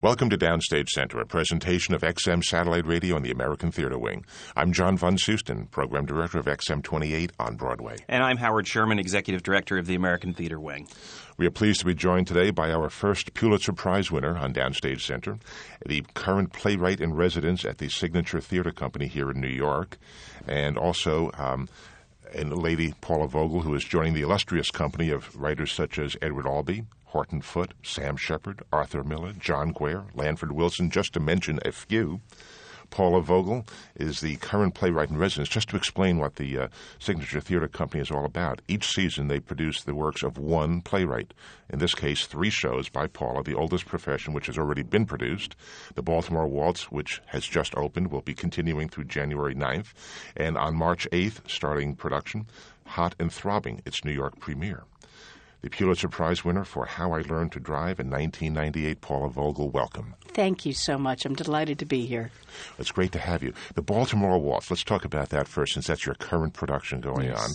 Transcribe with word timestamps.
Welcome 0.00 0.30
to 0.30 0.38
Downstage 0.38 0.90
Center, 0.90 1.18
a 1.18 1.26
presentation 1.26 1.92
of 1.92 2.02
XM 2.02 2.44
Satellite 2.44 2.86
Radio 2.86 3.16
and 3.16 3.24
the 3.24 3.32
American 3.32 3.72
Theater 3.72 3.98
Wing. 3.98 4.24
I'm 4.54 4.72
John 4.72 4.96
Von 4.96 5.18
Soosten, 5.18 5.66
Program 5.66 6.06
Director 6.06 6.38
of 6.38 6.44
XM 6.46 6.84
28 6.84 7.32
on 7.40 7.56
Broadway. 7.56 7.96
And 8.06 8.22
I'm 8.22 8.36
Howard 8.36 8.68
Sherman, 8.68 9.00
Executive 9.00 9.42
Director 9.42 9.76
of 9.76 9.86
the 9.86 9.96
American 9.96 10.34
Theater 10.34 10.60
Wing. 10.60 10.86
We 11.36 11.46
are 11.46 11.50
pleased 11.50 11.80
to 11.80 11.86
be 11.86 11.96
joined 11.96 12.28
today 12.28 12.52
by 12.52 12.70
our 12.70 12.90
first 12.90 13.34
Pulitzer 13.34 13.72
Prize 13.72 14.08
winner 14.08 14.38
on 14.38 14.54
Downstage 14.54 15.00
Center, 15.00 15.36
the 15.84 16.06
current 16.14 16.52
playwright 16.52 17.00
in 17.00 17.14
residence 17.14 17.64
at 17.64 17.78
the 17.78 17.88
Signature 17.88 18.40
Theater 18.40 18.70
Company 18.70 19.08
here 19.08 19.32
in 19.32 19.40
New 19.40 19.48
York, 19.48 19.98
and 20.46 20.78
also 20.78 21.32
um, 21.36 21.68
and 22.32 22.56
lady 22.56 22.94
Paula 23.00 23.26
Vogel, 23.26 23.62
who 23.62 23.74
is 23.74 23.82
joining 23.82 24.14
the 24.14 24.22
illustrious 24.22 24.70
company 24.70 25.10
of 25.10 25.34
writers 25.36 25.72
such 25.72 25.98
as 25.98 26.16
Edward 26.22 26.46
Albee, 26.46 26.84
Horton 27.08 27.40
Foote, 27.40 27.72
Sam 27.82 28.16
Shepard, 28.18 28.62
Arthur 28.70 29.02
Miller, 29.02 29.32
John 29.32 29.72
Guare, 29.72 30.04
Lanford 30.14 30.52
Wilson, 30.52 30.90
just 30.90 31.14
to 31.14 31.20
mention 31.20 31.58
a 31.64 31.72
few. 31.72 32.20
Paula 32.90 33.22
Vogel 33.22 33.66
is 33.96 34.20
the 34.20 34.36
current 34.36 34.74
playwright 34.74 35.10
in 35.10 35.16
residence. 35.16 35.48
Just 35.48 35.68
to 35.70 35.76
explain 35.76 36.18
what 36.18 36.36
the 36.36 36.58
uh, 36.58 36.68
Signature 36.98 37.40
Theater 37.40 37.68
Company 37.68 38.02
is 38.02 38.10
all 38.10 38.24
about, 38.24 38.60
each 38.68 38.92
season 38.92 39.28
they 39.28 39.40
produce 39.40 39.82
the 39.82 39.94
works 39.94 40.22
of 40.22 40.36
one 40.36 40.82
playwright. 40.82 41.32
In 41.70 41.78
this 41.78 41.94
case, 41.94 42.26
three 42.26 42.50
shows 42.50 42.88
by 42.88 43.06
Paula, 43.06 43.42
The 43.42 43.54
Oldest 43.54 43.86
Profession, 43.86 44.34
which 44.34 44.46
has 44.46 44.58
already 44.58 44.82
been 44.82 45.06
produced, 45.06 45.56
The 45.94 46.02
Baltimore 46.02 46.46
Waltz, 46.46 46.90
which 46.90 47.22
has 47.26 47.46
just 47.46 47.74
opened, 47.74 48.10
will 48.10 48.22
be 48.22 48.34
continuing 48.34 48.88
through 48.88 49.04
January 49.04 49.54
9th, 49.54 49.92
and 50.36 50.56
on 50.58 50.76
March 50.76 51.08
8th, 51.10 51.48
starting 51.48 51.94
production, 51.94 52.46
Hot 52.86 53.14
and 53.18 53.32
Throbbing, 53.32 53.82
its 53.84 54.04
New 54.04 54.12
York 54.12 54.40
premiere 54.40 54.84
the 55.60 55.70
Pulitzer 55.70 56.08
Prize 56.08 56.44
winner 56.44 56.64
for 56.64 56.86
How 56.86 57.12
I 57.12 57.20
Learned 57.20 57.52
to 57.52 57.60
Drive 57.60 57.98
in 57.98 58.10
1998, 58.10 59.00
Paula 59.00 59.28
Vogel. 59.28 59.70
Welcome. 59.70 60.14
Thank 60.28 60.64
you 60.64 60.72
so 60.72 60.96
much. 60.96 61.24
I'm 61.24 61.34
delighted 61.34 61.80
to 61.80 61.84
be 61.84 62.06
here. 62.06 62.30
It's 62.78 62.92
great 62.92 63.10
to 63.12 63.18
have 63.18 63.42
you. 63.42 63.52
The 63.74 63.82
Baltimore 63.82 64.38
Waltz, 64.38 64.70
let's 64.70 64.84
talk 64.84 65.04
about 65.04 65.30
that 65.30 65.48
first 65.48 65.74
since 65.74 65.88
that's 65.88 66.06
your 66.06 66.14
current 66.14 66.54
production 66.54 67.00
going 67.00 67.26
yes. 67.26 67.42
on. 67.42 67.50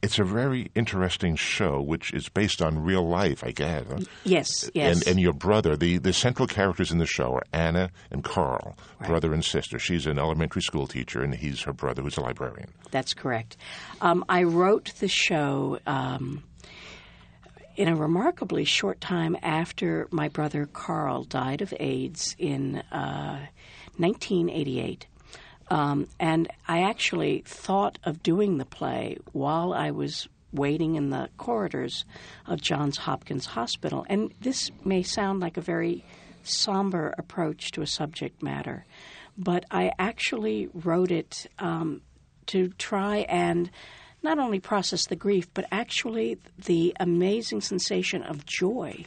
It's 0.00 0.18
a 0.18 0.24
very 0.24 0.70
interesting 0.74 1.36
show 1.36 1.82
which 1.82 2.12
is 2.14 2.30
based 2.30 2.62
on 2.62 2.82
real 2.82 3.06
life, 3.06 3.44
I 3.44 3.50
guess. 3.50 3.84
Yes, 4.24 4.70
yes. 4.72 4.96
And, 4.96 5.08
and 5.08 5.20
your 5.20 5.34
brother, 5.34 5.76
the, 5.76 5.98
the 5.98 6.12
central 6.14 6.46
characters 6.46 6.90
in 6.90 6.98
the 6.98 7.06
show 7.06 7.34
are 7.34 7.44
Anna 7.52 7.90
and 8.10 8.24
Carl, 8.24 8.78
right. 8.98 9.08
brother 9.08 9.34
and 9.34 9.44
sister. 9.44 9.78
She's 9.78 10.06
an 10.06 10.18
elementary 10.18 10.62
school 10.62 10.86
teacher 10.86 11.22
and 11.22 11.34
he's 11.34 11.60
her 11.62 11.72
brother 11.74 12.00
who's 12.02 12.16
a 12.16 12.22
librarian. 12.22 12.70
That's 12.90 13.12
correct. 13.12 13.58
Um, 14.00 14.24
I 14.28 14.44
wrote 14.44 14.92
the 15.00 15.08
show. 15.08 15.80
Um, 15.86 16.44
in 17.76 17.88
a 17.88 17.96
remarkably 17.96 18.64
short 18.64 19.00
time 19.00 19.36
after 19.42 20.08
my 20.10 20.28
brother 20.28 20.66
Carl 20.66 21.24
died 21.24 21.62
of 21.62 21.72
AIDS 21.78 22.36
in 22.38 22.76
uh, 22.92 23.46
1988. 23.96 25.06
Um, 25.70 26.08
and 26.20 26.48
I 26.68 26.82
actually 26.82 27.42
thought 27.46 27.98
of 28.04 28.22
doing 28.22 28.58
the 28.58 28.64
play 28.64 29.16
while 29.32 29.72
I 29.72 29.90
was 29.90 30.28
waiting 30.52 30.96
in 30.96 31.10
the 31.10 31.30
corridors 31.38 32.04
of 32.46 32.60
Johns 32.60 32.98
Hopkins 32.98 33.46
Hospital. 33.46 34.04
And 34.08 34.34
this 34.40 34.70
may 34.84 35.02
sound 35.02 35.40
like 35.40 35.56
a 35.56 35.62
very 35.62 36.04
somber 36.42 37.14
approach 37.16 37.70
to 37.72 37.82
a 37.82 37.86
subject 37.86 38.42
matter, 38.42 38.84
but 39.38 39.64
I 39.70 39.92
actually 39.98 40.68
wrote 40.74 41.10
it 41.10 41.46
um, 41.58 42.02
to 42.46 42.68
try 42.70 43.18
and 43.28 43.70
not 44.22 44.38
only 44.38 44.60
process 44.60 45.06
the 45.06 45.16
grief, 45.16 45.48
but 45.54 45.66
actually 45.72 46.38
the 46.58 46.94
amazing 47.00 47.60
sensation 47.60 48.22
of 48.22 48.46
joy 48.46 49.04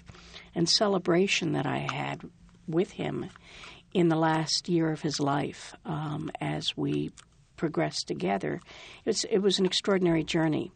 and 0.53 0.69
celebration 0.69 1.53
that 1.53 1.65
I 1.65 1.79
had 1.91 2.21
with 2.67 2.91
him 2.91 3.29
in 3.93 4.09
the 4.09 4.15
last 4.15 4.67
year 4.67 4.91
of 4.91 5.01
his 5.01 5.19
life 5.19 5.73
um, 5.85 6.31
as 6.41 6.75
we 6.75 7.11
progressed 7.55 8.07
together. 8.07 8.61
It 9.05 9.41
was, 9.41 9.59
an 9.59 9.65
extraordinary 9.65 10.23
journey. 10.23 10.71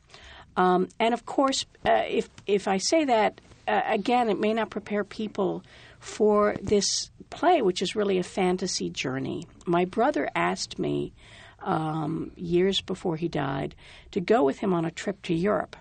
Um, 0.55 0.87
and 0.99 1.14
of 1.14 1.25
course, 1.25 1.65
uh, 1.85 2.03
if, 2.08 2.30
if 2.47 2.67
I 2.67 2.77
say 2.77 3.05
that, 3.05 3.41
uh, 3.67 3.81
again, 3.85 4.30
it 4.30 4.39
may 4.39 4.53
not 4.53 4.69
prepare 4.69 5.03
people 5.03 5.64
for 5.99 6.55
this 6.61 7.11
play, 7.30 7.61
which 7.61 7.81
is 7.81 7.95
really 7.95 8.17
a 8.17 8.23
fantasy 8.23 8.89
journey. 8.89 9.45
My 9.65 9.85
brother 9.85 10.30
asked 10.33 10.80
me 10.80 11.14
um, 11.61 12.31
years 12.36 12.81
before 12.81 13.15
he 13.15 13.27
died 13.27 13.75
to 14.11 14.20
go 14.20 14.43
with 14.43 14.59
him 14.59 14.73
on 14.73 14.86
a 14.86 14.92
trip 14.92 15.21
to 15.23 15.33
Europe. 15.33 15.75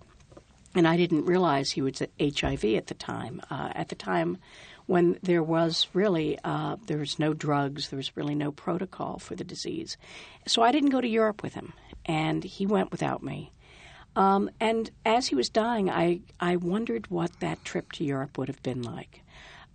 And 0.75 0.87
I 0.87 0.97
didn't 0.97 1.25
realize 1.25 1.71
he 1.71 1.83
was 1.83 2.03
HIV 2.21 2.65
at 2.65 2.87
the 2.87 2.95
time. 2.95 3.41
Uh, 3.51 3.71
at 3.75 3.89
the 3.89 3.95
time 3.95 4.39
when 4.87 5.19
there 5.23 5.43
was 5.43 5.87
really 5.93 6.39
uh, 6.45 6.77
there 6.87 6.99
was 6.99 7.19
no 7.19 7.35
drugs, 7.35 7.89
there 7.89 7.97
was 7.97 8.17
really 8.17 8.35
no 8.35 8.53
protocol 8.53 9.19
for 9.19 9.35
the 9.35 9.45
disease. 9.45 9.97
So 10.47 10.63
I 10.63 10.73
didn't 10.73 10.91
go 10.91 11.01
to 11.01 11.09
Europe 11.09 11.43
with 11.43 11.55
him, 11.55 11.73
and 12.07 12.43
he 12.45 12.67
went 12.67 12.91
without 12.91 13.23
me. 13.23 13.53
Um, 14.17 14.51
and 14.59 14.91
as 15.05 15.29
he 15.29 15.35
was 15.35 15.49
dying, 15.49 15.89
I, 15.91 16.21
I 16.41 16.57
wondered 16.57 17.09
what 17.11 17.39
that 17.41 17.65
trip 17.65 17.93
to 17.93 18.05
Europe 18.05 18.37
would 18.37 18.49
have 18.49 18.63
been 18.63 18.83
like. 18.83 19.23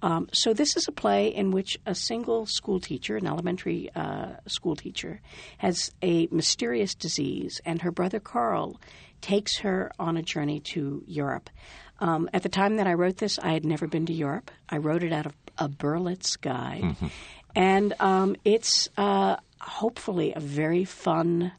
Um, 0.04 0.28
so 0.34 0.54
this 0.54 0.76
is 0.76 0.90
a 0.90 0.92
play 0.92 1.30
in 1.30 1.52
which 1.52 1.80
a 1.86 1.96
single 1.96 2.46
school 2.46 2.82
teacher, 2.82 3.16
an 3.16 3.26
elementary 3.26 3.90
uh, 3.96 4.34
school 4.48 4.76
teacher, 4.76 5.22
has 5.60 5.92
a 6.02 6.28
mysterious 6.30 6.94
disease, 6.94 7.62
and 7.66 7.82
her 7.82 7.92
brother 7.92 8.20
Carl 8.20 8.80
takes 9.22 9.60
her 9.60 9.90
on 9.98 10.18
a 10.18 10.22
journey 10.22 10.60
to 10.60 11.04
Europe. 11.08 11.50
Um, 12.00 12.30
at 12.34 12.44
the 12.44 12.50
time 12.50 12.76
that 12.76 12.88
I 12.88 12.96
wrote 12.96 13.18
this, 13.18 13.40
I 13.40 13.54
had 13.54 13.66
never 13.66 13.88
been 13.88 14.06
to 14.08 14.14
Europe. 14.14 14.52
I 14.68 14.78
wrote 14.78 15.04
it 15.04 15.14
out 15.14 15.26
of 15.26 15.34
a 15.58 15.70
Berlitz 15.70 16.40
guide, 16.40 16.82
mm-hmm. 16.82 17.08
and 17.56 17.94
um, 18.02 18.36
it's 18.44 18.90
uh, 18.98 19.38
hopefully 19.62 20.34
a 20.36 20.42
very 20.42 20.84
fun 20.84 21.54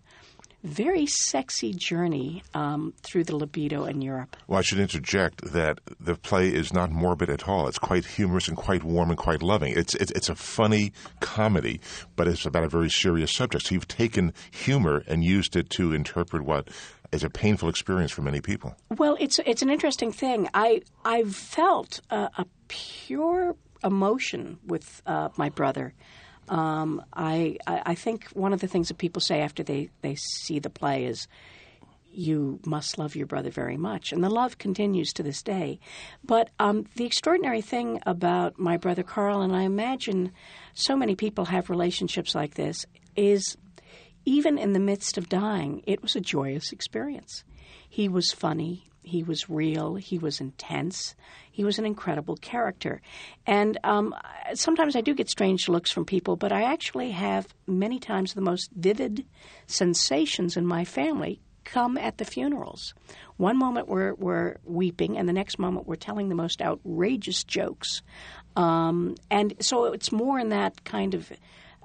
very 0.64 1.04
sexy 1.06 1.72
journey 1.74 2.42
um, 2.54 2.94
through 3.02 3.22
the 3.22 3.36
libido 3.36 3.84
in 3.84 4.00
Europe. 4.00 4.36
Well, 4.48 4.58
I 4.58 4.62
should 4.62 4.80
interject 4.80 5.52
that 5.52 5.78
the 6.00 6.16
play 6.16 6.48
is 6.48 6.72
not 6.72 6.90
morbid 6.90 7.28
at 7.28 7.46
all. 7.46 7.68
It's 7.68 7.78
quite 7.78 8.04
humorous 8.04 8.48
and 8.48 8.56
quite 8.56 8.82
warm 8.82 9.10
and 9.10 9.18
quite 9.18 9.42
loving. 9.42 9.74
It's 9.76 9.94
it's, 9.94 10.10
it's 10.12 10.28
a 10.28 10.34
funny 10.34 10.92
comedy, 11.20 11.80
but 12.16 12.26
it's 12.26 12.46
about 12.46 12.64
a 12.64 12.68
very 12.68 12.90
serious 12.90 13.32
subject. 13.32 13.66
So 13.66 13.74
you've 13.74 13.88
taken 13.88 14.32
humor 14.50 15.04
and 15.06 15.22
used 15.22 15.54
it 15.54 15.68
to 15.70 15.92
interpret 15.92 16.42
what 16.44 16.68
is 17.12 17.22
a 17.22 17.30
painful 17.30 17.68
experience 17.68 18.10
for 18.10 18.22
many 18.22 18.40
people. 18.40 18.74
Well, 18.96 19.16
it's 19.20 19.38
it's 19.44 19.62
an 19.62 19.70
interesting 19.70 20.12
thing. 20.12 20.48
I 20.54 20.82
I 21.04 21.24
felt 21.24 22.00
a, 22.10 22.30
a 22.38 22.46
pure 22.68 23.54
emotion 23.84 24.58
with 24.66 25.02
uh, 25.06 25.28
my 25.36 25.50
brother. 25.50 25.92
Um, 26.48 27.02
I, 27.12 27.56
I 27.66 27.94
think 27.94 28.26
one 28.34 28.52
of 28.52 28.60
the 28.60 28.68
things 28.68 28.88
that 28.88 28.98
people 28.98 29.20
say 29.20 29.40
after 29.40 29.62
they, 29.62 29.90
they 30.02 30.14
see 30.14 30.58
the 30.58 30.70
play 30.70 31.04
is, 31.04 31.26
you 32.16 32.60
must 32.64 32.96
love 32.96 33.16
your 33.16 33.26
brother 33.26 33.50
very 33.50 33.76
much. 33.76 34.12
And 34.12 34.22
the 34.22 34.30
love 34.30 34.58
continues 34.58 35.12
to 35.14 35.22
this 35.22 35.42
day. 35.42 35.80
But 36.22 36.50
um, 36.60 36.86
the 36.96 37.04
extraordinary 37.04 37.60
thing 37.60 38.00
about 38.06 38.58
my 38.58 38.76
brother 38.76 39.02
Carl, 39.02 39.42
and 39.42 39.54
I 39.54 39.62
imagine 39.62 40.30
so 40.74 40.96
many 40.96 41.16
people 41.16 41.46
have 41.46 41.70
relationships 41.70 42.34
like 42.34 42.54
this, 42.54 42.86
is 43.16 43.56
even 44.24 44.58
in 44.58 44.72
the 44.72 44.80
midst 44.80 45.18
of 45.18 45.28
dying, 45.28 45.82
it 45.86 46.02
was 46.02 46.16
a 46.16 46.20
joyous 46.20 46.72
experience. 46.72 47.44
He 47.88 48.08
was 48.08 48.32
funny, 48.32 48.90
he 49.04 49.22
was 49.22 49.48
real. 49.50 49.94
He 49.94 50.18
was 50.18 50.40
intense. 50.40 51.14
He 51.50 51.64
was 51.64 51.78
an 51.78 51.86
incredible 51.86 52.36
character. 52.36 53.00
And 53.46 53.78
um, 53.84 54.14
sometimes 54.54 54.96
I 54.96 55.00
do 55.00 55.14
get 55.14 55.30
strange 55.30 55.68
looks 55.68 55.90
from 55.90 56.04
people, 56.04 56.36
but 56.36 56.52
I 56.52 56.62
actually 56.72 57.10
have 57.12 57.46
many 57.66 57.98
times 57.98 58.34
the 58.34 58.40
most 58.40 58.70
vivid 58.74 59.24
sensations 59.66 60.56
in 60.56 60.66
my 60.66 60.84
family 60.84 61.40
come 61.64 61.96
at 61.96 62.18
the 62.18 62.24
funerals. 62.24 62.94
One 63.36 63.58
moment 63.58 63.88
we're, 63.88 64.14
we're 64.14 64.56
weeping, 64.64 65.16
and 65.16 65.28
the 65.28 65.32
next 65.32 65.58
moment 65.58 65.86
we're 65.86 65.96
telling 65.96 66.28
the 66.28 66.34
most 66.34 66.60
outrageous 66.60 67.44
jokes. 67.44 68.02
Um, 68.56 69.16
and 69.30 69.54
so 69.60 69.86
it's 69.92 70.12
more 70.12 70.38
in 70.38 70.50
that 70.50 70.84
kind 70.84 71.14
of 71.14 71.32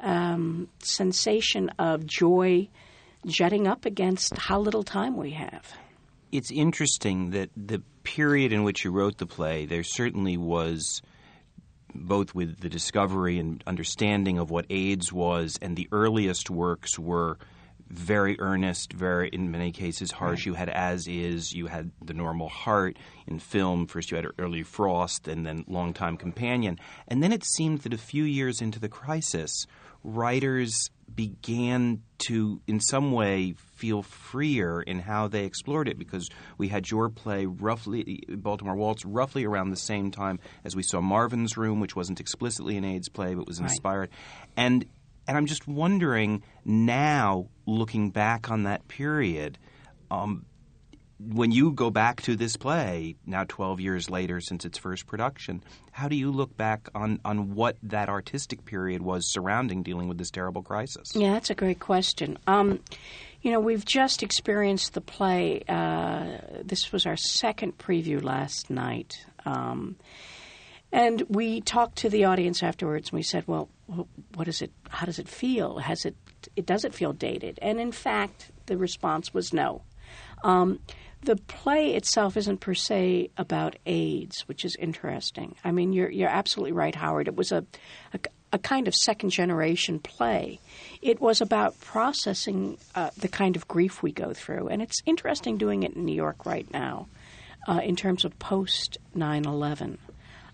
um, 0.01 0.69
sensation 0.79 1.69
of 1.79 2.05
joy 2.05 2.69
jetting 3.25 3.67
up 3.67 3.85
against 3.85 4.37
how 4.37 4.59
little 4.59 4.83
time 4.83 5.17
we 5.17 5.31
have 5.31 5.73
it's 6.31 6.51
interesting 6.51 7.31
that 7.31 7.49
the 7.55 7.81
period 8.03 8.53
in 8.53 8.63
which 8.63 8.83
you 8.83 8.91
wrote 8.91 9.17
the 9.17 9.25
play, 9.25 9.65
there 9.65 9.83
certainly 9.83 10.37
was 10.37 11.01
both 11.93 12.35
with 12.35 12.59
the 12.59 12.69
discovery 12.69 13.39
and 13.39 13.63
understanding 13.65 14.37
of 14.37 14.51
what 14.51 14.65
AIDS 14.69 15.11
was, 15.11 15.57
and 15.61 15.75
the 15.75 15.87
earliest 15.91 16.49
works 16.49 16.99
were 16.99 17.37
very 17.89 18.39
earnest, 18.39 18.93
very 18.93 19.29
in 19.29 19.49
many 19.49 19.71
cases 19.71 20.11
harsh. 20.11 20.41
Right. 20.41 20.45
You 20.45 20.53
had 20.53 20.69
As 20.69 21.07
Is, 21.07 21.51
you 21.51 21.65
had 21.67 21.91
The 22.03 22.13
Normal 22.13 22.47
Heart 22.47 22.97
in 23.25 23.39
film. 23.39 23.87
First, 23.87 24.11
you 24.11 24.17
had 24.17 24.27
Early 24.37 24.63
Frost, 24.63 25.27
and 25.27 25.45
then 25.45 25.65
Longtime 25.67 26.17
Companion. 26.17 26.79
And 27.07 27.23
then 27.23 27.33
it 27.33 27.43
seemed 27.43 27.79
that 27.79 27.93
a 27.93 27.97
few 27.97 28.23
years 28.23 28.61
into 28.61 28.79
the 28.79 28.89
crisis, 28.89 29.65
writers 30.03 30.91
began 31.19 32.01
to, 32.17 32.61
in 32.65 32.79
some 32.79 33.11
way, 33.11 33.53
feel 33.75 34.01
freer 34.01 34.81
in 34.81 34.99
how 34.99 35.27
they 35.27 35.43
explored 35.43 35.89
it 35.89 35.99
because 35.99 36.29
we 36.57 36.69
had 36.69 36.89
your 36.89 37.09
play 37.09 37.45
roughly, 37.45 38.23
Baltimore 38.29 38.77
Waltz, 38.77 39.03
roughly 39.03 39.43
around 39.43 39.71
the 39.71 39.75
same 39.75 40.11
time 40.11 40.39
as 40.63 40.77
we 40.77 40.81
saw 40.81 41.01
Marvin's 41.01 41.57
Room, 41.57 41.81
which 41.81 41.93
wasn't 41.93 42.21
explicitly 42.21 42.77
an 42.77 42.85
AIDS 42.85 43.09
play 43.09 43.35
but 43.35 43.45
was 43.45 43.59
inspired. 43.59 44.11
Right. 44.11 44.55
And 44.55 44.85
and 45.27 45.35
I'm 45.37 45.45
just 45.45 45.67
wondering 45.67 46.41
now, 46.63 47.49
looking 47.65 48.11
back 48.11 48.49
on 48.49 48.63
that 48.63 48.87
period, 48.87 49.57
um, 50.09 50.45
when 51.19 51.51
you 51.51 51.71
go 51.71 51.89
back 51.89 52.21
to 52.21 52.35
this 52.35 52.55
play 52.55 53.15
now 53.25 53.43
12 53.47 53.79
years 53.79 54.09
later 54.09 54.39
since 54.39 54.65
its 54.65 54.77
first 54.77 55.05
production 55.05 55.63
how 55.91 56.07
do 56.07 56.15
you 56.15 56.31
look 56.31 56.55
back 56.55 56.87
on, 56.95 57.19
on 57.25 57.55
what 57.55 57.77
that 57.83 58.09
artistic 58.09 58.63
period 58.65 59.01
was 59.01 59.31
surrounding 59.31 59.83
dealing 59.83 60.07
with 60.07 60.17
this 60.17 60.31
terrible 60.31 60.61
crisis? 60.63 61.11
Yeah 61.13 61.33
that's 61.33 61.49
a 61.49 61.55
great 61.55 61.79
question. 61.79 62.37
Um, 62.47 62.79
you 63.41 63.51
know 63.51 63.59
we've 63.59 63.85
just 63.85 64.23
experienced 64.23 64.93
the 64.93 65.01
play 65.01 65.63
uh, 65.67 66.37
this 66.63 66.91
was 66.91 67.05
our 67.05 67.17
second 67.17 67.77
preview 67.77 68.23
last 68.23 68.69
night 68.69 69.25
um, 69.45 69.95
and 70.91 71.21
we 71.29 71.61
talked 71.61 71.97
to 71.97 72.09
the 72.09 72.25
audience 72.25 72.63
afterwards 72.63 73.09
and 73.09 73.17
we 73.17 73.23
said 73.23 73.43
well 73.47 73.69
what 74.35 74.47
is 74.47 74.61
it 74.61 74.71
how 74.89 75.05
does 75.05 75.19
it 75.19 75.27
feel? 75.27 75.79
Has 75.79 76.05
it 76.05 76.15
it 76.55 76.65
does 76.65 76.85
it 76.85 76.93
feel 76.93 77.13
dated? 77.13 77.59
And 77.61 77.79
in 77.79 77.91
fact 77.91 78.51
the 78.67 78.77
response 78.77 79.33
was 79.33 79.53
no. 79.53 79.81
Um, 80.43 80.79
the 81.21 81.35
play 81.35 81.95
itself 81.95 82.37
isn't 82.37 82.59
per 82.59 82.73
se 82.73 83.31
about 83.37 83.75
AIDS, 83.85 84.41
which 84.47 84.63
is 84.63 84.75
interesting. 84.77 85.55
I 85.63 85.71
mean, 85.71 85.91
you're 85.93 86.09
you're 86.09 86.29
absolutely 86.29 86.71
right, 86.71 86.95
Howard. 86.95 87.27
It 87.27 87.35
was 87.35 87.51
a, 87.51 87.65
a, 88.13 88.19
a 88.53 88.59
kind 88.59 88.87
of 88.87 88.95
second 88.95 89.31
generation 89.31 89.99
play. 89.99 90.59
It 91.01 91.19
was 91.19 91.41
about 91.41 91.79
processing 91.81 92.77
uh, 92.95 93.09
the 93.17 93.27
kind 93.27 93.55
of 93.55 93.67
grief 93.67 94.01
we 94.01 94.11
go 94.11 94.33
through, 94.33 94.69
and 94.69 94.81
it's 94.81 95.01
interesting 95.05 95.57
doing 95.57 95.83
it 95.83 95.93
in 95.93 96.05
New 96.05 96.15
York 96.15 96.45
right 96.45 96.71
now, 96.71 97.07
uh, 97.67 97.81
in 97.83 97.95
terms 97.95 98.23
of 98.23 98.39
post 98.39 98.97
9/11. 99.15 99.97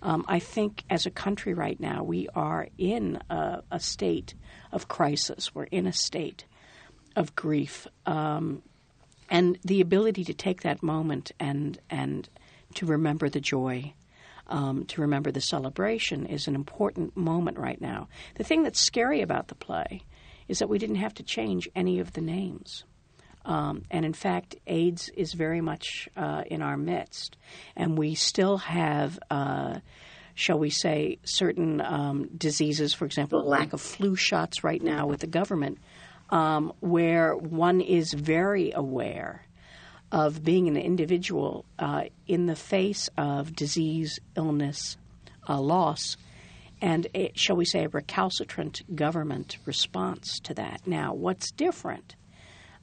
Um, 0.02 0.26
I 0.28 0.40
think 0.40 0.84
as 0.90 1.06
a 1.06 1.12
country 1.12 1.54
right 1.54 1.80
now, 1.80 2.04
we 2.04 2.28
are 2.36 2.68
in 2.78 3.20
a, 3.30 3.64
a, 3.72 3.80
state 3.80 4.36
of 4.72 4.88
crisis. 4.88 5.56
We're 5.56 5.64
in 5.64 5.88
a 5.88 5.94
state 5.94 6.46
of 7.16 7.36
grief. 7.36 7.88
Um, 8.06 8.62
and 9.30 9.58
the 9.64 9.82
ability 9.82 10.24
to 10.26 10.34
take 10.34 10.62
that 10.62 10.84
moment 10.84 11.32
and 11.40 11.80
and 11.90 12.30
to 12.76 12.86
remember 12.86 13.30
the 13.30 13.40
joy, 13.40 13.94
um, 14.48 14.86
to 14.86 15.02
remember 15.02 15.32
the 15.32 15.42
celebration 15.42 16.26
is 16.26 16.48
an 16.48 16.56
important 16.56 17.16
moment 17.16 17.58
right 17.58 17.80
now. 17.80 18.08
The 18.36 18.44
thing 18.44 18.64
that's 18.64 18.80
scary 18.80 19.22
about 19.22 19.48
the 19.48 19.56
play 19.56 20.02
is 20.48 20.60
that 20.60 20.70
we 20.70 20.78
didn't 20.78 20.98
have 20.98 21.14
to 21.16 21.24
change 21.24 21.70
any 21.76 22.00
of 22.00 22.14
the 22.14 22.22
names. 22.22 22.84
Um, 23.46 23.84
and 23.92 24.06
in 24.06 24.14
fact, 24.14 24.56
AIDS 24.66 25.10
is 25.16 25.34
very 25.34 25.62
much 25.62 26.10
uh, 26.18 26.44
in 26.48 26.62
our 26.62 26.78
midst, 26.78 27.38
and 27.76 27.98
we 27.98 28.16
still 28.16 28.58
have. 28.58 29.20
Uh, 29.30 29.80
shall 30.36 30.60
we 30.60 30.70
say, 30.70 31.18
certain 31.24 31.80
um, 31.80 32.28
diseases, 32.38 32.94
for 32.94 33.06
example, 33.06 33.42
lack 33.42 33.72
of 33.72 33.80
flu 33.80 34.18
shots 34.18 34.66
right 34.66 34.84
now 34.84 35.08
with 35.08 35.22
the 35.22 35.28
government, 35.28 35.78
um, 36.30 36.74
where 36.80 37.36
one 37.36 37.82
is 37.82 38.14
very 38.14 38.72
aware 38.72 39.46
of 40.12 40.44
being 40.44 40.68
an 40.68 40.78
individual 40.78 41.66
uh, 41.80 42.04
in 42.28 42.46
the 42.46 42.56
face 42.56 43.10
of 43.18 43.56
disease, 43.56 44.20
illness, 44.36 44.98
uh, 45.48 45.60
loss, 45.60 46.18
and 46.82 47.08
a, 47.16 47.32
shall 47.36 47.56
we 47.56 47.66
say 47.66 47.86
a 47.86 47.90
recalcitrant 47.90 48.84
government 48.96 49.58
response 49.66 50.40
to 50.40 50.54
that. 50.54 50.82
Now, 50.86 51.14
what's 51.14 51.52
different? 51.52 52.16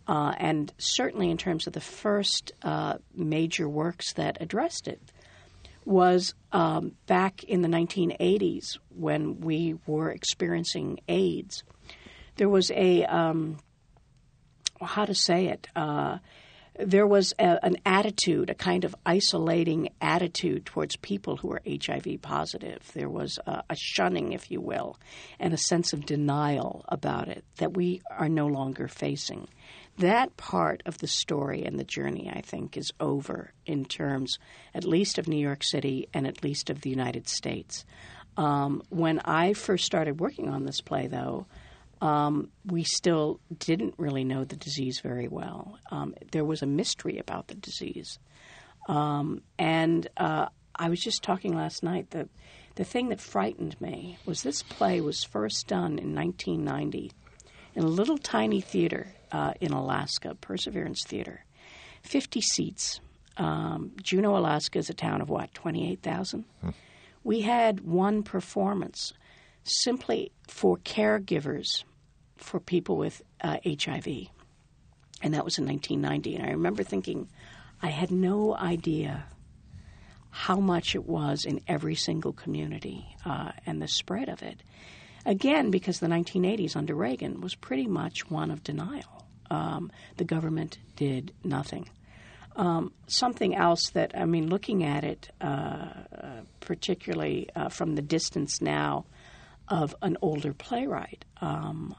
Uh, 0.07 0.35
and 0.39 0.73
certainly 0.79 1.31
in 1.31 1.37
terms 1.37 1.67
of 1.67 1.73
the 1.73 1.81
first 1.81 2.53
uh, 2.63 2.99
major 3.15 3.69
works 3.69 4.15
that 4.15 4.39
addressed 4.41 4.89
it, 4.89 5.01
was 5.85 6.35
um, 6.53 6.93
back 7.07 7.43
in 7.45 7.63
the 7.63 7.69
1980s 7.69 8.79
when 8.91 9.41
we 9.41 9.77
were 9.87 10.11
experiencing 10.11 11.01
AIDS 11.09 11.65
there 12.37 12.49
was 12.49 12.71
a 12.71 13.05
um, 13.05 13.59
how 14.81 15.05
to 15.05 15.15
say 15.15 15.47
it. 15.47 15.67
Uh, 15.75 16.19
there 16.79 17.07
was 17.07 17.35
a, 17.39 17.65
an 17.65 17.77
attitude, 17.85 18.49
a 18.49 18.55
kind 18.55 18.85
of 18.85 18.95
isolating 19.05 19.91
attitude 20.01 20.65
towards 20.65 20.97
people 20.97 21.37
who 21.37 21.49
were 21.49 21.63
HIV 21.67 22.23
positive. 22.23 22.91
There 22.95 23.11
was 23.11 23.39
a, 23.47 23.63
a, 23.69 23.77
shunning, 23.77 24.33
if 24.33 24.51
you 24.51 24.61
will, 24.61 24.99
and 25.39 25.53
a 25.53 25.59
sense 25.59 25.93
of 25.93 26.07
denial 26.07 26.85
about 26.89 27.29
it 27.29 27.45
that 27.59 27.77
we 27.77 28.01
are 28.11 28.29
no 28.29 28.47
longer 28.47 28.89
facing. 28.89 29.49
That 29.99 30.37
part 30.39 30.83
of 30.87 30.99
the 30.99 31.07
story 31.07 31.65
and 31.65 31.79
the 31.79 31.85
journey, 31.85 32.33
I 32.35 32.41
think, 32.41 32.79
is 32.79 32.91
over 32.99 33.53
in 33.67 33.85
terms, 33.85 34.39
at 34.75 34.85
least 34.85 35.19
of 35.19 35.29
New 35.29 35.37
York 35.37 35.63
City 35.63 36.09
and 36.15 36.27
at 36.27 36.43
least 36.43 36.71
of 36.71 36.81
the 36.81 36.91
United 36.91 37.29
States. 37.29 37.85
Um, 38.39 38.83
when 38.89 39.21
I 39.21 39.53
first 39.53 39.85
started 39.85 40.21
working 40.21 40.49
on 40.49 40.65
this 40.65 40.81
play, 40.81 41.07
though, 41.07 41.47
um, 42.03 42.51
we 42.67 42.83
still 42.83 43.39
didn't 43.61 43.95
really 43.97 44.25
know 44.25 44.43
the 44.43 44.57
disease 44.57 44.99
very 45.01 45.29
well. 45.29 45.79
Um, 45.93 46.15
there 46.33 46.45
was 46.45 46.61
a 46.61 46.67
mystery 46.67 47.19
about 47.19 47.47
the 47.47 47.55
disease. 47.55 48.19
Um, 48.89 49.43
and 49.57 50.09
uh, 50.17 50.47
I 50.75 50.89
was 50.89 51.01
just 51.01 51.23
talking 51.23 51.55
last 51.55 51.85
night 51.85 52.11
that 52.11 52.29
the 52.75 52.83
thing 52.83 53.11
that 53.11 53.21
frightened 53.21 53.81
me 53.81 54.19
was 54.27 54.43
this 54.43 54.65
play 54.65 55.01
was 55.01 55.23
first 55.23 55.69
done 55.69 56.01
in 56.01 56.13
1990 56.13 57.13
in 57.77 57.85
a 57.85 57.87
little 57.87 58.19
tiny 58.19 58.61
theater 58.61 59.15
uh, 59.31 59.55
in 59.61 59.71
Alaska, 59.71 60.35
Perseverance 60.35 61.05
Theater, 61.07 61.45
50 62.03 62.41
seats. 62.41 63.01
Um, 63.37 63.93
Juneau, 64.03 64.37
Alaska 64.37 64.81
is 64.81 64.91
a 64.91 64.95
town 64.95 65.21
of 65.21 65.31
what, 65.31 65.55
28,000? 65.55 66.45
Hmm. 66.63 66.71
We 67.23 67.43
had 67.43 67.81
one 67.81 68.25
performance 68.25 69.13
simply 69.63 70.33
for 70.49 70.79
caregivers 70.79 71.85
for 72.43 72.61
people 72.61 72.97
with 72.97 73.23
uh, 73.41 73.59
HIV. 73.65 74.07
And 75.23 75.35
that 75.35 75.45
was 75.45 75.59
in 75.59 75.67
1990. 75.67 76.37
And 76.37 76.47
I 76.47 76.51
remember 76.51 76.83
thinking, 76.83 77.29
I 77.81 77.89
had 77.89 78.11
no 78.11 78.57
idea 78.57 79.25
how 80.31 80.57
much 80.57 80.95
it 80.95 81.07
was 81.07 81.45
in 81.45 81.61
every 81.69 81.95
single 81.95 82.33
community 82.33 83.07
uh, 83.25 83.53
and 83.67 83.81
the 83.81 83.89
spread 83.89 84.29
of 84.29 84.43
it. 84.43 84.63
Again, 85.25 85.71
because 85.71 86.01
the 86.01 86.07
1980s 86.07 86.75
under 86.75 86.95
Reagan 86.95 87.41
was 87.41 87.55
pretty 87.55 87.87
much 87.87 88.29
one 88.31 88.51
of 88.51 88.65
denial. 88.65 89.27
Um, 89.51 89.93
the 90.17 90.25
government 90.25 90.79
did 90.97 91.33
nothing. 91.45 91.89
Um, 92.57 92.93
something 93.07 93.55
else 93.55 93.91
that, 93.91 94.17
I 94.17 94.25
mean, 94.25 94.49
looking 94.49 94.85
at 94.85 95.05
it, 95.05 95.31
uh, 95.41 95.89
particularly 96.61 97.49
uh, 97.55 97.69
from 97.69 97.95
the 97.95 98.03
distance 98.03 98.61
now 98.61 99.05
of 99.69 99.95
an 100.03 100.17
older 100.23 100.53
playwright, 100.53 101.25
um, 101.41 101.95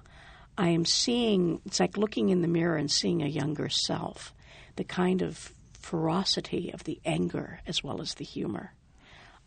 I 0.58 0.70
am 0.70 0.86
seeing, 0.86 1.62
it's 1.66 1.80
like 1.80 1.98
looking 1.98 2.30
in 2.30 2.42
the 2.42 2.48
mirror 2.48 2.78
and 2.78 2.92
seeing 2.92 3.22
a 3.22 3.28
younger 3.28 3.70
self, 3.70 4.34
the 4.76 4.84
kind 4.84 5.22
of 5.22 5.52
ferocity 5.80 6.72
of 6.74 6.84
the 6.84 7.00
anger 7.06 7.60
as 7.68 7.84
well 7.84 8.02
as 8.02 8.14
the 8.14 8.24
humor 8.24 8.74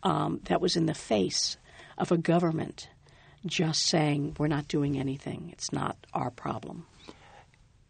um, 0.03 0.41
that 0.45 0.61
was 0.61 0.75
in 0.75 0.85
the 0.85 0.93
face 0.93 1.57
of 1.97 2.11
a 2.11 2.17
government 2.17 2.89
just 3.45 3.83
saying, 3.83 4.35
we're 4.37 4.47
not 4.47 4.67
doing 4.67 4.97
anything, 4.97 5.49
it's 5.53 5.71
not 5.71 5.95
our 6.13 6.29
problem. 6.29 6.85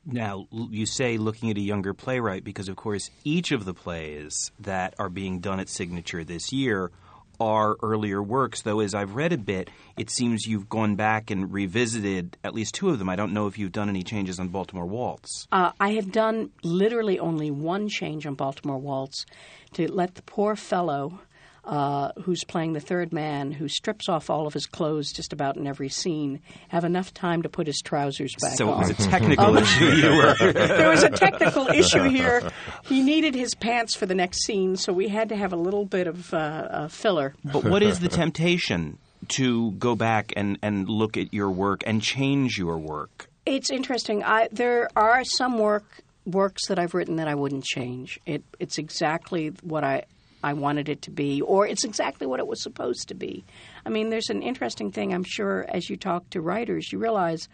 Now, 0.05 0.47
you 0.51 0.85
say 0.85 1.17
looking 1.17 1.49
at 1.49 1.57
a 1.57 1.61
younger 1.61 1.93
playwright 1.93 2.43
because, 2.45 2.69
of 2.69 2.77
course, 2.77 3.09
each 3.25 3.51
of 3.51 3.65
the 3.65 3.73
plays 3.73 4.51
that 4.59 4.93
are 4.97 5.09
being 5.09 5.39
done 5.39 5.59
at 5.59 5.67
Signature 5.67 6.23
this 6.23 6.53
year 6.53 6.91
are 7.39 7.75
earlier 7.81 8.21
works, 8.21 8.61
though 8.61 8.79
as 8.79 8.93
I've 8.93 9.15
read 9.15 9.33
a 9.33 9.37
bit, 9.37 9.69
it 9.97 10.09
seems 10.09 10.45
you've 10.45 10.69
gone 10.69 10.95
back 10.95 11.31
and 11.31 11.51
revisited 11.51 12.37
at 12.43 12.53
least 12.53 12.75
two 12.75 12.89
of 12.89 12.99
them. 12.99 13.09
I 13.09 13.15
don't 13.15 13.33
know 13.33 13.47
if 13.47 13.57
you've 13.57 13.71
done 13.71 13.89
any 13.89 14.03
changes 14.03 14.39
on 14.39 14.49
Baltimore 14.49 14.85
Waltz. 14.85 15.47
Uh, 15.51 15.71
I 15.79 15.91
have 15.91 16.11
done 16.11 16.51
literally 16.63 17.19
only 17.19 17.51
one 17.51 17.89
change 17.89 18.25
on 18.25 18.35
Baltimore 18.35 18.77
Waltz 18.77 19.25
to 19.73 19.91
let 19.91 20.15
the 20.15 20.21
poor 20.21 20.55
fellow 20.55 21.19
uh, 21.67 22.13
who's 22.23 22.45
playing 22.45 22.71
the 22.71 22.79
third 22.79 23.11
man, 23.11 23.51
who 23.51 23.67
strips 23.67 24.07
off 24.07 24.29
all 24.29 24.47
of 24.47 24.53
his 24.53 24.65
clothes 24.65 25.11
just 25.11 25.33
about 25.33 25.57
in 25.57 25.67
every 25.67 25.89
scene, 25.89 26.39
have 26.69 26.85
enough 26.85 27.13
time 27.13 27.41
to 27.41 27.49
put 27.49 27.67
his 27.67 27.81
trousers 27.81 28.33
back 28.41 28.55
so 28.55 28.69
on. 28.71 28.85
So 28.85 28.91
it 28.91 28.97
was 28.97 29.05
a 29.05 29.09
technical 29.09 29.45
um, 29.45 29.57
issue. 29.57 29.85
You 29.85 30.09
were. 30.15 30.53
there 30.53 30.89
was 30.89 31.03
a 31.03 31.09
technical 31.09 31.67
issue 31.67 32.03
here. 32.03 32.49
He 32.85 33.03
needed 33.03 33.35
his 33.35 33.53
pants 33.53 33.95
for 33.95 34.05
the 34.05 34.15
next 34.15 34.45
scene, 34.45 34.77
so 34.77 34.93
we 34.93 35.09
had 35.09 35.27
to 35.29 35.35
have 35.35 35.51
a 35.51 35.57
little 35.57 35.83
bit 35.83 36.07
of 36.07 36.33
uh, 36.33 36.87
filler. 36.87 37.35
But 37.43 37.65
what 37.65 37.83
is 37.83 37.99
the 37.99 38.09
temptation 38.09 38.97
to 39.29 39.71
go 39.71 39.95
back 39.95 40.31
and, 40.37 40.57
and 40.61 40.87
look 40.87 41.17
at 41.17 41.33
your 41.33 41.51
work 41.51 41.83
and 41.85 42.01
change 42.01 42.57
your 42.57 42.77
work? 42.77 43.29
It's 43.45 43.69
interesting. 43.69 44.23
I, 44.23 44.47
there 44.53 44.87
are 44.95 45.25
some 45.25 45.57
work 45.57 45.83
works 46.25 46.67
that 46.67 46.79
I've 46.79 46.93
written 46.93 47.17
that 47.17 47.27
I 47.27 47.35
wouldn't 47.35 47.63
change. 47.63 48.19
It, 48.25 48.43
it's 48.59 48.77
exactly 48.77 49.49
what 49.63 49.83
I 49.83 50.03
I 50.43 50.53
wanted 50.53 50.89
it 50.89 51.01
to 51.03 51.11
be, 51.11 51.41
or 51.41 51.67
it's 51.67 51.83
exactly 51.83 52.27
what 52.27 52.39
it 52.39 52.47
was 52.47 52.61
supposed 52.61 53.07
to 53.07 53.15
be. 53.15 53.43
I 53.85 53.89
mean, 53.89 54.09
there's 54.09 54.29
an 54.29 54.43
interesting 54.43 54.91
thing, 54.91 55.13
I'm 55.13 55.23
sure, 55.23 55.65
as 55.67 55.89
you 55.89 55.97
talk 55.97 56.29
to 56.31 56.41
writers, 56.41 56.91
you 56.91 56.99
realize 56.99 57.49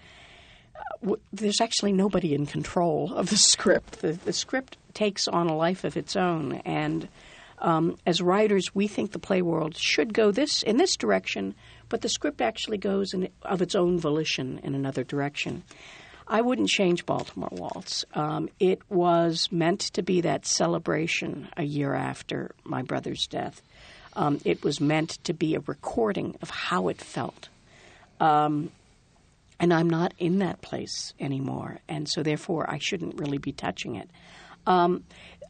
w- 1.01 1.21
there's 1.31 1.61
actually 1.61 1.93
nobody 1.93 2.33
in 2.33 2.45
control 2.45 3.13
of 3.13 3.29
the 3.29 3.37
script. 3.53 4.01
The, 4.01 4.13
the 4.13 4.33
script 4.33 4.77
takes 4.93 5.27
on 5.27 5.47
a 5.47 5.55
life 5.55 5.83
of 5.83 5.97
its 5.97 6.15
own, 6.15 6.61
and 6.65 7.07
um, 7.59 7.97
as 8.05 8.21
writers, 8.21 8.75
we 8.75 8.87
think 8.87 9.11
the 9.11 9.19
play 9.19 9.41
world 9.41 9.77
should 9.77 10.13
go 10.13 10.31
this 10.31 10.63
in 10.63 10.77
this 10.77 10.97
direction, 10.97 11.55
but 11.89 12.01
the 12.01 12.09
script 12.09 12.41
actually 12.41 12.77
goes 12.77 13.13
in, 13.13 13.29
of 13.43 13.61
its 13.61 13.75
own 13.75 13.99
volition 13.99 14.59
in 14.63 14.75
another 14.75 15.03
direction. 15.03 15.63
I 16.27 16.41
wouldn't 16.41 16.69
change 16.69 17.05
Baltimore 17.05 17.49
Waltz. 17.51 18.05
Um, 18.13 18.49
it 18.59 18.79
was 18.89 19.51
meant 19.51 19.81
to 19.93 20.01
be 20.01 20.21
that 20.21 20.45
celebration 20.45 21.49
a 21.57 21.63
year 21.63 21.93
after 21.93 22.51
my 22.63 22.81
brother's 22.81 23.27
death. 23.27 23.61
Um, 24.15 24.39
it 24.45 24.63
was 24.63 24.79
meant 24.79 25.23
to 25.25 25.33
be 25.33 25.55
a 25.55 25.59
recording 25.59 26.35
of 26.41 26.49
how 26.49 26.87
it 26.87 27.01
felt. 27.01 27.49
Um, 28.19 28.71
and 29.59 29.73
I'm 29.73 29.89
not 29.89 30.13
in 30.17 30.39
that 30.39 30.61
place 30.61 31.13
anymore, 31.19 31.79
and 31.87 32.07
so 32.07 32.23
therefore 32.23 32.69
I 32.69 32.79
shouldn't 32.79 33.19
really 33.19 33.37
be 33.37 33.51
touching 33.51 33.95
it. 33.95 34.09
Um, 34.65 35.03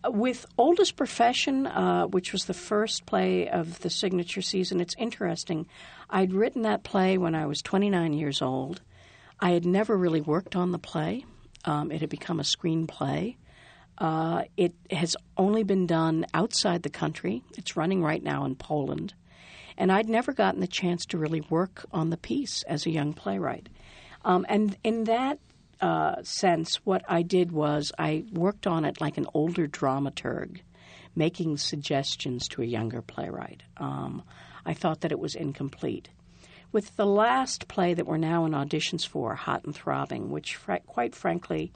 with 0.06 0.46
Oldest 0.58 0.96
Profession, 0.96 1.65
uh, 1.68 2.06
which 2.06 2.34
was 2.34 2.46
the 2.46 2.53
first 2.53 3.06
play 3.06 3.48
of 3.48 3.80
the 3.80 3.89
signature 3.89 4.42
season, 4.42 4.82
it's 4.82 4.96
interesting. 4.98 5.65
I'd 6.10 6.34
written 6.34 6.63
that 6.63 6.84
play 6.84 7.18
when 7.18 7.36
I 7.36 7.46
was 7.46 7.62
29 7.62 8.13
years 8.13 8.42
old. 8.42 8.82
I 9.44 9.52
had 9.52 9.66
never 9.66 9.98
really 9.98 10.22
worked 10.22 10.56
on 10.56 10.72
the 10.72 10.80
play. 10.80 11.26
Um, 11.66 11.92
it 11.92 12.00
had 12.00 12.10
become 12.10 12.40
a 12.40 12.44
screenplay. 12.44 13.36
Uh, 13.98 14.44
it 14.56 14.74
has 14.90 15.18
only 15.36 15.64
been 15.64 15.86
done 15.86 16.26
outside 16.34 16.82
the 16.82 16.90
country. 16.90 17.44
It's 17.58 17.76
running 17.76 18.02
right 18.02 18.24
now 18.24 18.46
in 18.46 18.56
Poland. 18.56 19.14
And 19.78 19.92
I'd 19.92 20.08
never 20.08 20.32
gotten 20.32 20.62
the 20.62 20.68
chance 20.68 21.06
to 21.08 21.18
really 21.18 21.42
work 21.50 21.86
on 21.92 22.10
the 22.10 22.16
piece 22.16 22.64
as 22.70 22.86
a 22.86 22.90
young 22.90 23.12
playwright. 23.12 23.68
Um, 24.24 24.46
and 24.48 24.78
in 24.82 25.04
that 25.04 25.40
uh, 25.82 26.24
sense, 26.24 26.78
what 26.86 27.04
I 27.10 27.22
did 27.22 27.52
was 27.52 27.92
I 28.00 28.24
worked 28.32 28.66
on 28.66 28.86
it 28.86 29.02
like 29.02 29.18
an 29.18 29.28
older 29.34 29.68
dramaturg, 29.68 30.62
making 31.18 31.58
suggestions 31.58 32.48
to 32.48 32.62
a 32.62 32.66
younger 32.66 33.02
playwright. 33.02 33.62
Um, 33.76 34.24
I 34.66 34.74
thought 34.74 35.02
that 35.02 35.12
it 35.12 35.20
was 35.20 35.36
incomplete. 35.36 36.08
With 36.74 36.96
the 36.96 37.06
last 37.06 37.68
play 37.68 37.94
that 37.94 38.08
we're 38.08 38.18
now 38.18 38.46
in 38.46 38.53
auditions 38.53 39.08
for, 39.08 39.36
Hot 39.36 39.63
and 39.63 39.75
Throbbing, 39.75 40.32
which 40.32 40.56
fr- 40.56 40.77
quite 40.88 41.13
frankly 41.13 41.72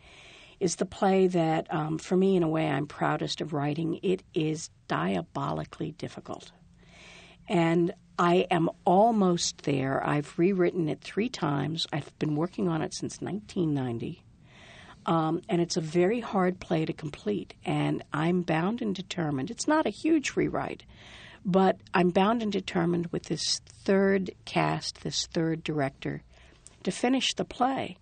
is 0.59 0.77
the 0.77 0.87
play 0.87 1.27
that, 1.27 1.71
um, 1.71 1.99
for 1.99 2.17
me, 2.17 2.35
in 2.35 2.41
a 2.41 2.49
way, 2.49 2.67
I'm 2.67 2.87
proudest 2.87 3.39
of 3.39 3.53
writing. 3.53 3.99
It 4.01 4.23
is 4.33 4.71
diabolically 4.87 5.91
difficult. 5.91 6.51
And 7.47 7.93
I 8.17 8.47
am 8.49 8.71
almost 8.85 9.61
there. 9.61 10.03
I've 10.03 10.33
rewritten 10.35 10.89
it 10.89 11.01
three 11.01 11.29
times. 11.29 11.85
I've 11.93 12.17
been 12.17 12.35
working 12.35 12.67
on 12.67 12.81
it 12.81 12.95
since 12.95 13.21
1990. 13.21 14.23
Um, 15.05 15.41
and 15.47 15.61
it's 15.61 15.77
a 15.77 15.81
very 15.81 16.21
hard 16.21 16.59
play 16.59 16.85
to 16.85 16.93
complete. 16.93 17.53
And 17.63 18.03
I'm 18.11 18.41
bound 18.41 18.81
and 18.81 18.95
determined. 18.95 19.51
It's 19.51 19.67
not 19.67 19.85
a 19.85 19.91
huge 19.91 20.35
rewrite, 20.35 20.85
but 21.47 21.77
I'm 21.93 22.09
bound 22.09 22.43
and 22.43 22.51
determined 22.51 23.07
with 23.07 23.23
this 23.23 23.61
third 23.85 24.31
cast, 24.43 25.01
this 25.01 25.27
third 25.27 25.63
director, 25.63 26.21
to 26.83 26.91
finish 26.91 27.33
the 27.35 27.45
play. 27.45 27.97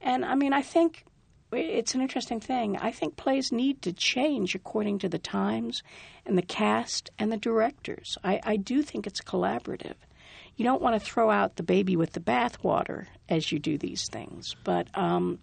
And 0.00 0.24
I 0.24 0.34
mean, 0.34 0.52
I 0.52 0.62
think 0.62 1.04
it's 1.52 1.94
an 1.94 2.00
interesting 2.00 2.40
thing. 2.40 2.76
I 2.76 2.90
think 2.90 3.16
plays 3.16 3.52
need 3.52 3.82
to 3.82 3.92
change 3.92 4.56
according 4.56 4.98
to 4.98 5.08
the 5.08 5.18
times 5.18 5.82
and 6.26 6.36
the 6.36 6.42
cast 6.42 7.10
and 7.20 7.30
the 7.30 7.36
directors. 7.36 8.18
I, 8.24 8.40
I 8.42 8.56
do 8.56 8.82
think 8.82 9.06
it's 9.06 9.20
collaborative. 9.20 9.94
You 10.56 10.64
don't 10.64 10.82
want 10.82 11.00
to 11.00 11.00
throw 11.00 11.30
out 11.30 11.54
the 11.54 11.62
baby 11.62 11.94
with 11.94 12.12
the 12.12 12.20
bathwater 12.20 13.06
as 13.28 13.52
you 13.52 13.60
do 13.60 13.78
these 13.78 14.08
things. 14.10 14.56
But 14.64 14.88
um, 14.98 15.38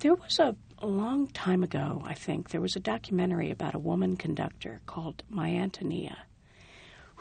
there 0.00 0.14
was 0.14 0.40
a, 0.40 0.56
a 0.78 0.86
long 0.86 1.28
time 1.28 1.62
ago, 1.62 2.02
I 2.04 2.14
think, 2.14 2.50
there 2.50 2.60
was 2.60 2.74
a 2.74 2.80
documentary 2.80 3.52
about 3.52 3.76
a 3.76 3.78
woman 3.78 4.16
conductor 4.16 4.80
called 4.84 5.22
My 5.30 5.50
Antonia, 5.50 6.18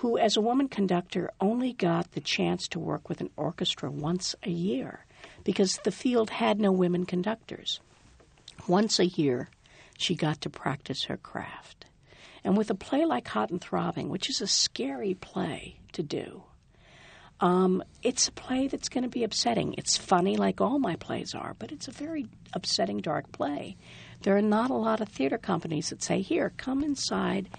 who, 0.06 0.20
as 0.20 0.38
a 0.38 0.42
woman 0.42 0.68
conductor, 0.68 1.32
only 1.42 1.74
got 1.74 2.12
the 2.12 2.22
chance 2.22 2.68
to 2.68 2.78
work 2.78 3.10
with 3.10 3.22
an 3.22 3.30
orchestra 3.36 3.90
once 3.90 4.36
a 4.44 4.52
year 4.52 5.04
because 5.44 5.80
the 5.84 5.92
field 5.92 6.30
had 6.30 6.60
no 6.60 6.72
women 6.72 7.08
conductors. 7.08 7.80
Once 8.68 9.00
a 9.00 9.08
year, 9.08 9.50
she 9.98 10.14
got 10.14 10.42
to 10.42 10.48
practice 10.48 11.06
her 11.06 11.18
craft. 11.18 11.88
And 12.44 12.56
with 12.56 12.70
a 12.70 12.76
play 12.76 13.04
like 13.04 13.28
Hot 13.30 13.50
and 13.50 13.60
Throbbing, 13.60 14.10
which 14.10 14.30
is 14.30 14.42
a 14.42 14.48
scary 14.48 15.16
play 15.16 15.80
to 15.94 16.04
do, 16.04 16.44
um, 17.40 17.84
it's 18.04 18.28
a 18.28 18.32
play 18.32 18.68
that's 18.68 18.90
going 18.90 19.06
to 19.06 19.10
be 19.10 19.24
upsetting. 19.24 19.74
It's 19.76 19.98
funny, 19.98 20.38
like 20.38 20.62
all 20.62 20.78
my 20.78 20.98
plays 20.98 21.34
are, 21.34 21.56
but 21.58 21.72
it's 21.72 21.88
a 21.88 21.92
very 21.92 22.28
upsetting, 22.54 23.00
dark 23.00 23.32
play. 23.32 23.76
There 24.22 24.38
are 24.38 24.42
not 24.44 24.70
a 24.70 24.76
lot 24.76 25.02
of 25.02 25.10
theater 25.10 25.40
companies 25.40 25.90
that 25.90 26.04
say, 26.04 26.22
Here, 26.22 26.54
come 26.58 26.84
inside. 26.84 27.50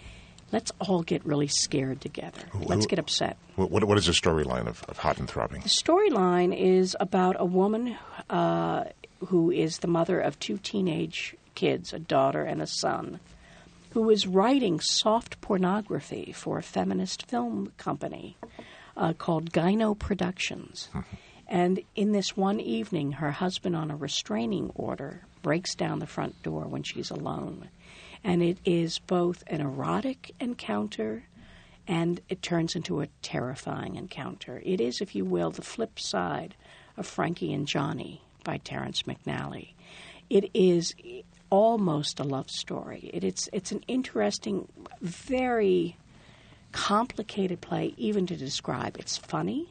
Let's 0.53 0.71
all 0.79 1.03
get 1.03 1.25
really 1.27 1.49
scared 1.49 2.01
together. 2.01 2.41
Let's 2.55 2.87
get 2.87 2.99
upset. 2.99 3.37
What, 3.57 3.85
what 3.85 3.99
is 3.99 4.07
the 4.07 4.13
storyline 4.13 4.67
of, 4.69 4.85
of 4.85 4.99
Hot 4.99 5.19
and 5.19 5.29
Throbbing? 5.29 5.63
The 5.63 5.69
storyline 5.69 6.57
is 6.57 6.97
about 7.01 7.37
a 7.39 7.45
woman 7.45 7.97
uh, 8.31 8.85
who 9.27 9.51
is 9.51 9.79
the 9.79 9.89
mother 9.89 10.21
of 10.21 10.39
two 10.39 10.59
teenage 10.59 11.37
kids, 11.55 11.93
a 11.93 11.99
daughter 11.99 12.43
and 12.43 12.63
a 12.63 12.67
son, 12.67 13.19
who 13.91 14.09
is 14.11 14.27
writing 14.27 14.79
soft 14.79 15.41
pornography 15.41 16.33
for 16.33 16.59
a 16.59 16.63
feminist 16.63 17.27
film 17.29 17.73
company 17.77 18.37
uh, 18.97 19.15
called 19.15 19.53
Gyno 19.53 19.99
Productions. 19.99 20.89
And 21.49 21.81
in 21.95 22.13
this 22.13 22.37
one 22.37 22.61
evening, 22.61 23.13
her 23.13 23.31
husband, 23.31 23.75
on 23.75 23.91
a 23.91 23.97
restraining 23.97 24.71
order, 24.75 25.23
breaks 25.43 25.75
down 25.75 26.01
the 26.01 26.07
front 26.07 26.43
door 26.43 26.65
when 26.65 26.83
she's 26.83 27.11
alone. 27.11 27.69
And 28.27 28.43
it 28.43 28.59
is 28.65 28.99
both 28.99 29.45
an 29.47 29.61
erotic 29.61 30.35
encounter 30.41 31.23
and 31.87 32.21
it 32.29 32.43
turns 32.43 32.75
into 32.75 33.01
a 33.01 33.07
terrifying 33.23 33.95
encounter. 33.95 34.61
It 34.65 34.81
is, 34.81 35.01
if 35.01 35.15
you 35.15 35.25
will, 35.25 35.53
the 35.53 35.63
flip 35.63 36.01
side 36.01 36.57
of 36.97 37.07
Frankie 37.07 37.53
and 37.53 37.69
Johnny 37.69 38.21
by 38.43 38.57
Terrence 38.59 39.05
McNally. 39.05 39.75
It 40.29 40.51
is 40.53 40.93
almost 41.51 42.19
a 42.19 42.25
love 42.25 42.51
story. 42.51 43.13
It, 43.15 43.23
it's 43.23 43.49
it's 43.53 43.71
an 43.71 43.85
interesting, 43.87 44.67
very 45.01 45.97
complicated 46.73 47.61
play, 47.61 47.95
even 47.97 48.27
to 48.27 48.35
describe. 48.35 48.97
It's 48.99 49.17
funny. 49.17 49.69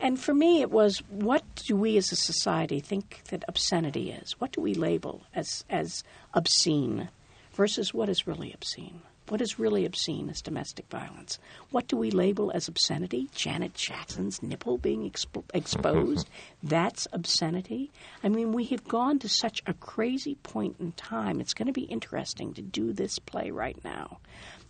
And 0.00 0.18
for 0.18 0.32
me, 0.32 0.62
it 0.62 0.70
was 0.70 1.02
what 1.10 1.44
do 1.66 1.76
we 1.76 1.98
as 1.98 2.10
a 2.12 2.16
society 2.16 2.80
think 2.80 3.20
that 3.28 3.44
obscenity 3.46 4.10
is? 4.10 4.40
What 4.40 4.52
do 4.52 4.62
we 4.62 4.72
label 4.72 5.24
as, 5.34 5.66
as 5.68 6.02
obscene 6.32 7.10
versus 7.54 7.94
what 7.94 8.08
is 8.08 8.26
really 8.26 8.52
obscene? 8.52 9.00
What 9.28 9.40
is 9.40 9.58
really 9.58 9.86
obscene 9.86 10.28
is 10.28 10.42
domestic 10.42 10.90
violence. 10.90 11.38
What 11.70 11.88
do 11.88 11.96
we 11.96 12.10
label 12.10 12.52
as 12.54 12.68
obscenity? 12.68 13.30
Janet 13.34 13.72
Jackson's 13.72 14.42
nipple 14.42 14.76
being 14.76 15.10
expo- 15.10 15.44
exposed? 15.54 16.28
That's 16.62 17.08
obscenity? 17.10 17.90
I 18.22 18.28
mean, 18.28 18.52
we 18.52 18.64
have 18.66 18.84
gone 18.84 19.18
to 19.20 19.28
such 19.30 19.62
a 19.66 19.72
crazy 19.72 20.34
point 20.42 20.76
in 20.78 20.92
time. 20.92 21.40
It's 21.40 21.54
going 21.54 21.68
to 21.68 21.72
be 21.72 21.84
interesting 21.84 22.52
to 22.54 22.60
do 22.60 22.92
this 22.92 23.18
play 23.18 23.50
right 23.50 23.82
now. 23.82 24.18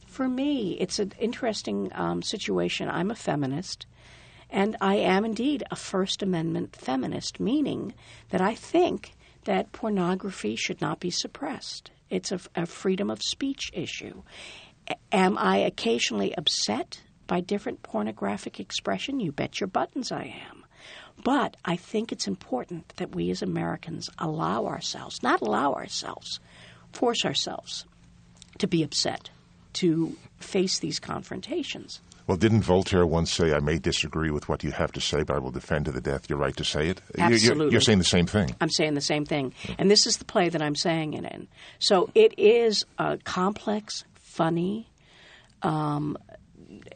For 0.06 0.28
me, 0.28 0.76
it's 0.78 1.00
an 1.00 1.14
interesting 1.18 1.90
um, 1.92 2.22
situation. 2.22 2.88
I'm 2.88 3.10
a 3.10 3.16
feminist. 3.16 3.86
And 4.50 4.76
I 4.80 4.96
am 4.96 5.24
indeed 5.24 5.64
a 5.72 5.76
First 5.76 6.22
Amendment 6.22 6.76
feminist, 6.76 7.40
meaning 7.40 7.92
that 8.28 8.40
I 8.40 8.54
think 8.54 9.14
that 9.46 9.72
pornography 9.72 10.54
should 10.54 10.80
not 10.80 11.00
be 11.00 11.10
suppressed. 11.10 11.90
It's 12.14 12.32
a, 12.32 12.40
a 12.54 12.66
freedom 12.66 13.10
of 13.10 13.22
speech 13.22 13.70
issue. 13.72 14.22
Am 15.10 15.36
I 15.38 15.58
occasionally 15.58 16.36
upset 16.36 17.00
by 17.26 17.40
different 17.40 17.82
pornographic 17.82 18.60
expression? 18.60 19.20
You 19.20 19.32
bet 19.32 19.60
your 19.60 19.66
buttons 19.66 20.12
I 20.12 20.34
am. 20.48 20.64
But 21.22 21.56
I 21.64 21.76
think 21.76 22.12
it's 22.12 22.26
important 22.26 22.94
that 22.96 23.14
we 23.14 23.30
as 23.30 23.42
Americans 23.42 24.10
allow 24.18 24.66
ourselves, 24.66 25.22
not 25.22 25.40
allow 25.40 25.72
ourselves, 25.74 26.40
force 26.92 27.24
ourselves 27.24 27.84
to 28.58 28.66
be 28.66 28.82
upset, 28.82 29.30
to 29.74 30.16
face 30.38 30.78
these 30.78 31.00
confrontations. 31.00 32.00
Well, 32.26 32.38
didn't 32.38 32.62
Voltaire 32.62 33.06
once 33.06 33.30
say, 33.30 33.52
I 33.52 33.60
may 33.60 33.78
disagree 33.78 34.30
with 34.30 34.48
what 34.48 34.64
you 34.64 34.70
have 34.72 34.92
to 34.92 35.00
say, 35.00 35.22
but 35.24 35.36
I 35.36 35.38
will 35.40 35.50
defend 35.50 35.84
to 35.84 35.92
the 35.92 36.00
death 36.00 36.30
your 36.30 36.38
right 36.38 36.56
to 36.56 36.64
say 36.64 36.88
it? 36.88 37.00
You're- 37.18 37.28
You're, 37.28 37.34
Absolutely. 37.34 37.72
you're 37.72 37.80
saying 37.82 37.98
the 37.98 38.04
same 38.04 38.26
thing. 38.26 38.54
I'm 38.62 38.70
saying 38.70 38.94
the 38.94 39.02
same 39.02 39.26
thing. 39.26 39.52
And 39.78 39.90
this 39.90 40.06
is 40.06 40.16
the 40.16 40.24
play 40.24 40.48
that 40.48 40.62
I'm 40.62 40.74
saying 40.74 41.12
it 41.14 41.24
in. 41.30 41.48
So 41.78 42.08
it 42.14 42.38
is 42.38 42.84
uh, 42.98 43.18
complex, 43.24 44.04
funny, 44.14 44.88
um, 45.62 46.16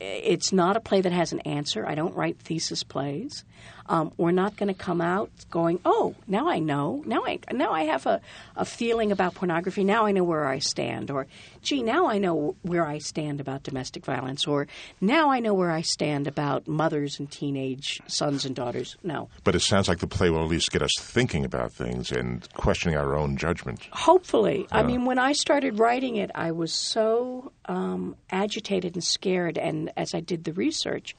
it's 0.00 0.52
not 0.52 0.76
a 0.76 0.80
play 0.80 1.00
that 1.02 1.12
has 1.12 1.32
an 1.32 1.40
answer. 1.40 1.86
I 1.86 1.94
don't 1.94 2.14
write 2.14 2.38
thesis 2.38 2.82
plays. 2.82 3.44
Um, 3.88 4.12
we're 4.16 4.32
not 4.32 4.56
going 4.56 4.68
to 4.68 4.78
come 4.78 5.00
out 5.00 5.30
going, 5.50 5.80
"Oh, 5.84 6.14
now 6.26 6.48
I 6.48 6.58
know. 6.58 7.02
Now 7.06 7.24
I 7.24 7.38
now 7.52 7.72
I 7.72 7.84
have 7.84 8.06
a, 8.06 8.20
a 8.56 8.64
feeling 8.64 9.12
about 9.12 9.34
pornography. 9.34 9.84
Now 9.84 10.04
I 10.04 10.12
know 10.12 10.24
where 10.24 10.46
I 10.46 10.58
stand." 10.58 11.10
Or, 11.10 11.26
"Gee, 11.62 11.82
now 11.82 12.06
I 12.06 12.18
know 12.18 12.56
where 12.62 12.86
I 12.86 12.98
stand 12.98 13.40
about 13.40 13.62
domestic 13.62 14.04
violence." 14.04 14.46
Or, 14.46 14.66
"Now 15.00 15.30
I 15.30 15.40
know 15.40 15.54
where 15.54 15.70
I 15.70 15.80
stand 15.80 16.26
about 16.26 16.68
mothers 16.68 17.18
and 17.18 17.30
teenage 17.30 18.00
sons 18.06 18.44
and 18.44 18.54
daughters." 18.54 18.96
No. 19.02 19.28
But 19.44 19.54
it 19.54 19.60
sounds 19.60 19.88
like 19.88 19.98
the 19.98 20.06
play 20.06 20.30
will 20.30 20.42
at 20.42 20.48
least 20.48 20.70
get 20.70 20.82
us 20.82 20.92
thinking 20.98 21.44
about 21.44 21.72
things 21.72 22.12
and 22.12 22.46
questioning 22.54 22.96
our 22.96 23.16
own 23.16 23.36
judgment. 23.36 23.88
Hopefully. 23.92 24.66
I 24.70 24.82
mean, 24.82 25.04
when 25.04 25.18
I 25.18 25.32
started 25.32 25.78
writing 25.78 26.16
it, 26.16 26.30
I 26.34 26.52
was 26.52 26.72
so 26.72 27.52
um, 27.64 28.16
agitated 28.30 28.94
and 28.94 29.04
scared, 29.04 29.56
and 29.56 29.90
as 29.96 30.14
I 30.14 30.20
did 30.20 30.44
the 30.44 30.52
research, 30.52 31.16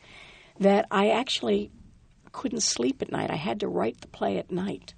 that 0.60 0.86
I 0.92 1.10
actually 1.10 1.72
couldn't 2.32 2.62
sleep 2.62 3.02
at 3.02 3.12
night. 3.12 3.32
I 3.32 3.36
had 3.36 3.60
to 3.62 3.68
write 3.68 4.02
the 4.02 4.08
play 4.08 4.38
at 4.38 4.52
night 4.52 4.94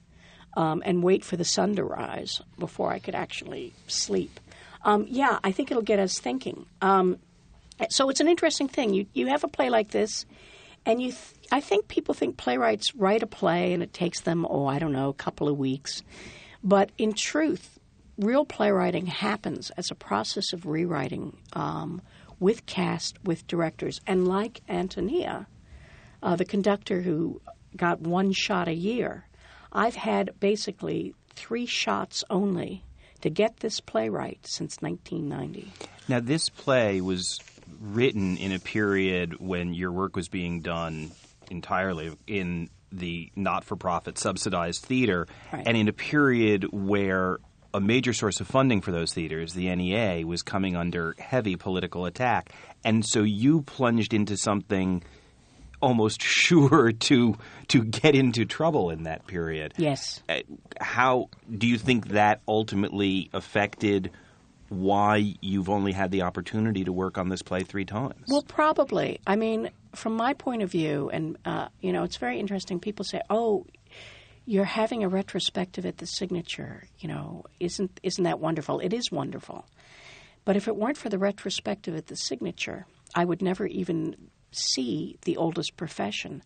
um, 0.56 0.82
and 0.86 1.04
wait 1.04 1.24
for 1.24 1.38
the 1.38 1.46
sun 1.46 1.76
to 1.76 1.84
rise 1.84 2.42
before 2.60 2.92
I 2.92 3.00
could 3.00 3.16
actually 3.16 3.74
sleep. 3.88 4.40
Um, 4.84 5.06
yeah, 5.08 5.40
I 5.44 5.52
think 5.52 5.72
it'll 5.72 5.84
get 5.84 6.00
us 6.00 6.20
thinking. 6.20 6.66
Um, 6.82 7.20
so 7.90 8.10
it's 8.10 8.20
an 8.20 8.28
interesting 8.28 8.68
thing. 8.68 8.94
You 8.94 9.06
you 9.14 9.28
have 9.28 9.44
a 9.44 9.48
play 9.48 9.70
like 9.70 9.92
this, 9.92 10.26
and 10.86 11.02
you. 11.02 11.12
Th- 11.12 11.36
I 11.54 11.60
think 11.60 11.90
people 11.90 12.14
think 12.14 12.38
playwrights 12.38 12.96
write 12.96 13.24
a 13.24 13.28
play 13.28 13.74
and 13.74 13.84
it 13.84 13.92
takes 13.92 14.22
them 14.22 14.48
oh 14.50 14.68
I 14.68 14.80
don't 14.80 14.94
know 14.94 15.10
a 15.10 15.14
couple 15.14 15.50
of 15.50 15.58
weeks, 15.58 16.02
but 16.64 16.92
in 16.98 17.14
truth, 17.14 17.78
real 18.18 18.46
playwriting 18.46 19.08
happens 19.08 19.70
as 19.72 19.92
a 19.92 19.96
process 19.96 20.54
of 20.54 20.66
rewriting 20.66 21.36
um, 21.54 22.02
with 22.40 22.66
cast, 22.66 23.22
with 23.24 23.46
directors, 23.48 24.00
and 24.08 24.28
like 24.28 24.62
Antonia, 24.70 25.48
uh, 26.22 26.36
the 26.36 26.46
conductor 26.46 27.02
who 27.02 27.42
got 27.76 28.02
one 28.02 28.32
shot 28.32 28.68
a 28.68 28.74
year. 28.74 29.26
I've 29.72 29.96
had 29.96 30.32
basically 30.40 31.14
three 31.36 31.66
shots 31.66 32.24
only 32.30 32.84
to 33.22 33.30
get 33.30 33.58
this 33.58 33.80
playwright 33.80 34.40
since 34.46 34.78
1990. 34.82 35.72
Now, 36.08 36.20
this 36.20 36.50
play 36.50 37.00
was 37.02 37.40
written 37.80 38.36
in 38.38 38.52
a 38.52 38.60
period 38.60 39.40
when 39.40 39.74
your 39.74 39.92
work 39.92 40.16
was 40.16 40.28
being 40.28 40.62
done 40.62 41.12
entirely 41.50 42.12
in 42.28 42.70
the 42.92 43.32
not 43.36 43.64
for 43.64 43.76
profit 43.78 44.18
subsidized 44.18 44.84
theater, 44.84 45.28
Right. 45.54 45.64
and 45.66 45.78
in 45.78 45.88
a 45.88 45.94
period 45.94 46.66
where 46.74 47.40
a 47.74 47.80
major 47.80 48.12
source 48.12 48.42
of 48.42 48.48
funding 48.48 48.82
for 48.82 48.92
those 48.92 49.14
theaters, 49.14 49.54
the 49.54 49.74
NEA, 49.74 50.26
was 50.26 50.42
coming 50.42 50.76
under 50.76 51.16
heavy 51.18 51.56
political 51.56 52.06
attack. 52.06 52.52
And 52.84 53.06
so 53.06 53.24
you 53.24 53.62
plunged 53.62 54.14
into 54.14 54.36
something 54.36 55.04
almost 55.82 56.22
sure 56.42 56.92
to 56.92 57.38
to 57.70 57.84
get 57.84 58.16
into 58.16 58.46
trouble 58.46 58.90
in 58.90 59.04
that 59.04 59.28
period. 59.28 59.74
Yes. 59.78 60.22
Uh, 60.30 60.42
How 60.80 61.30
do 61.50 61.68
you 61.68 61.78
think 61.78 62.10
that 62.10 62.42
ultimately 62.48 63.30
affected 63.34 64.12
why 64.70 65.36
you've 65.42 65.70
only 65.70 65.92
had 65.92 66.12
the 66.12 66.22
opportunity 66.22 66.86
to 66.86 66.94
work 66.94 67.18
on 67.18 67.28
this 67.28 67.42
play 67.42 67.62
three 67.64 67.84
times? 67.84 68.26
Well, 68.30 68.44
probably. 68.44 69.20
I 69.28 69.36
mean, 69.36 69.70
from 69.94 70.16
my 70.16 70.34
point 70.34 70.62
of 70.62 70.72
view, 70.72 71.10
and 71.12 71.38
uh, 71.44 71.68
you 71.82 71.92
know, 71.92 72.04
it's 72.04 72.18
very 72.18 72.40
interesting. 72.40 72.80
People 72.80 73.04
say, 73.04 73.22
"Oh, 73.30 73.66
you're 74.46 74.64
having 74.64 75.04
a 75.04 75.10
retrospective 75.10 75.86
at 75.86 75.98
the 75.98 76.06
Signature." 76.06 76.88
You 77.00 77.10
know, 77.10 77.44
isn't 77.60 78.00
isn't 78.02 78.24
that 78.24 78.40
wonderful? 78.40 78.80
It 78.80 78.94
is 78.94 79.12
wonderful. 79.12 79.66
But 80.46 80.56
if 80.56 80.68
it 80.68 80.76
weren't 80.76 80.98
for 80.98 81.10
the 81.10 81.20
retrospective 81.20 81.96
at 81.96 82.08
the 82.08 82.16
Signature, 82.16 82.88
I 83.14 83.26
would 83.26 83.42
never 83.42 83.68
even 83.68 84.16
see 84.52 85.18
the 85.24 85.38
oldest 85.38 85.78
profession. 85.78 86.44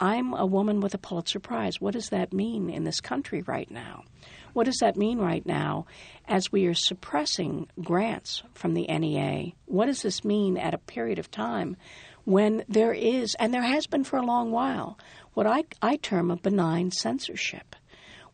I'm 0.00 0.32
a 0.34 0.46
woman 0.46 0.80
with 0.80 0.94
a 0.94 0.98
Pulitzer 0.98 1.40
Prize. 1.40 1.80
What 1.80 1.94
does 1.94 2.10
that 2.10 2.32
mean 2.32 2.70
in 2.70 2.84
this 2.84 3.00
country 3.00 3.42
right 3.42 3.70
now? 3.70 4.04
What 4.52 4.64
does 4.64 4.78
that 4.78 4.96
mean 4.96 5.18
right 5.18 5.44
now 5.44 5.86
as 6.26 6.52
we 6.52 6.66
are 6.66 6.74
suppressing 6.74 7.68
grants 7.82 8.42
from 8.54 8.74
the 8.74 8.86
NEA? 8.86 9.52
What 9.66 9.86
does 9.86 10.02
this 10.02 10.24
mean 10.24 10.56
at 10.56 10.74
a 10.74 10.78
period 10.78 11.18
of 11.18 11.30
time 11.30 11.76
when 12.24 12.64
there 12.68 12.92
is, 12.92 13.34
and 13.40 13.52
there 13.52 13.62
has 13.62 13.86
been 13.86 14.04
for 14.04 14.18
a 14.18 14.26
long 14.26 14.50
while, 14.50 14.98
what 15.34 15.46
I, 15.46 15.64
I 15.82 15.96
term 15.96 16.30
a 16.30 16.36
benign 16.36 16.90
censorship? 16.90 17.74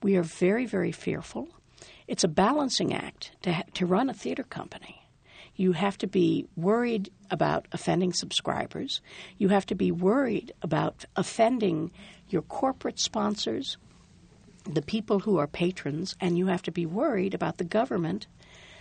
We 0.02 0.16
are 0.16 0.22
very, 0.22 0.66
very 0.66 0.92
fearful. 0.92 1.48
It's 2.06 2.24
a 2.24 2.28
balancing 2.28 2.92
act 2.92 3.32
to, 3.42 3.64
to 3.74 3.86
run 3.86 4.10
a 4.10 4.14
theater 4.14 4.42
company. 4.42 5.03
You 5.56 5.72
have 5.72 5.96
to 5.98 6.06
be 6.06 6.46
worried 6.56 7.10
about 7.30 7.66
offending 7.72 8.12
subscribers. 8.12 9.00
You 9.38 9.48
have 9.48 9.66
to 9.66 9.74
be 9.74 9.92
worried 9.92 10.52
about 10.62 11.04
offending 11.16 11.90
your 12.28 12.42
corporate 12.42 12.98
sponsors, 12.98 13.76
the 14.64 14.82
people 14.82 15.20
who 15.20 15.38
are 15.38 15.46
patrons, 15.46 16.16
and 16.20 16.36
you 16.36 16.46
have 16.46 16.62
to 16.62 16.72
be 16.72 16.86
worried 16.86 17.34
about 17.34 17.58
the 17.58 17.64
government 17.64 18.26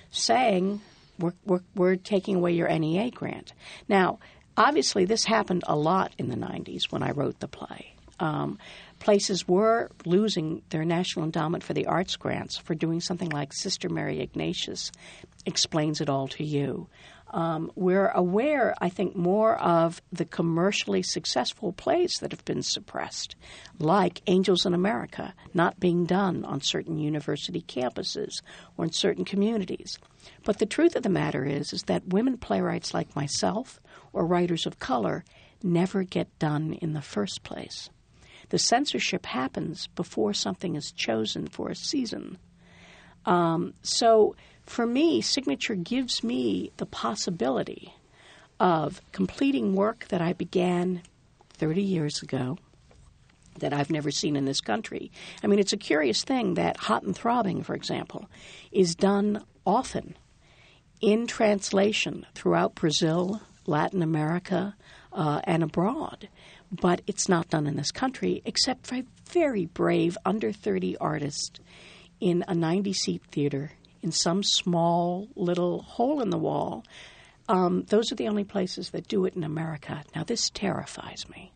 saying, 0.09 0.81
we're, 1.19 1.33
we're, 1.45 1.61
we're 1.75 1.95
taking 1.95 2.37
away 2.37 2.53
your 2.53 2.67
NEA 2.67 3.11
grant. 3.11 3.53
Now, 3.87 4.19
obviously, 4.57 5.05
this 5.05 5.25
happened 5.25 5.63
a 5.67 5.75
lot 5.75 6.13
in 6.17 6.29
the 6.29 6.35
90s 6.35 6.91
when 6.91 7.03
I 7.03 7.11
wrote 7.11 7.39
the 7.39 7.47
play. 7.47 7.93
Um, 8.19 8.57
places 8.99 9.47
were 9.47 9.91
losing 10.05 10.61
their 10.69 10.85
National 10.85 11.25
Endowment 11.25 11.63
for 11.63 11.73
the 11.73 11.87
Arts 11.87 12.15
grants 12.15 12.57
for 12.57 12.73
doing 12.75 13.01
something 13.01 13.29
like 13.29 13.51
Sister 13.51 13.89
Mary 13.89 14.21
Ignatius 14.21 14.91
explains 15.45 16.01
it 16.01 16.09
all 16.09 16.27
to 16.29 16.43
you. 16.43 16.87
Um, 17.33 17.71
we're 17.73 18.09
aware, 18.09 18.75
I 18.79 18.89
think, 18.89 19.15
more 19.15 19.55
of 19.59 20.03
the 20.11 20.25
commercially 20.25 21.01
successful 21.01 21.73
plays 21.73 22.13
that 22.21 22.31
have 22.31 22.45
been 22.45 22.61
suppressed, 22.61 23.35
like 23.79 24.21
Angels 24.27 24.67
in 24.67 24.75
America, 24.75 25.33
not 25.51 25.79
being 25.79 26.05
done 26.05 26.45
on 26.45 26.61
certain 26.61 26.99
university 26.99 27.61
campuses 27.61 28.43
or 28.77 28.85
in 28.85 28.93
certain 28.93 29.25
communities. 29.25 29.97
But 30.43 30.59
the 30.59 30.67
truth 30.67 30.95
of 30.95 31.01
the 31.01 31.09
matter 31.09 31.43
is, 31.43 31.73
is 31.73 31.81
that 31.83 32.07
women 32.07 32.37
playwrights 32.37 32.93
like 32.93 33.15
myself 33.15 33.81
or 34.13 34.27
writers 34.27 34.67
of 34.67 34.77
color 34.77 35.25
never 35.63 36.03
get 36.03 36.37
done 36.37 36.73
in 36.73 36.93
the 36.93 37.01
first 37.01 37.41
place. 37.41 37.89
The 38.49 38.59
censorship 38.59 39.25
happens 39.25 39.87
before 39.87 40.33
something 40.33 40.75
is 40.75 40.91
chosen 40.91 41.47
for 41.47 41.69
a 41.69 41.75
season. 41.75 42.37
Um, 43.25 43.73
so 43.81 44.35
for 44.65 44.85
me, 44.85 45.21
Signature 45.21 45.75
gives 45.75 46.23
me 46.23 46.71
the 46.77 46.85
possibility 46.85 47.93
of 48.59 49.01
completing 49.11 49.75
work 49.75 50.07
that 50.09 50.21
I 50.21 50.33
began 50.33 51.01
30 51.53 51.81
years 51.81 52.21
ago 52.21 52.57
that 53.59 53.73
I've 53.73 53.91
never 53.91 54.09
seen 54.09 54.35
in 54.35 54.45
this 54.45 54.61
country. 54.61 55.11
I 55.43 55.47
mean, 55.47 55.59
it's 55.59 55.73
a 55.73 55.77
curious 55.77 56.23
thing 56.23 56.55
that 56.55 56.77
Hot 56.77 57.03
and 57.03 57.15
Throbbing, 57.15 57.63
for 57.63 57.75
example, 57.75 58.29
is 58.71 58.95
done 58.95 59.43
often 59.65 60.15
in 61.01 61.27
translation 61.27 62.25
throughout 62.33 62.75
Brazil, 62.75 63.41
Latin 63.67 64.01
America, 64.01 64.75
uh, 65.11 65.41
and 65.43 65.61
abroad. 65.61 66.29
But 66.71 67.01
it's 67.05 67.29
not 67.29 67.49
done 67.49 67.67
in 67.67 67.75
this 67.75 67.91
country 67.91 68.41
except 68.45 68.87
for 68.87 68.95
a 68.95 69.05
very 69.29 69.65
brave 69.65 70.17
under 70.25 70.51
30 70.51 70.97
artist 70.97 71.59
in 72.19 72.43
a 72.47 72.55
90 72.55 72.93
seat 72.93 73.21
theater 73.29 73.71
in 74.03 74.11
some 74.11 74.43
small 74.43 75.27
little 75.35 75.81
hole 75.81 76.21
in 76.21 76.29
the 76.29 76.37
wall. 76.37 76.83
Um, 77.49 77.83
those 77.89 78.11
are 78.11 78.15
the 78.15 78.27
only 78.27 78.43
places 78.43 78.91
that 78.91 79.07
do 79.07 79.25
it 79.25 79.35
in 79.35 79.43
America. 79.43 80.03
Now, 80.15 80.23
this 80.23 80.49
terrifies 80.49 81.27
me. 81.29 81.51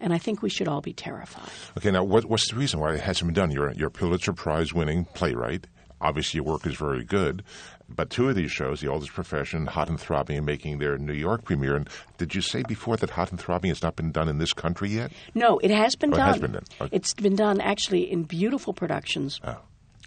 And 0.00 0.12
I 0.14 0.18
think 0.18 0.40
we 0.42 0.48
should 0.50 0.66
all 0.68 0.80
be 0.80 0.92
terrified. 0.94 1.50
Okay, 1.76 1.90
now 1.90 2.02
what, 2.02 2.24
what's 2.24 2.50
the 2.50 2.56
reason 2.56 2.80
why 2.80 2.94
it 2.94 3.00
hasn't 3.00 3.28
been 3.28 3.34
done? 3.34 3.50
You're, 3.50 3.72
you're 3.72 3.88
a 3.88 3.92
Pulitzer 3.92 4.32
Prize 4.32 4.72
winning 4.72 5.04
playwright. 5.14 5.66
Obviously, 6.00 6.38
your 6.38 6.46
work 6.46 6.66
is 6.66 6.74
very 6.76 7.04
good. 7.04 7.42
But 7.86 8.08
two 8.08 8.28
of 8.30 8.34
these 8.34 8.50
shows, 8.50 8.80
The 8.80 8.88
Oldest 8.88 9.12
Profession, 9.12 9.66
Hot 9.66 9.90
and 9.90 10.00
Throbbing, 10.00 10.38
are 10.38 10.42
making 10.42 10.78
their 10.78 10.96
New 10.96 11.12
York 11.12 11.44
premiere. 11.44 11.76
And 11.76 11.88
did 12.16 12.34
you 12.34 12.40
say 12.40 12.62
before 12.66 12.96
that 12.96 13.10
Hot 13.10 13.30
and 13.30 13.38
Throbbing 13.38 13.68
has 13.70 13.82
not 13.82 13.96
been 13.96 14.10
done 14.10 14.28
in 14.28 14.38
this 14.38 14.54
country 14.54 14.88
yet? 14.88 15.12
No, 15.34 15.58
it 15.58 15.70
has 15.70 15.96
been 15.96 16.10
Oh, 16.12 16.16
it 16.16 16.18
done. 16.18 16.28
has 16.28 16.40
been 16.40 16.52
done. 16.52 16.64
Okay. 16.80 16.96
It's 16.96 17.12
been 17.12 17.36
done 17.36 17.60
actually 17.60 18.10
in 18.10 18.22
beautiful 18.22 18.72
productions. 18.72 19.38
Oh. 19.44 19.58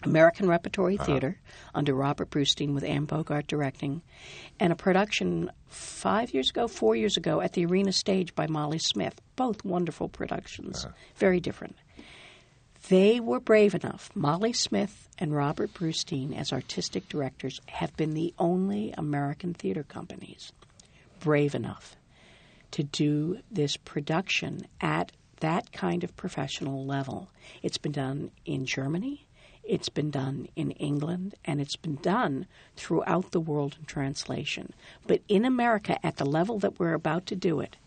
American 0.03 0.47
Repertory 0.47 0.95
Uh-huh. 0.95 1.05
Theater 1.05 1.39
under 1.73 1.93
Robert 1.93 2.29
Brustein 2.29 2.73
with 2.73 2.83
Anne 2.83 3.05
Bogart 3.05 3.47
directing, 3.47 4.01
and 4.59 4.71
a 4.71 4.75
production 4.75 5.51
five 5.67 6.33
years 6.33 6.49
ago, 6.49 6.67
four 6.67 6.95
years 6.95 7.17
ago 7.17 7.41
at 7.41 7.53
the 7.53 7.65
Arena 7.65 7.91
Stage 7.91 8.35
by 8.35 8.47
Molly 8.47 8.79
Smith. 8.79 9.19
Both 9.35 9.63
wonderful 9.65 10.09
productions, 10.09 10.85
Uh-huh. 10.85 10.93
very 11.15 11.39
different. 11.39 11.75
They 12.89 13.19
were 13.21 13.39
brave 13.39 13.73
enough. 13.75 14.09
Molly 14.13 14.51
Smith 14.51 15.07
and 15.17 15.33
Robert 15.33 15.73
Brustein, 15.73 16.37
as 16.37 16.51
artistic 16.51 17.07
directors, 17.07 17.61
have 17.67 17.95
been 17.95 18.13
the 18.13 18.33
only 18.37 18.93
American 18.97 19.53
theater 19.53 19.83
companies 19.83 20.51
brave 21.21 21.55
enough 21.55 21.95
to 22.71 22.83
do 22.83 23.39
this 23.49 23.77
production 23.77 24.67
at 24.81 25.13
that 25.39 25.71
kind 25.71 26.03
of 26.03 26.15
professional 26.17 26.85
level. 26.85 27.29
It's 27.61 27.77
been 27.77 27.91
done 27.93 28.31
in 28.45 28.65
Germany, 28.65 29.25
It's 29.63 29.89
been 29.89 30.11
done 30.11 30.47
in 30.55 30.71
England 30.71 31.35
and 31.45 31.61
it's 31.61 31.77
been 31.77 31.95
done 31.95 32.47
throughout 32.75 33.31
the 33.31 33.39
world 33.39 33.77
in 33.79 33.85
translation. 33.85 34.73
But 35.07 35.21
in 35.27 35.45
America, 35.45 35.97
at 36.05 36.17
the 36.17 36.25
level 36.25 36.59
that 36.59 36.79
we're 36.79 36.93
about 36.93 37.25
to 37.27 37.35
do 37.35 37.59
it, 37.61 37.77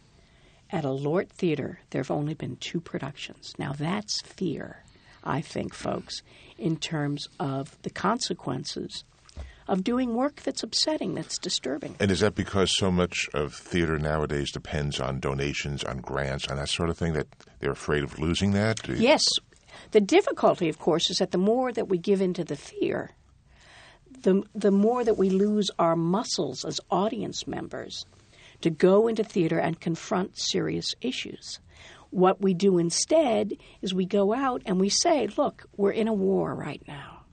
at 0.70 0.84
a 0.84 0.90
LORT 0.90 1.28
Theater, 1.30 1.80
there 1.90 2.00
have 2.00 2.10
only 2.10 2.34
been 2.34 2.56
two 2.56 2.80
productions. 2.80 3.52
Now 3.58 3.72
that's 3.72 4.20
fear, 4.22 4.82
I 5.22 5.40
think, 5.40 5.74
folks, 5.74 6.22
in 6.58 6.76
terms 6.76 7.28
of 7.38 7.80
the 7.82 7.90
consequences 7.90 9.04
of 9.68 9.82
doing 9.82 10.14
work 10.14 10.36
that's 10.42 10.62
upsetting, 10.62 11.14
that's 11.14 11.38
disturbing. 11.38 11.96
And 11.98 12.10
is 12.10 12.20
that 12.20 12.34
because 12.34 12.76
so 12.76 12.90
much 12.90 13.28
of 13.34 13.54
theater 13.54 13.98
nowadays 13.98 14.52
depends 14.52 15.00
on 15.00 15.18
donations, 15.18 15.82
on 15.84 15.98
grants, 15.98 16.46
on 16.48 16.56
that 16.56 16.68
sort 16.68 16.88
of 16.88 16.96
thing 16.96 17.14
that 17.14 17.26
they're 17.58 17.72
afraid 17.72 18.04
of 18.04 18.18
losing 18.18 18.52
that? 18.52 18.88
Yes. 18.88 19.26
The 19.92 20.00
difficulty, 20.00 20.68
of 20.68 20.78
course, 20.78 21.10
is 21.10 21.18
that 21.18 21.30
the 21.30 21.38
more 21.38 21.72
that 21.72 21.88
we 21.88 21.98
give 21.98 22.20
into 22.20 22.44
the 22.44 22.56
fear, 22.56 23.12
the, 24.22 24.42
the 24.54 24.70
more 24.70 25.04
that 25.04 25.16
we 25.16 25.30
lose 25.30 25.70
our 25.78 25.96
muscles 25.96 26.64
as 26.64 26.80
audience 26.90 27.46
members 27.46 28.04
to 28.62 28.70
go 28.70 29.08
into 29.08 29.22
theater 29.22 29.58
and 29.58 29.80
confront 29.80 30.38
serious 30.38 30.94
issues. 31.00 31.60
What 32.10 32.40
we 32.40 32.54
do 32.54 32.78
instead 32.78 33.54
is 33.82 33.92
we 33.92 34.06
go 34.06 34.32
out 34.32 34.62
and 34.64 34.80
we 34.80 34.88
say, 34.88 35.26
look, 35.36 35.64
we're 35.76 35.90
in 35.90 36.08
a 36.08 36.14
war 36.14 36.54
right 36.54 36.82
now. 36.88 37.24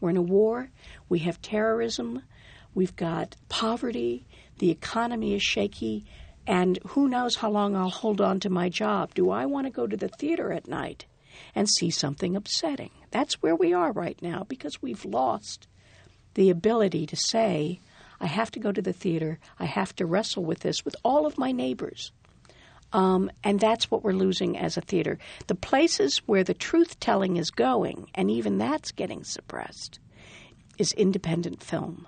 We're 0.00 0.10
in 0.10 0.16
a 0.16 0.22
war. 0.22 0.70
We 1.08 1.20
have 1.20 1.42
terrorism. 1.42 2.22
We've 2.74 2.94
got 2.94 3.36
poverty. 3.48 4.26
The 4.58 4.70
economy 4.70 5.34
is 5.34 5.42
shaky. 5.42 6.04
And 6.46 6.78
who 6.86 7.08
knows 7.08 7.36
how 7.36 7.50
long 7.50 7.74
I'll 7.74 7.90
hold 7.90 8.20
on 8.20 8.40
to 8.40 8.50
my 8.50 8.68
job? 8.68 9.14
Do 9.14 9.30
I 9.30 9.46
want 9.46 9.66
to 9.66 9.70
go 9.72 9.86
to 9.86 9.96
the 9.96 10.08
theater 10.08 10.52
at 10.52 10.68
night 10.68 11.06
and 11.54 11.68
see 11.68 11.90
something 11.90 12.36
upsetting? 12.36 12.90
That's 13.10 13.42
where 13.42 13.56
we 13.56 13.72
are 13.72 13.92
right 13.92 14.20
now 14.22 14.44
because 14.48 14.82
we've 14.82 15.04
lost 15.04 15.66
the 16.34 16.50
ability 16.50 17.06
to 17.06 17.16
say, 17.16 17.80
I 18.20 18.26
have 18.26 18.50
to 18.52 18.60
go 18.60 18.72
to 18.72 18.82
the 18.82 18.92
theater. 18.92 19.38
I 19.58 19.64
have 19.64 19.94
to 19.96 20.06
wrestle 20.06 20.44
with 20.44 20.60
this 20.60 20.84
with 20.84 20.96
all 21.04 21.26
of 21.26 21.38
my 21.38 21.52
neighbors. 21.52 22.12
Um, 22.92 23.30
and 23.44 23.60
that's 23.60 23.90
what 23.90 24.02
we're 24.02 24.12
losing 24.12 24.56
as 24.56 24.76
a 24.76 24.80
theater. 24.80 25.18
The 25.46 25.54
places 25.54 26.18
where 26.26 26.44
the 26.44 26.54
truth 26.54 26.98
telling 27.00 27.36
is 27.36 27.50
going, 27.50 28.08
and 28.14 28.30
even 28.30 28.58
that's 28.58 28.92
getting 28.92 29.24
suppressed, 29.24 29.98
is 30.78 30.92
independent 30.92 31.62
film. 31.62 32.06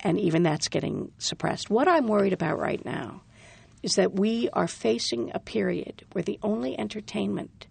And 0.00 0.18
even 0.18 0.42
that's 0.42 0.68
getting 0.68 1.12
suppressed. 1.18 1.70
What 1.70 1.88
I'm 1.88 2.08
worried 2.08 2.32
about 2.32 2.58
right 2.58 2.84
now 2.84 3.22
is 3.82 3.94
that 3.94 4.14
we 4.14 4.48
are 4.52 4.66
facing 4.66 5.30
a 5.34 5.38
period 5.38 6.04
where 6.12 6.24
the 6.24 6.38
only 6.42 6.78
entertainment, 6.78 7.66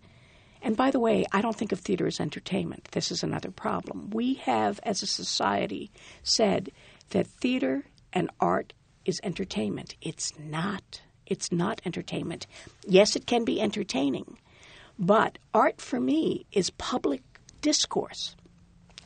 and 0.63 0.77
by 0.77 0.91
the 0.91 0.99
way, 0.99 1.25
I 1.31 1.41
don't 1.41 1.55
think 1.55 1.73
of 1.73 1.79
theater 1.79 2.07
as 2.07 2.19
entertainment. 2.19 2.87
This 2.91 3.11
is 3.11 3.21
another 3.21 3.51
problem. 3.51 4.09
We 4.11 4.35
have, 4.35 4.79
as 4.83 5.03
a 5.03 5.07
society, 5.07 5.91
said 6.23 6.71
that 7.09 7.27
theater 7.27 7.85
and 8.13 8.31
art 8.39 8.73
is 9.05 9.19
entertainment. 9.23 9.95
It's 10.01 10.31
not. 10.39 11.01
It's 11.25 11.51
not 11.51 11.81
entertainment. 11.85 12.47
Yes, 12.85 13.15
it 13.15 13.25
can 13.27 13.43
be 13.43 13.61
entertaining, 13.61 14.37
but 14.97 15.37
art 15.53 15.81
for 15.81 15.99
me 15.99 16.45
is 16.51 16.69
public 16.69 17.21
discourse. 17.61 18.35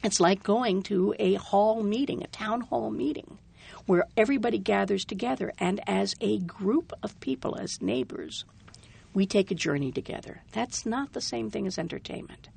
It's 0.04 0.20
like 0.20 0.44
going 0.44 0.84
to 0.84 1.16
a 1.18 1.36
hall 1.36 1.82
meeting, 1.84 2.24
a 2.24 2.28
town 2.28 2.62
hall 2.62 2.92
meeting, 2.92 3.40
where 3.86 4.06
everybody 4.16 4.58
gathers 4.60 5.06
together, 5.06 5.52
and 5.58 5.80
as 5.88 6.16
a 6.22 6.40
group 6.40 6.94
of 7.02 7.20
people, 7.20 7.56
as 7.56 7.82
neighbors, 7.82 8.46
we 9.18 9.26
take 9.26 9.50
a 9.50 9.56
journey 9.56 9.92
together. 9.92 10.44
That's 10.52 10.86
not 10.86 11.14
the 11.14 11.22
same 11.22 11.50
thing 11.50 11.66
as 11.66 11.80
entertainment. 11.80 12.50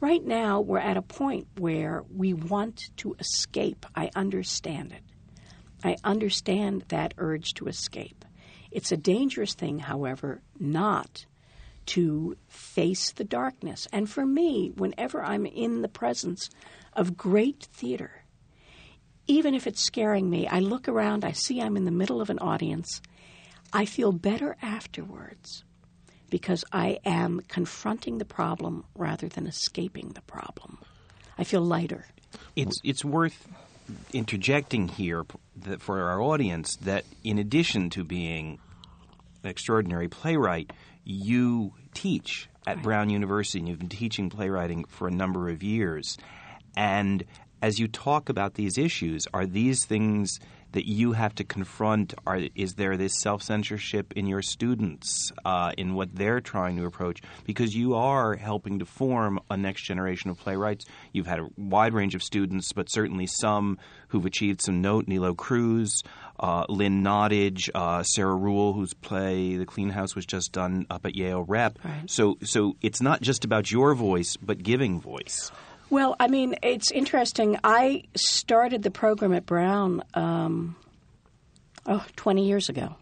Right 0.00 0.24
now, 0.24 0.60
we're 0.60 0.78
at 0.78 0.96
a 0.96 1.02
point 1.02 1.46
where 1.56 2.02
we 2.12 2.34
want 2.34 2.90
to 2.96 3.14
escape. 3.20 3.86
I 3.94 4.10
understand 4.16 4.90
it. 4.90 5.04
I 5.84 5.94
understand 6.02 6.86
that 6.88 7.14
urge 7.16 7.54
to 7.54 7.68
escape. 7.68 8.24
It's 8.72 8.90
a 8.90 8.96
dangerous 8.96 9.54
thing, 9.54 9.78
however, 9.78 10.42
not 10.58 11.26
to 11.86 12.36
face 12.48 13.12
the 13.12 13.22
darkness. 13.22 13.86
And 13.92 14.10
for 14.10 14.26
me, 14.26 14.72
whenever 14.74 15.22
I'm 15.22 15.46
in 15.46 15.80
the 15.80 15.88
presence 15.88 16.50
of 16.92 17.16
great 17.16 17.68
theater, 17.72 18.24
even 19.28 19.54
if 19.54 19.68
it's 19.68 19.80
scaring 19.80 20.28
me, 20.28 20.48
I 20.48 20.58
look 20.58 20.88
around, 20.88 21.24
I 21.24 21.30
see 21.30 21.60
I'm 21.62 21.76
in 21.76 21.84
the 21.84 21.92
middle 21.92 22.20
of 22.20 22.30
an 22.30 22.40
audience, 22.40 23.00
I 23.72 23.84
feel 23.84 24.10
better 24.10 24.56
afterwards 24.60 25.62
because 26.30 26.64
I 26.72 26.98
am 27.04 27.42
confronting 27.48 28.18
the 28.18 28.24
problem 28.24 28.84
rather 28.94 29.28
than 29.28 29.46
escaping 29.46 30.10
the 30.10 30.22
problem. 30.22 30.78
I 31.36 31.44
feel 31.44 31.62
lighter. 31.62 32.06
It's 32.56 32.80
it's 32.84 33.04
worth 33.04 33.48
interjecting 34.12 34.88
here 34.88 35.24
for 35.78 36.02
our 36.02 36.20
audience 36.20 36.76
that 36.76 37.04
in 37.24 37.38
addition 37.38 37.90
to 37.90 38.04
being 38.04 38.58
an 39.42 39.50
extraordinary 39.50 40.08
playwright, 40.08 40.72
you 41.04 41.72
teach 41.94 42.48
at 42.66 42.76
right. 42.76 42.84
Brown 42.84 43.10
University 43.10 43.58
and 43.58 43.68
you've 43.68 43.78
been 43.78 43.88
teaching 43.88 44.30
playwriting 44.30 44.84
for 44.84 45.08
a 45.08 45.10
number 45.10 45.48
of 45.48 45.62
years. 45.62 46.18
And 46.76 47.24
as 47.62 47.78
you 47.78 47.88
talk 47.88 48.28
about 48.28 48.54
these 48.54 48.78
issues, 48.78 49.26
are 49.34 49.46
these 49.46 49.84
things 49.84 50.38
that 50.72 50.88
you 50.88 51.12
have 51.12 51.34
to 51.36 51.44
confront? 51.44 52.14
Are, 52.26 52.40
is 52.54 52.74
there 52.74 52.96
this 52.96 53.20
self 53.20 53.42
censorship 53.42 54.12
in 54.14 54.26
your 54.26 54.42
students 54.42 55.32
uh, 55.44 55.72
in 55.76 55.94
what 55.94 56.14
they're 56.14 56.40
trying 56.40 56.76
to 56.76 56.86
approach? 56.86 57.20
Because 57.44 57.74
you 57.74 57.94
are 57.94 58.36
helping 58.36 58.78
to 58.78 58.84
form 58.84 59.40
a 59.50 59.56
next 59.56 59.82
generation 59.82 60.30
of 60.30 60.38
playwrights. 60.38 60.84
You've 61.12 61.26
had 61.26 61.40
a 61.40 61.48
wide 61.56 61.94
range 61.94 62.14
of 62.14 62.22
students, 62.22 62.72
but 62.72 62.90
certainly 62.90 63.26
some 63.26 63.78
who've 64.08 64.26
achieved 64.26 64.62
some 64.62 64.80
note. 64.80 65.08
Nilo 65.08 65.34
Cruz, 65.34 66.02
uh, 66.38 66.64
Lynn 66.68 67.02
Nottage, 67.02 67.68
uh, 67.74 68.02
Sarah 68.02 68.34
Ruhl, 68.34 68.72
whose 68.72 68.94
play 68.94 69.56
The 69.56 69.66
Clean 69.66 69.90
House 69.90 70.14
was 70.14 70.26
just 70.26 70.52
done 70.52 70.86
up 70.90 71.06
at 71.06 71.14
Yale 71.14 71.42
Rep. 71.42 71.78
Right. 71.84 72.10
So, 72.10 72.38
so 72.42 72.76
it's 72.80 73.00
not 73.00 73.20
just 73.20 73.44
about 73.44 73.70
your 73.70 73.94
voice, 73.94 74.36
but 74.36 74.62
giving 74.62 75.00
voice. 75.00 75.50
Well, 75.90 76.14
I 76.20 76.28
mean, 76.28 76.54
it's 76.62 76.92
interesting. 76.92 77.58
I 77.64 78.04
started 78.14 78.84
the 78.84 78.92
program 78.92 79.32
at 79.32 79.44
Brown 79.44 80.04
um, 80.14 80.76
oh, 81.84 82.06
20 82.14 82.46
years 82.46 82.68
ago. 82.68 82.94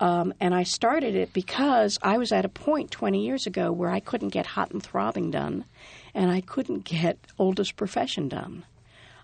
Um, 0.00 0.34
and 0.40 0.52
I 0.52 0.64
started 0.64 1.14
it 1.14 1.32
because 1.32 1.98
I 2.02 2.18
was 2.18 2.32
at 2.32 2.44
a 2.44 2.48
point 2.48 2.90
20 2.90 3.24
years 3.24 3.46
ago 3.46 3.70
where 3.70 3.90
I 3.90 4.00
couldn't 4.00 4.30
get 4.30 4.46
hot 4.46 4.72
and 4.72 4.82
throbbing 4.82 5.30
done, 5.30 5.66
and 6.12 6.32
I 6.32 6.40
couldn't 6.40 6.84
get 6.84 7.18
oldest 7.38 7.76
profession 7.76 8.28
done. 8.28 8.64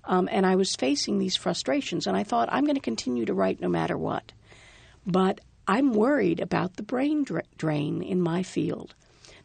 Um, 0.05 0.29
and 0.31 0.47
I 0.47 0.55
was 0.55 0.77
facing 0.77 1.19
these 1.19 1.35
frustrations, 1.35 2.07
and 2.07 2.17
I 2.17 2.23
thought, 2.23 2.51
I'm 2.53 2.65
going 2.65 2.77
to 2.77 2.81
continue 2.81 3.25
to 3.25 3.35
write 3.35 3.61
no 3.61 3.69
matter 3.69 3.99
what. 3.99 4.31
But 5.05 5.41
I'm 5.67 5.93
worried 5.93 6.39
about 6.39 6.77
the 6.77 6.85
brain 6.85 7.25
dra- 7.25 7.43
drain 7.57 8.03
in 8.03 8.21
my 8.21 8.45
field. 8.45 8.95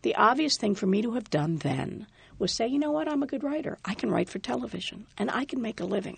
The 0.04 0.16
obvious 0.16 0.58
thing 0.58 0.76
for 0.76 0.86
me 0.86 1.02
to 1.02 1.14
have 1.14 1.32
done 1.32 1.58
then 1.58 2.06
was 2.42 2.54
say, 2.54 2.68
you 2.68 2.80
know 2.80 2.92
what, 2.92 3.08
I'm 3.08 3.24
a 3.24 3.28
good 3.28 3.44
writer. 3.44 3.78
I 3.86 3.94
can 3.94 4.12
write 4.12 4.30
for 4.30 4.40
television 4.40 5.06
and 5.18 5.32
I 5.32 5.46
can 5.46 5.62
make 5.62 5.80
a 5.80 5.86
living 5.86 6.18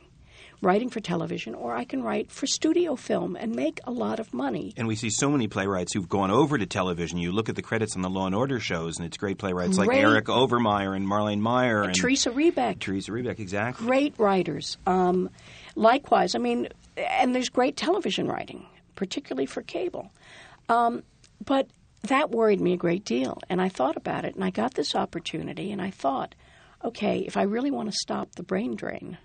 writing 0.63 0.89
for 0.89 0.99
television, 1.01 1.53
or 1.53 1.75
I 1.75 1.83
can 1.83 2.01
write 2.01 2.31
for 2.31 2.47
studio 2.47 2.95
film 2.95 3.36
and 3.36 3.53
make 3.53 3.81
a 3.83 3.91
lot 3.91 4.19
of 4.19 4.33
money. 4.33 4.73
And 4.77 4.88
we 4.88 4.95
see 4.95 5.09
so 5.09 5.29
many 5.29 5.47
playwrights 5.47 5.93
who've 5.93 6.07
gone 6.07 6.31
over 6.31 6.57
to 6.57 6.65
television. 6.65 7.17
You 7.17 7.31
look 7.31 7.49
at 7.49 7.55
the 7.55 7.62
credits 7.62 7.95
on 7.95 8.01
the 8.01 8.09
Law 8.09 8.25
and 8.25 8.33
Order 8.33 8.59
shows, 8.59 8.97
and 8.97 9.05
it's 9.05 9.17
great 9.17 9.38
playwrights 9.38 9.77
great. 9.77 9.89
like 9.89 9.97
Eric 9.97 10.25
Overmyer 10.25 10.95
and 10.95 11.05
Marlane 11.05 11.39
Meyer 11.39 11.79
and, 11.79 11.88
and 11.88 11.95
Teresa 11.95 12.31
Rebeck. 12.31 12.79
Teresa 12.79 13.12
Rebeck, 13.12 13.39
exactly. 13.39 13.86
Great 13.86 14.17
writers. 14.17 14.77
Um, 14.88 15.29
likewise, 15.75 16.33
I 16.33 16.39
mean, 16.39 16.69
and 16.95 17.36
there's 17.36 17.49
great 17.49 17.75
television 17.75 18.27
writing, 18.27 18.65
particularly 18.95 19.45
for 19.45 19.62
cable. 19.62 20.12
Um, 20.69 21.03
but 21.43 21.67
that 22.03 22.31
worried 22.31 22.61
me 22.61 22.73
a 22.73 22.77
great 22.77 23.05
deal. 23.05 23.39
And 23.49 23.61
I 23.61 23.69
thought 23.69 23.97
about 23.97 24.25
it, 24.25 24.35
and 24.35 24.43
I 24.43 24.49
got 24.49 24.73
this 24.73 24.95
opportunity, 24.95 25.71
and 25.71 25.81
I 25.81 25.89
thought, 25.91 26.35
okay, 26.83 27.19
if 27.19 27.37
I 27.37 27.43
really 27.43 27.71
want 27.71 27.91
to 27.91 27.97
stop 27.97 28.35
the 28.35 28.43
brain 28.43 28.75
drain, 28.75 29.17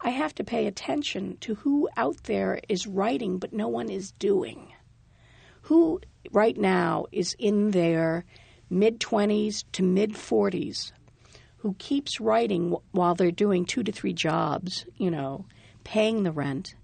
I 0.00 0.10
have 0.10 0.34
to 0.36 0.44
pay 0.44 0.66
attention 0.66 1.36
to 1.40 1.54
who 1.54 1.88
out 1.96 2.24
there 2.24 2.60
is 2.68 2.86
writing 2.86 3.38
but 3.38 3.52
no 3.52 3.68
one 3.68 3.88
is 3.88 4.12
doing. 4.12 4.72
Who 5.62 6.00
right 6.32 6.56
now 6.56 7.06
is 7.12 7.36
in 7.38 7.70
their 7.70 8.24
mid 8.68 8.98
20s 9.00 9.64
to 9.72 9.82
mid 9.82 10.14
40s 10.14 10.92
who 11.62 11.74
keeps 11.74 12.20
writing 12.20 12.76
while 12.90 13.14
they're 13.14 13.30
doing 13.30 13.64
two 13.64 13.84
to 13.84 13.92
three 13.92 14.12
jobs, 14.12 14.84
you 14.96 15.08
know, 15.08 15.46
paying 15.84 16.24
the 16.24 16.32
rent, 16.32 16.74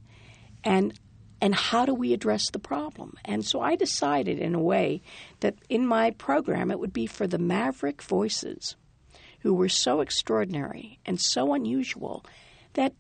and 0.62 0.96
and 1.40 1.54
how 1.54 1.86
do 1.86 1.94
we 1.94 2.12
address 2.12 2.50
the 2.50 2.58
problem? 2.58 3.14
And 3.24 3.44
so 3.44 3.60
I 3.60 3.76
decided, 3.76 4.38
in 4.38 4.54
a 4.54 4.60
way, 4.60 5.02
that 5.40 5.54
in 5.68 5.86
my 5.86 6.10
program 6.12 6.70
it 6.70 6.80
would 6.80 6.92
be 6.92 7.06
for 7.06 7.26
the 7.26 7.38
maverick 7.38 8.02
voices 8.02 8.76
who 9.40 9.54
were 9.54 9.68
so 9.68 10.00
extraordinary 10.00 10.98
and 11.06 11.20
so 11.20 11.54
unusual 11.54 12.24
that 12.74 12.92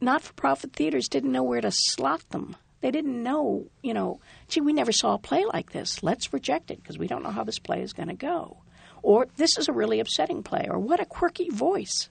not 0.00 0.22
for 0.22 0.32
profit 0.34 0.72
theaters 0.72 1.08
didn't 1.08 1.32
know 1.32 1.42
where 1.42 1.60
to 1.60 1.70
slot 1.70 2.28
them. 2.30 2.56
They 2.80 2.90
didn't 2.90 3.22
know, 3.22 3.66
you 3.82 3.92
know, 3.92 4.20
gee, 4.48 4.60
we 4.60 4.72
never 4.72 4.92
saw 4.92 5.14
a 5.14 5.18
play 5.18 5.44
like 5.44 5.72
this. 5.72 6.02
Let's 6.02 6.32
reject 6.32 6.70
it 6.70 6.82
because 6.82 6.96
we 6.96 7.06
don't 7.06 7.22
know 7.22 7.30
how 7.30 7.44
this 7.44 7.58
play 7.58 7.82
is 7.82 7.92
going 7.92 8.08
to 8.08 8.14
go. 8.14 8.62
Or 9.02 9.26
this 9.36 9.58
is 9.58 9.68
a 9.68 9.72
really 9.72 10.00
upsetting 10.00 10.42
play, 10.42 10.66
or 10.68 10.78
what 10.78 11.00
a 11.00 11.06
quirky 11.06 11.50
voice. 11.50 12.08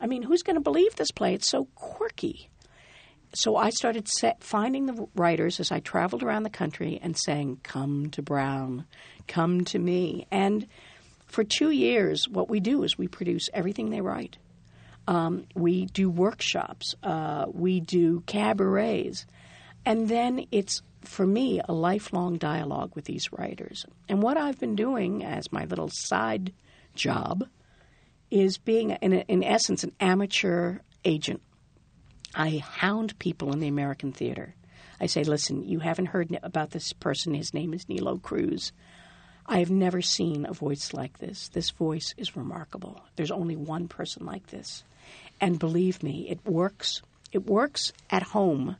I 0.00 0.06
mean, 0.06 0.22
who's 0.22 0.42
going 0.42 0.56
to 0.56 0.62
believe 0.62 0.96
this 0.96 1.10
play? 1.10 1.34
It's 1.34 1.48
so 1.48 1.68
quirky. 1.74 2.50
So 3.36 3.56
I 3.56 3.70
started 3.70 4.06
set, 4.08 4.42
finding 4.42 4.86
the 4.86 5.08
writers 5.14 5.58
as 5.58 5.72
I 5.72 5.80
traveled 5.80 6.22
around 6.22 6.44
the 6.44 6.50
country 6.50 7.00
and 7.02 7.16
saying, 7.18 7.60
Come 7.62 8.10
to 8.10 8.22
Brown, 8.22 8.86
come 9.26 9.64
to 9.66 9.78
me. 9.78 10.26
And 10.30 10.66
for 11.26 11.42
two 11.42 11.70
years, 11.70 12.28
what 12.28 12.48
we 12.48 12.60
do 12.60 12.84
is 12.84 12.96
we 12.96 13.08
produce 13.08 13.48
everything 13.52 13.90
they 13.90 14.00
write. 14.00 14.36
Um, 15.06 15.46
we 15.54 15.86
do 15.86 16.08
workshops, 16.08 16.94
uh, 17.02 17.46
we 17.52 17.80
do 17.80 18.22
cabarets, 18.26 19.26
and 19.84 20.08
then 20.08 20.46
it's 20.50 20.80
for 21.02 21.26
me 21.26 21.60
a 21.68 21.72
lifelong 21.72 22.38
dialogue 22.38 22.92
with 22.94 23.04
these 23.04 23.30
writers. 23.32 23.84
And 24.08 24.22
what 24.22 24.36
I've 24.38 24.58
been 24.58 24.76
doing 24.76 25.24
as 25.24 25.52
my 25.52 25.64
little 25.64 25.90
side 25.92 26.52
job 26.94 27.44
is 28.30 28.56
being, 28.58 28.90
in, 28.90 29.12
in 29.12 29.44
essence, 29.44 29.84
an 29.84 29.92
amateur 30.00 30.78
agent. 31.04 31.42
I 32.34 32.58
hound 32.58 33.18
people 33.18 33.52
in 33.52 33.60
the 33.60 33.68
American 33.68 34.12
theater. 34.12 34.54
I 35.00 35.06
say, 35.06 35.24
listen, 35.24 35.62
you 35.62 35.80
haven't 35.80 36.06
heard 36.06 36.36
about 36.42 36.70
this 36.70 36.92
person. 36.92 37.34
His 37.34 37.54
name 37.54 37.74
is 37.74 37.88
Nilo 37.88 38.18
Cruz. 38.18 38.72
I 39.46 39.58
have 39.58 39.70
never 39.70 40.00
seen 40.00 40.46
a 40.46 40.52
voice 40.52 40.92
like 40.92 41.18
this. 41.18 41.48
This 41.48 41.70
voice 41.70 42.14
is 42.16 42.36
remarkable. 42.36 43.00
There's 43.16 43.30
only 43.30 43.56
one 43.56 43.88
person 43.88 44.24
like 44.24 44.46
this. 44.48 44.84
And 45.40 45.58
believe 45.58 46.02
me, 46.02 46.28
it 46.28 46.44
works. 46.46 47.02
It 47.32 47.46
works 47.46 47.92
at 48.10 48.22
home. 48.22 48.76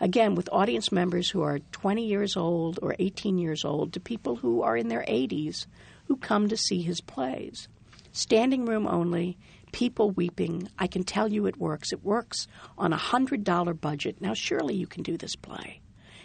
Again, 0.00 0.34
with 0.34 0.48
audience 0.52 0.92
members 0.92 1.30
who 1.30 1.42
are 1.42 1.58
20 1.72 2.06
years 2.06 2.36
old 2.36 2.78
or 2.82 2.94
18 2.98 3.38
years 3.38 3.64
old 3.64 3.94
to 3.94 4.00
people 4.00 4.36
who 4.36 4.62
are 4.62 4.76
in 4.76 4.88
their 4.88 5.04
80s 5.08 5.66
who 6.06 6.16
come 6.16 6.48
to 6.48 6.56
see 6.56 6.82
his 6.82 7.00
plays. 7.00 7.68
Standing 8.12 8.64
room 8.64 8.86
only, 8.86 9.36
people 9.76 10.10
weeping. 10.12 10.66
I 10.78 10.86
can 10.86 11.04
tell 11.04 11.30
you 11.30 11.44
it 11.44 11.58
works. 11.58 11.92
It 11.92 12.02
works 12.02 12.48
on 12.78 12.94
a 12.94 12.96
$100 12.96 13.78
budget. 13.78 14.22
Now, 14.22 14.32
surely 14.32 14.74
you 14.74 14.86
can 14.86 15.02
do 15.02 15.18
this 15.18 15.36
play. 15.36 15.82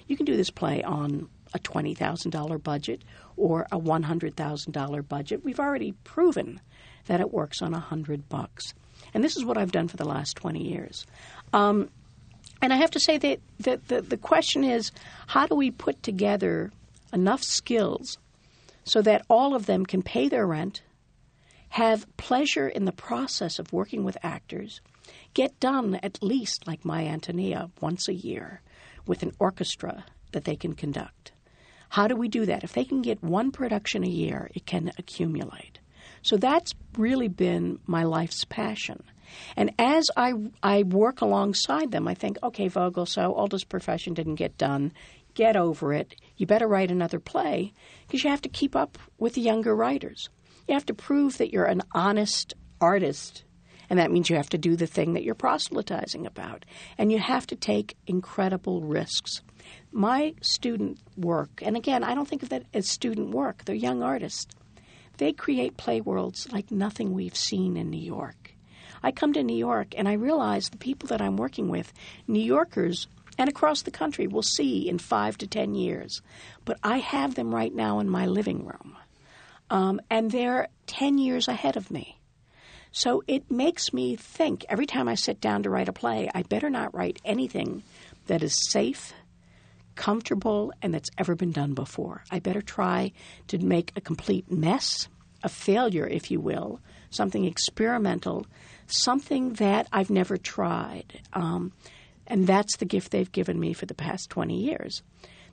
You 0.07 0.15
can 0.15 0.25
do 0.25 0.37
this 0.37 0.49
play 0.49 0.81
on 0.83 1.27
a 1.53 1.59
$20,000 1.59 2.63
budget 2.63 3.03
or 3.35 3.67
a 3.69 3.77
$100,000 3.77 5.07
budget. 5.09 5.43
We've 5.43 5.59
already 5.59 5.91
proven 6.05 6.61
that 7.07 7.19
it 7.19 7.33
works 7.33 7.61
on 7.61 7.73
a 7.73 7.79
100 7.79 8.29
bucks. 8.29 8.73
And 9.13 9.21
this 9.21 9.35
is 9.35 9.43
what 9.43 9.57
I've 9.57 9.73
done 9.73 9.89
for 9.89 9.97
the 9.97 10.07
last 10.07 10.37
20 10.37 10.63
years. 10.63 11.05
Um, 11.51 11.89
and 12.61 12.71
I 12.71 12.77
have 12.77 12.91
to 12.91 13.01
say 13.01 13.17
that, 13.17 13.39
that 13.59 13.85
the, 13.89 14.01
the 14.01 14.15
question 14.15 14.63
is 14.63 14.93
how 15.27 15.45
do 15.45 15.55
we 15.55 15.71
put 15.71 16.01
together 16.03 16.71
enough 17.11 17.43
skills 17.43 18.17
so 18.85 19.01
that 19.01 19.25
all 19.29 19.55
of 19.55 19.65
them 19.65 19.85
can 19.85 20.03
pay 20.03 20.29
their 20.29 20.47
rent, 20.47 20.83
have 21.71 22.05
pleasure 22.17 22.67
in 22.67 22.83
the 22.83 22.91
process 22.91 23.57
of 23.57 23.71
working 23.71 24.03
with 24.03 24.17
actors, 24.23 24.81
get 25.33 25.57
done 25.61 25.95
at 26.03 26.21
least 26.21 26.67
like 26.67 26.83
My 26.83 27.05
Antonia 27.05 27.71
once 27.79 28.09
a 28.09 28.13
year 28.13 28.61
with 29.07 29.23
an 29.23 29.31
orchestra 29.39 30.03
that 30.33 30.43
they 30.43 30.57
can 30.57 30.73
conduct. 30.73 31.31
How 31.87 32.07
do 32.07 32.15
we 32.17 32.27
do 32.27 32.45
that? 32.45 32.65
If 32.65 32.73
they 32.73 32.83
can 32.83 33.01
get 33.01 33.23
one 33.23 33.51
production 33.51 34.03
a 34.03 34.09
year, 34.09 34.49
it 34.53 34.65
can 34.65 34.91
accumulate. 34.97 35.79
So 36.23 36.35
that's 36.35 36.73
really 36.97 37.29
been 37.29 37.79
my 37.85 38.03
life's 38.03 38.43
passion. 38.43 39.03
And 39.55 39.73
as 39.79 40.09
I, 40.17 40.33
I 40.61 40.83
work 40.83 41.21
alongside 41.21 41.91
them, 41.91 42.05
I 42.05 42.15
think, 42.15 42.37
okay, 42.43 42.67
Vogel, 42.67 43.05
so 43.05 43.33
Oldest 43.33 43.69
Profession 43.69 44.13
didn't 44.13 44.35
get 44.35 44.57
done. 44.57 44.91
Get 45.35 45.55
over 45.55 45.93
it. 45.93 46.15
You 46.35 46.45
better 46.47 46.67
write 46.67 46.91
another 46.91 47.21
play 47.21 47.71
because 48.05 48.25
you 48.25 48.29
have 48.29 48.41
to 48.41 48.49
keep 48.49 48.75
up 48.75 48.97
with 49.17 49.35
the 49.35 49.41
younger 49.41 49.73
writers. 49.73 50.27
You 50.67 50.73
have 50.73 50.85
to 50.87 50.93
prove 50.93 51.37
that 51.37 51.51
you're 51.51 51.65
an 51.65 51.81
honest 51.93 52.53
artist, 52.79 53.43
and 53.89 53.99
that 53.99 54.11
means 54.11 54.29
you 54.29 54.35
have 54.35 54.49
to 54.49 54.57
do 54.57 54.75
the 54.75 54.87
thing 54.87 55.13
that 55.13 55.23
you're 55.23 55.35
proselytizing 55.35 56.25
about. 56.25 56.65
And 56.97 57.11
you 57.11 57.19
have 57.19 57.45
to 57.47 57.55
take 57.55 57.97
incredible 58.07 58.81
risks. 58.81 59.41
My 59.91 60.33
student 60.41 60.99
work, 61.17 61.61
and 61.61 61.75
again, 61.75 62.03
I 62.03 62.15
don't 62.15 62.27
think 62.27 62.43
of 62.43 62.49
that 62.49 62.63
as 62.73 62.87
student 62.87 63.31
work, 63.31 63.65
they're 63.65 63.75
young 63.75 64.01
artists. 64.01 64.53
They 65.17 65.33
create 65.33 65.77
play 65.77 66.01
worlds 66.01 66.51
like 66.51 66.71
nothing 66.71 67.13
we've 67.13 67.35
seen 67.35 67.77
in 67.77 67.89
New 67.89 68.01
York. 68.01 68.55
I 69.03 69.11
come 69.11 69.33
to 69.33 69.43
New 69.43 69.57
York 69.57 69.93
and 69.97 70.07
I 70.07 70.13
realize 70.13 70.69
the 70.69 70.77
people 70.77 71.07
that 71.07 71.21
I'm 71.21 71.37
working 71.37 71.69
with, 71.69 71.91
New 72.27 72.39
Yorkers 72.39 73.07
and 73.37 73.49
across 73.49 73.81
the 73.81 73.91
country, 73.91 74.27
will 74.27 74.43
see 74.43 74.87
in 74.87 74.99
five 74.99 75.37
to 75.39 75.47
ten 75.47 75.73
years. 75.73 76.21
But 76.65 76.79
I 76.83 76.97
have 76.97 77.35
them 77.35 77.53
right 77.53 77.73
now 77.73 77.99
in 77.99 78.09
my 78.09 78.25
living 78.25 78.65
room. 78.65 78.97
Um, 79.71 80.01
and 80.09 80.29
they're 80.29 80.67
10 80.85 81.17
years 81.17 81.47
ahead 81.47 81.77
of 81.77 81.89
me. 81.89 82.19
So 82.91 83.23
it 83.25 83.49
makes 83.49 83.93
me 83.93 84.15
think 84.15 84.65
every 84.69 84.85
time 84.85 85.07
I 85.07 85.15
sit 85.15 85.41
down 85.41 85.63
to 85.63 85.69
write 85.69 85.87
a 85.87 85.93
play, 85.93 86.29
I 86.35 86.43
better 86.43 86.69
not 86.69 86.93
write 86.93 87.19
anything 87.25 87.81
that 88.27 88.43
is 88.43 88.69
safe, 88.69 89.13
comfortable, 89.95 90.73
and 90.81 90.93
that's 90.93 91.09
ever 91.17 91.35
been 91.35 91.53
done 91.53 91.73
before. 91.73 92.23
I 92.29 92.39
better 92.39 92.61
try 92.61 93.13
to 93.47 93.57
make 93.57 93.93
a 93.95 94.01
complete 94.01 94.51
mess, 94.51 95.07
a 95.41 95.49
failure, 95.49 96.05
if 96.05 96.29
you 96.29 96.39
will, 96.39 96.81
something 97.09 97.45
experimental 97.45 98.45
something 98.91 99.53
that 99.53 99.87
I've 99.91 100.09
never 100.09 100.37
tried. 100.37 101.21
Um, 101.33 101.71
and 102.27 102.47
that's 102.47 102.77
the 102.77 102.85
gift 102.85 103.11
they've 103.11 103.31
given 103.31 103.59
me 103.59 103.73
for 103.73 103.85
the 103.85 103.93
past 103.93 104.29
20 104.29 104.55
years. 104.55 105.01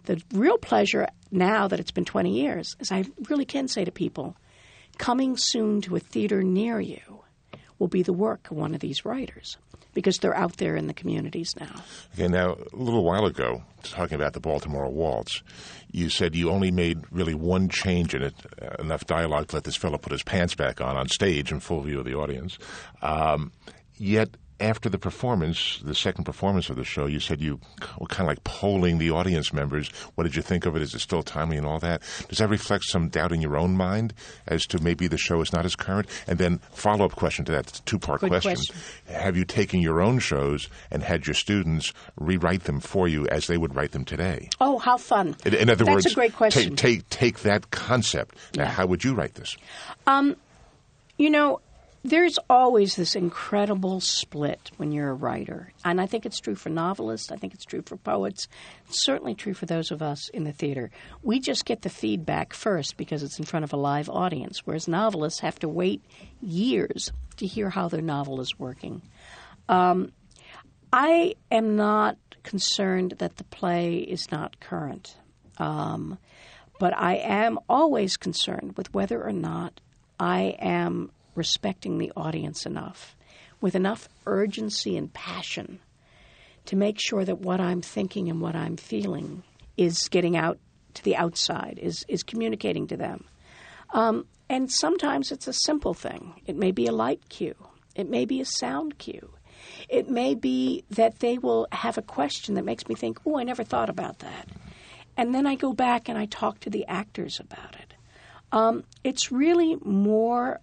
The 0.04 0.22
real 0.32 0.58
pleasure 0.58 1.08
now 1.30 1.68
that 1.68 1.80
it's 1.80 1.90
been 1.90 2.04
20 2.04 2.30
years 2.30 2.76
is 2.80 2.90
I 2.90 3.04
really 3.28 3.44
can 3.44 3.68
say 3.68 3.84
to 3.84 3.92
people, 3.92 4.36
coming 4.98 5.36
soon 5.36 5.80
to 5.82 5.96
a 5.96 6.00
theater 6.00 6.42
near 6.42 6.80
you 6.80 7.22
will 7.78 7.88
be 7.88 8.02
the 8.02 8.12
work 8.12 8.50
of 8.50 8.56
one 8.56 8.74
of 8.74 8.80
these 8.80 9.04
writers 9.04 9.56
because 9.94 10.18
they're 10.18 10.36
out 10.36 10.56
there 10.58 10.76
in 10.76 10.86
the 10.86 10.94
communities 10.94 11.54
now. 11.58 11.82
Okay, 12.14 12.28
now, 12.28 12.56
a 12.72 12.76
little 12.76 13.04
while 13.04 13.24
ago, 13.24 13.62
talking 13.82 14.14
about 14.14 14.32
the 14.32 14.40
Baltimore 14.40 14.88
Waltz, 14.88 15.42
you 15.90 16.08
said 16.08 16.36
you 16.36 16.50
only 16.50 16.70
made 16.70 17.00
really 17.10 17.34
one 17.34 17.68
change 17.68 18.14
in 18.14 18.22
it, 18.22 18.34
uh, 18.60 18.80
enough 18.80 19.06
dialogue 19.06 19.48
to 19.48 19.56
let 19.56 19.64
this 19.64 19.76
fellow 19.76 19.98
put 19.98 20.12
his 20.12 20.22
pants 20.22 20.54
back 20.54 20.80
on 20.80 20.96
on 20.96 21.08
stage 21.08 21.50
in 21.50 21.60
full 21.60 21.80
view 21.80 21.98
of 21.98 22.04
the 22.04 22.14
audience. 22.14 22.58
Um, 23.02 23.52
yet 23.96 24.30
after 24.60 24.88
the 24.88 24.98
performance, 24.98 25.80
the 25.84 25.94
second 25.94 26.24
performance 26.24 26.68
of 26.70 26.76
the 26.76 26.84
show, 26.84 27.06
you 27.06 27.20
said 27.20 27.40
you 27.40 27.60
were 27.98 28.06
kind 28.06 28.22
of 28.22 28.28
like 28.28 28.42
polling 28.44 28.98
the 28.98 29.10
audience 29.10 29.52
members. 29.52 29.88
What 30.14 30.24
did 30.24 30.34
you 30.34 30.42
think 30.42 30.66
of 30.66 30.74
it? 30.74 30.82
Is 30.82 30.94
it 30.94 30.98
still 31.00 31.22
timely 31.22 31.56
and 31.56 31.66
all 31.66 31.78
that? 31.80 32.02
Does 32.28 32.38
that 32.38 32.48
reflect 32.48 32.84
some 32.84 33.08
doubt 33.08 33.32
in 33.32 33.40
your 33.40 33.56
own 33.56 33.76
mind 33.76 34.14
as 34.46 34.66
to 34.66 34.82
maybe 34.82 35.06
the 35.06 35.18
show 35.18 35.40
is 35.40 35.52
not 35.52 35.64
as 35.64 35.76
current? 35.76 36.08
And 36.26 36.38
then 36.38 36.58
follow 36.72 37.04
up 37.04 37.12
question 37.14 37.44
to 37.46 37.52
that 37.52 37.80
two 37.84 37.98
part 37.98 38.20
question. 38.20 38.54
question. 38.56 38.74
Have 39.06 39.36
you 39.36 39.44
taken 39.44 39.80
your 39.80 40.00
own 40.00 40.18
shows 40.18 40.68
and 40.90 41.02
had 41.02 41.26
your 41.26 41.34
students 41.34 41.92
rewrite 42.18 42.64
them 42.64 42.80
for 42.80 43.06
you 43.06 43.26
as 43.28 43.46
they 43.46 43.58
would 43.58 43.74
write 43.76 43.92
them 43.92 44.04
today? 44.04 44.48
Oh, 44.60 44.78
how 44.78 44.96
fun! 44.96 45.36
In, 45.44 45.54
in 45.54 45.70
other 45.70 45.84
That's 45.84 45.94
words, 45.94 46.06
a 46.06 46.14
great 46.14 46.34
question. 46.34 46.74
Take, 46.74 47.08
take 47.08 47.28
take 47.28 47.40
that 47.40 47.70
concept. 47.70 48.36
Now, 48.56 48.62
Yeah. 48.64 48.70
how 48.70 48.86
would 48.86 49.04
you 49.04 49.12
write 49.14 49.34
this? 49.34 49.56
Um, 50.06 50.34
you 51.18 51.30
know, 51.30 51.60
there's 52.04 52.38
always 52.48 52.96
this 52.96 53.14
incredible 53.14 54.00
split 54.00 54.70
when 54.76 54.92
you're 54.92 55.10
a 55.10 55.14
writer. 55.14 55.72
And 55.84 56.00
I 56.00 56.06
think 56.06 56.26
it's 56.26 56.40
true 56.40 56.54
for 56.54 56.68
novelists, 56.68 57.30
I 57.30 57.36
think 57.36 57.54
it's 57.54 57.64
true 57.64 57.82
for 57.82 57.96
poets, 57.96 58.48
it's 58.86 59.04
certainly 59.04 59.34
true 59.34 59.54
for 59.54 59.66
those 59.66 59.90
of 59.90 60.02
us 60.02 60.28
in 60.30 60.44
the 60.44 60.52
theater. 60.52 60.90
We 61.22 61.40
just 61.40 61.64
get 61.64 61.82
the 61.82 61.90
feedback 61.90 62.52
first 62.52 62.96
because 62.96 63.22
it's 63.22 63.38
in 63.38 63.44
front 63.44 63.64
of 63.64 63.72
a 63.72 63.76
live 63.76 64.08
audience, 64.08 64.66
whereas 64.66 64.88
novelists 64.88 65.40
have 65.40 65.58
to 65.60 65.68
wait 65.68 66.02
years 66.40 67.12
to 67.38 67.46
hear 67.46 67.70
how 67.70 67.88
their 67.88 68.02
novel 68.02 68.40
is 68.40 68.58
working. 68.58 69.02
Um, 69.68 70.12
I 70.92 71.34
am 71.50 71.76
not 71.76 72.16
concerned 72.42 73.14
that 73.18 73.36
the 73.36 73.44
play 73.44 73.98
is 73.98 74.30
not 74.30 74.60
current. 74.60 75.16
Um, 75.58 76.18
but 76.78 76.96
I 76.96 77.16
am 77.16 77.58
always 77.68 78.16
concerned 78.16 78.76
with 78.76 78.94
whether 78.94 79.22
or 79.22 79.32
not 79.32 79.80
I 80.18 80.56
am 80.60 81.10
respecting 81.38 81.98
the 81.98 82.12
audience 82.16 82.66
enough, 82.66 83.16
with 83.60 83.74
enough 83.74 84.08
urgency 84.26 84.96
and 84.96 85.12
passion 85.12 85.80
to 86.66 86.76
make 86.76 86.98
sure 87.00 87.24
that 87.24 87.40
what 87.40 87.60
I'm 87.60 87.80
thinking 87.80 88.28
and 88.28 88.40
what 88.40 88.54
I'm 88.54 88.76
feeling 88.76 89.42
is 89.76 90.08
getting 90.08 90.36
out 90.36 90.58
to 90.94 91.04
the 91.04 91.16
outside, 91.16 91.78
is, 91.80 92.04
is 92.08 92.22
communicating 92.22 92.88
to 92.88 92.96
them. 92.96 93.24
Um, 93.90 94.26
and 94.50 94.70
sometimes 94.70 95.32
it's 95.32 95.48
a 95.48 95.52
simple 95.52 95.94
thing. 95.94 96.40
It 96.46 96.56
may 96.56 96.72
be 96.72 96.86
a 96.86 96.92
light 96.92 97.28
cue, 97.28 97.56
it 97.94 98.08
may 98.08 98.24
be 98.24 98.40
a 98.40 98.44
sound 98.44 98.98
cue. 98.98 99.30
It 99.88 100.08
may 100.08 100.34
be 100.34 100.84
that 100.90 101.18
they 101.18 101.36
will 101.36 101.66
have 101.72 101.98
a 101.98 102.02
question 102.02 102.54
that 102.54 102.64
makes 102.64 102.86
me 102.88 102.94
think, 102.94 103.18
oh, 103.26 103.38
I 103.38 103.42
never 103.42 103.64
thought 103.64 103.90
about 103.90 104.20
that. 104.20 104.48
And 105.16 105.34
then 105.34 105.46
I 105.46 105.56
go 105.56 105.72
back 105.72 106.08
and 106.08 106.16
I 106.16 106.26
talk 106.26 106.60
to 106.60 106.70
the 106.70 106.86
actors 106.86 107.40
about 107.40 107.74
it. 107.74 107.94
Um, 108.52 108.84
it's 109.02 109.32
really 109.32 109.76
more 109.84 110.60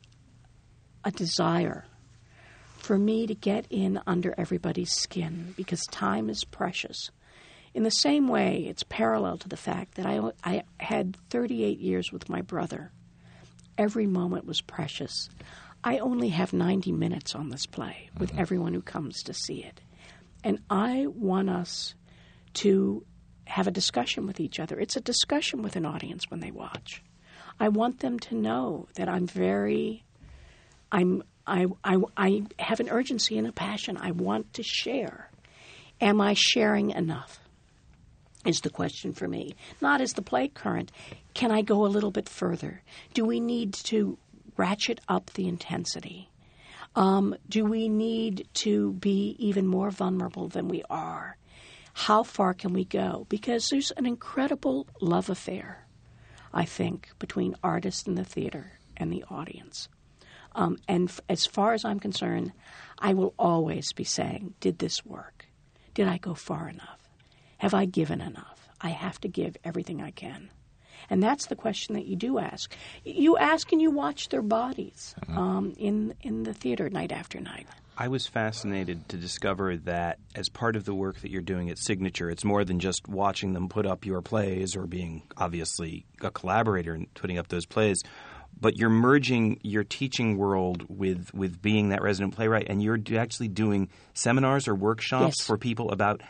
a 1.05 1.11
desire 1.11 1.85
for 2.77 2.97
me 2.97 3.25
to 3.27 3.33
get 3.35 3.65
in 3.69 3.99
under 4.05 4.35
everybody's 4.37 4.91
skin 4.91 5.53
because 5.55 5.85
time 5.87 6.29
is 6.29 6.43
precious. 6.43 7.09
In 7.73 7.83
the 7.83 7.89
same 7.91 8.27
way, 8.27 8.65
it's 8.67 8.83
parallel 8.83 9.37
to 9.39 9.49
the 9.49 9.57
fact 9.57 9.95
that 9.95 10.05
I, 10.05 10.19
I 10.43 10.63
had 10.79 11.17
38 11.29 11.79
years 11.79 12.11
with 12.11 12.29
my 12.29 12.41
brother. 12.41 12.91
Every 13.77 14.07
moment 14.07 14.45
was 14.45 14.61
precious. 14.61 15.29
I 15.83 15.97
only 15.99 16.29
have 16.29 16.53
90 16.53 16.91
minutes 16.91 17.35
on 17.35 17.49
this 17.49 17.65
play 17.65 18.09
with 18.17 18.31
Mm-hmm. 18.31 18.39
everyone 18.39 18.73
who 18.73 18.81
comes 18.81 19.21
to 19.23 19.33
see 19.33 19.63
it. 19.63 19.81
And 20.43 20.59
I 20.69 21.07
want 21.07 21.49
us 21.49 21.95
to 22.55 23.03
have 23.45 23.67
a 23.67 23.71
discussion 23.71 24.25
with 24.25 24.39
each 24.39 24.59
other. 24.59 24.79
It's 24.79 24.95
a 24.95 25.01
discussion 25.01 25.61
with 25.61 25.75
an 25.75 25.85
audience 25.85 26.29
when 26.31 26.39
they 26.39 26.51
watch. 26.51 27.03
I 27.59 27.67
want 27.69 27.99
them 27.99 28.19
to 28.19 28.35
know 28.35 28.87
that 28.95 29.09
I'm 29.09 29.27
very, 29.27 30.03
I'm, 30.95 31.23
I, 31.45 31.67
I, 31.83 31.97
I 32.15 32.43
have 32.57 32.79
an 32.79 32.89
urgency 32.89 33.37
and 33.37 33.45
a 33.45 33.51
passion. 33.51 33.97
I 33.97 34.11
want 34.11 34.53
to 34.53 34.63
share. 34.63 35.29
Am 35.99 36.21
I 36.21 36.35
sharing 36.35 36.91
enough? 36.91 37.37
Is 38.45 38.61
the 38.61 38.69
question 38.69 39.11
for 39.11 39.27
me. 39.27 39.55
Not 39.81 39.99
is 39.99 40.13
the 40.13 40.21
play 40.21 40.47
current. 40.47 40.93
Can 41.33 41.51
I 41.51 41.63
go 41.63 41.85
a 41.85 41.87
little 41.87 42.11
bit 42.11 42.29
further? 42.29 42.81
Do 43.13 43.25
we 43.25 43.41
need 43.41 43.73
to 43.73 44.17
ratchet 44.55 45.01
up 45.09 45.31
the 45.33 45.49
intensity? 45.49 46.29
Um, 46.95 47.35
do 47.49 47.65
we 47.65 47.89
need 47.89 48.47
to 48.65 48.93
be 48.93 49.35
even 49.37 49.67
more 49.67 49.91
vulnerable 49.91 50.47
than 50.47 50.69
we 50.69 50.81
are? 50.89 51.35
How 51.93 52.23
far 52.23 52.53
can 52.53 52.71
we 52.71 52.85
go? 52.85 53.25
Because 53.27 53.67
there's 53.67 53.91
an 53.91 54.05
incredible 54.05 54.87
love 55.01 55.29
affair, 55.29 55.85
I 56.53 56.63
think, 56.63 57.09
between 57.19 57.57
artists 57.61 58.07
and 58.07 58.17
the 58.17 58.23
theater 58.23 58.71
and 58.95 59.11
the 59.11 59.25
audience. 59.29 59.89
Um, 60.55 60.77
and 60.87 61.09
f- 61.09 61.19
as 61.29 61.45
far 61.45 61.73
as 61.73 61.85
I'm 61.85 61.99
concerned, 61.99 62.53
I 62.97 63.13
will 63.13 63.33
always 63.37 63.93
be 63.93 64.05
saying, 64.05 64.55
Did 64.59 64.79
this 64.79 65.05
work? 65.05 65.45
Did 65.93 66.07
I 66.07 66.17
go 66.17 66.33
far 66.33 66.67
enough? 66.69 66.99
Have 67.57 67.73
I 67.73 67.85
given 67.85 68.21
enough? 68.21 68.67
I 68.81 68.89
have 68.89 69.19
to 69.21 69.27
give 69.27 69.57
everything 69.63 70.01
I 70.01 70.11
can. 70.11 70.49
And 71.09 71.21
that's 71.21 71.47
the 71.47 71.55
question 71.55 71.95
that 71.95 72.05
you 72.05 72.15
do 72.15 72.39
ask. 72.39 72.73
You 73.03 73.37
ask 73.37 73.71
and 73.71 73.81
you 73.81 73.91
watch 73.91 74.29
their 74.29 74.41
bodies 74.41 75.13
um, 75.29 75.73
in, 75.77 76.15
in 76.21 76.43
the 76.43 76.53
theater 76.53 76.89
night 76.89 77.11
after 77.11 77.39
night. 77.39 77.67
I 77.97 78.09
was 78.09 78.27
fascinated 78.27 79.07
to 79.09 79.17
discover 79.17 79.77
that 79.77 80.19
as 80.35 80.49
part 80.49 80.75
of 80.75 80.83
the 80.83 80.93
work 80.93 81.21
that 81.21 81.31
you're 81.31 81.41
doing 81.41 81.69
at 81.69 81.77
Signature, 81.77 82.29
it's 82.29 82.43
more 82.43 82.65
than 82.65 82.79
just 82.79 83.07
watching 83.07 83.53
them 83.53 83.69
put 83.69 83.85
up 83.85 84.05
your 84.05 84.21
plays 84.21 84.75
or 84.75 84.85
being 84.85 85.23
obviously 85.37 86.05
a 86.21 86.29
collaborator 86.29 86.93
in 86.95 87.07
putting 87.13 87.37
up 87.37 87.47
those 87.47 87.65
plays, 87.65 88.01
but 88.59 88.77
you're 88.77 88.89
merging 88.89 89.59
your 89.63 89.83
teaching 89.83 90.37
world 90.37 90.85
with, 90.87 91.33
with 91.33 91.61
being 91.61 91.89
that 91.89 92.01
resident 92.01 92.35
playwright, 92.35 92.67
and 92.69 92.81
you're 92.81 92.99
actually 93.17 93.49
doing 93.49 93.89
seminars 94.13 94.67
or 94.67 94.75
workshops 94.75 95.37
Yes. 95.39 95.47
for 95.47 95.57
people 95.57 95.91
about 95.91 96.21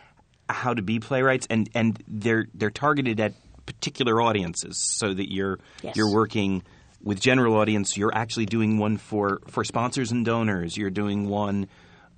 how 0.50 0.74
to 0.74 0.82
be 0.82 1.00
playwrights, 1.00 1.48
and, 1.50 1.70
and 1.74 2.02
they're 2.08 2.46
they're 2.54 2.70
targeted 2.72 3.20
at 3.20 3.34
particular 3.66 4.22
audiences, 4.22 4.78
so 4.98 5.14
that 5.14 5.32
you're 5.32 5.60
Yes. 5.82 5.96
you're 5.96 6.14
working 6.14 6.64
with 7.04 7.20
general 7.20 7.56
audience. 7.58 7.96
You're 7.98 8.16
actually 8.16 8.46
doing 8.48 8.78
one 8.80 8.98
for, 8.98 9.40
for 9.48 9.64
sponsors 9.64 10.12
and 10.12 10.26
donors. 10.26 10.76
You're 10.76 10.90
doing 10.90 11.28
one. 11.30 11.68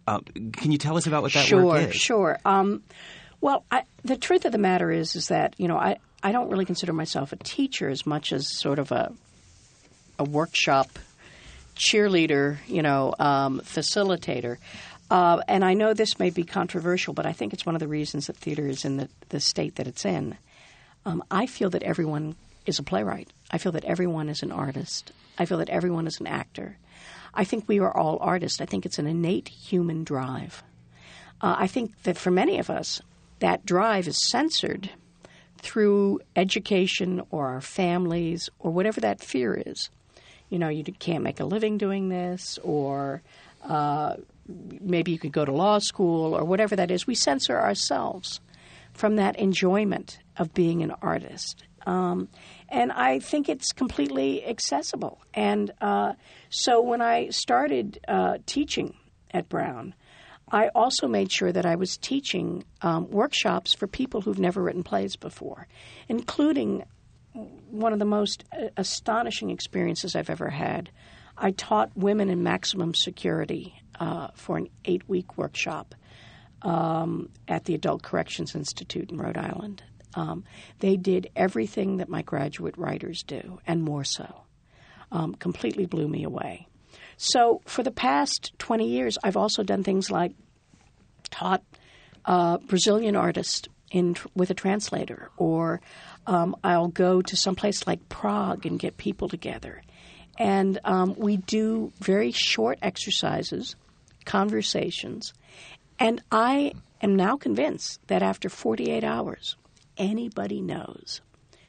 Uh, 0.08 0.20
can 0.54 0.72
you 0.72 0.78
tell 0.78 0.96
us 0.96 1.08
about 1.08 1.24
what 1.24 1.34
that 1.34 1.46
sure, 1.46 1.66
work 1.66 1.90
is? 1.90 1.96
Sure, 1.96 2.38
Um, 2.46 2.84
well, 3.42 3.66
I, 3.70 3.84
the 4.04 4.16
truth 4.18 4.46
of 4.46 4.52
the 4.54 4.58
matter 4.58 4.90
is, 4.90 5.16
is 5.18 5.28
that 5.28 5.56
you 5.58 5.68
know, 5.68 5.76
I, 5.78 5.98
I 6.24 6.32
don't 6.32 6.50
really 6.50 6.64
consider 6.66 6.94
myself 6.94 7.34
a 7.34 7.36
teacher 7.36 7.90
as 7.90 8.06
much 8.06 8.32
as 8.32 8.48
sort 8.48 8.80
of 8.80 8.92
a 8.94 9.12
a 10.20 10.24
workshop 10.24 11.00
cheerleader, 11.76 12.58
you 12.68 12.82
know, 12.82 13.14
um, 13.20 13.62
facilitator. 13.62 14.58
Uh, 15.10 15.42
and 15.48 15.64
I 15.64 15.74
know 15.74 15.94
this 15.94 16.20
may 16.20 16.30
be 16.30 16.44
controversial, 16.44 17.14
but 17.14 17.26
I 17.26 17.34
think 17.34 17.54
it's 17.54 17.66
one 17.66 17.76
of 17.76 17.80
the 17.80 17.88
reasons 17.88 18.28
that 18.28 18.36
theater 18.36 18.68
is 18.68 18.84
in 18.84 18.98
the, 18.98 19.10
the 19.30 19.40
state 19.40 19.76
that 19.76 19.88
it's 19.88 20.06
in. 20.06 20.38
Um, 21.06 21.24
I 21.32 21.46
feel 21.46 21.70
that 21.70 21.84
everyone 21.84 22.36
is 22.66 22.80
a 22.80 22.84
playwright. 22.84 23.30
I 23.50 23.58
feel 23.58 23.72
that 23.74 23.86
everyone 23.86 24.28
is 24.28 24.44
an 24.44 24.52
artist. 24.52 25.12
I 25.38 25.46
feel 25.46 25.60
that 25.60 25.70
everyone 25.70 26.08
is 26.08 26.20
an 26.20 26.28
actor. 26.28 26.78
I 27.34 27.46
think 27.46 27.66
we 27.68 27.80
are 27.80 27.96
all 27.96 28.18
artists. 28.20 28.60
I 28.60 28.66
think 28.66 28.86
it's 28.86 29.00
an 29.00 29.08
innate 29.08 29.48
human 29.48 30.04
drive. 30.04 30.64
Uh, 31.40 31.56
I 31.58 31.68
think 31.68 32.04
that 32.04 32.18
for 32.18 32.32
many 32.32 32.58
of 32.60 32.70
us, 32.70 33.02
that 33.40 33.66
drive 33.66 34.08
is 34.08 34.30
censored 34.30 34.90
through 35.60 36.20
education 36.36 37.22
or 37.30 37.48
our 37.48 37.62
families 37.62 38.50
or 38.60 38.72
whatever 38.72 39.02
that 39.02 39.22
fear 39.22 39.54
is. 39.54 39.90
You 40.50 40.60
know, 40.60 40.70
you 40.70 40.84
can't 40.84 41.24
make 41.24 41.40
a 41.40 41.46
living 41.46 41.78
doing 41.78 42.10
this, 42.10 42.58
or 42.64 43.22
uh, 43.64 44.16
maybe 44.48 45.12
you 45.12 45.20
could 45.20 45.32
go 45.32 45.46
to 45.46 45.52
law 45.52 45.80
school 45.80 46.34
or 46.34 46.46
whatever 46.46 46.76
that 46.76 46.92
is. 46.92 47.06
We 47.06 47.16
censor 47.16 47.60
ourselves 47.60 48.40
from 48.94 49.18
that 49.18 49.38
enjoyment 49.38 50.20
of 50.38 50.54
being 50.54 50.82
an 50.84 50.92
artist. 51.02 51.64
Um, 51.86 52.28
and 52.70 52.92
I 52.92 53.20
think 53.20 53.48
it's 53.48 53.72
completely 53.72 54.46
accessible. 54.46 55.22
And 55.34 55.72
uh, 55.80 56.14
so 56.50 56.82
when 56.82 57.02
I 57.02 57.30
started 57.30 58.00
uh, 58.08 58.40
teaching 58.46 58.96
at 59.32 59.48
Brown, 59.48 59.94
I 60.50 60.70
also 60.70 61.08
made 61.08 61.32
sure 61.32 61.52
that 61.52 61.66
I 61.66 61.76
was 61.76 61.98
teaching 61.98 62.64
um, 62.82 63.10
workshops 63.10 63.74
for 63.74 63.88
people 63.88 64.22
who've 64.22 64.40
never 64.40 64.62
written 64.62 64.84
plays 64.84 65.16
before, 65.16 65.68
including 66.08 66.84
one 67.70 67.94
of 67.94 68.00
the 68.00 68.06
most 68.06 68.44
uh, 68.52 68.68
astonishing 68.78 69.50
experiences 69.50 70.16
I've 70.16 70.30
ever 70.30 70.50
had. 70.50 70.90
I 71.38 71.52
taught 71.52 71.96
women 71.96 72.30
in 72.30 72.44
maximum 72.44 72.94
security 72.96 73.76
uh, 74.00 74.30
for 74.34 74.58
an 74.58 74.70
eight 74.86 75.08
week 75.08 75.38
workshop 75.38 75.94
um, 76.62 77.30
at 77.48 77.66
the 77.66 77.76
Adult 77.76 78.02
Corrections 78.02 78.56
Institute 78.56 79.12
in 79.12 79.18
Rhode 79.18 79.38
Island. 79.38 79.84
Um, 80.16 80.46
they 80.80 80.98
did 80.98 81.30
everything 81.36 81.98
that 81.98 82.10
my 82.10 82.24
graduate 82.24 82.78
writers 82.78 83.24
do, 83.24 83.60
and 83.68 83.84
more 83.84 84.04
so. 84.04 84.42
Um, 85.12 85.36
completely 85.36 85.86
blew 85.86 86.08
me 86.08 86.24
away. 86.24 86.68
So, 87.18 87.62
for 87.66 87.84
the 87.84 87.92
past 87.92 88.52
20 88.58 88.88
years, 88.88 89.18
I've 89.24 89.38
also 89.38 89.64
done 89.64 89.84
things 89.84 90.12
like 90.12 90.34
taught 91.30 91.64
uh, 92.26 92.58
Brazilian 92.58 93.16
artists 93.16 93.68
in 93.92 94.16
with 94.36 94.50
a 94.50 94.54
translator, 94.54 95.32
or 95.38 95.82
um, 96.28 96.56
I'll 96.64 96.90
go 96.90 97.22
to 97.22 97.36
some 97.36 97.56
place 97.56 97.88
like 97.88 98.08
Prague 98.10 98.66
and 98.66 98.80
get 98.80 98.98
people 98.98 99.30
together, 99.30 99.82
and 100.38 100.80
um, 100.84 101.16
we 101.18 101.38
do 101.38 101.92
very 102.00 102.32
short 102.32 102.78
exercises, 102.82 103.76
conversations, 104.26 105.34
and 106.00 106.22
I 106.32 106.74
am 107.02 107.16
now 107.16 107.38
convinced 107.38 108.00
that 108.08 108.22
after 108.22 108.50
48 108.50 109.04
hours, 109.04 109.56
anybody 109.98 110.62
knows 110.62 111.22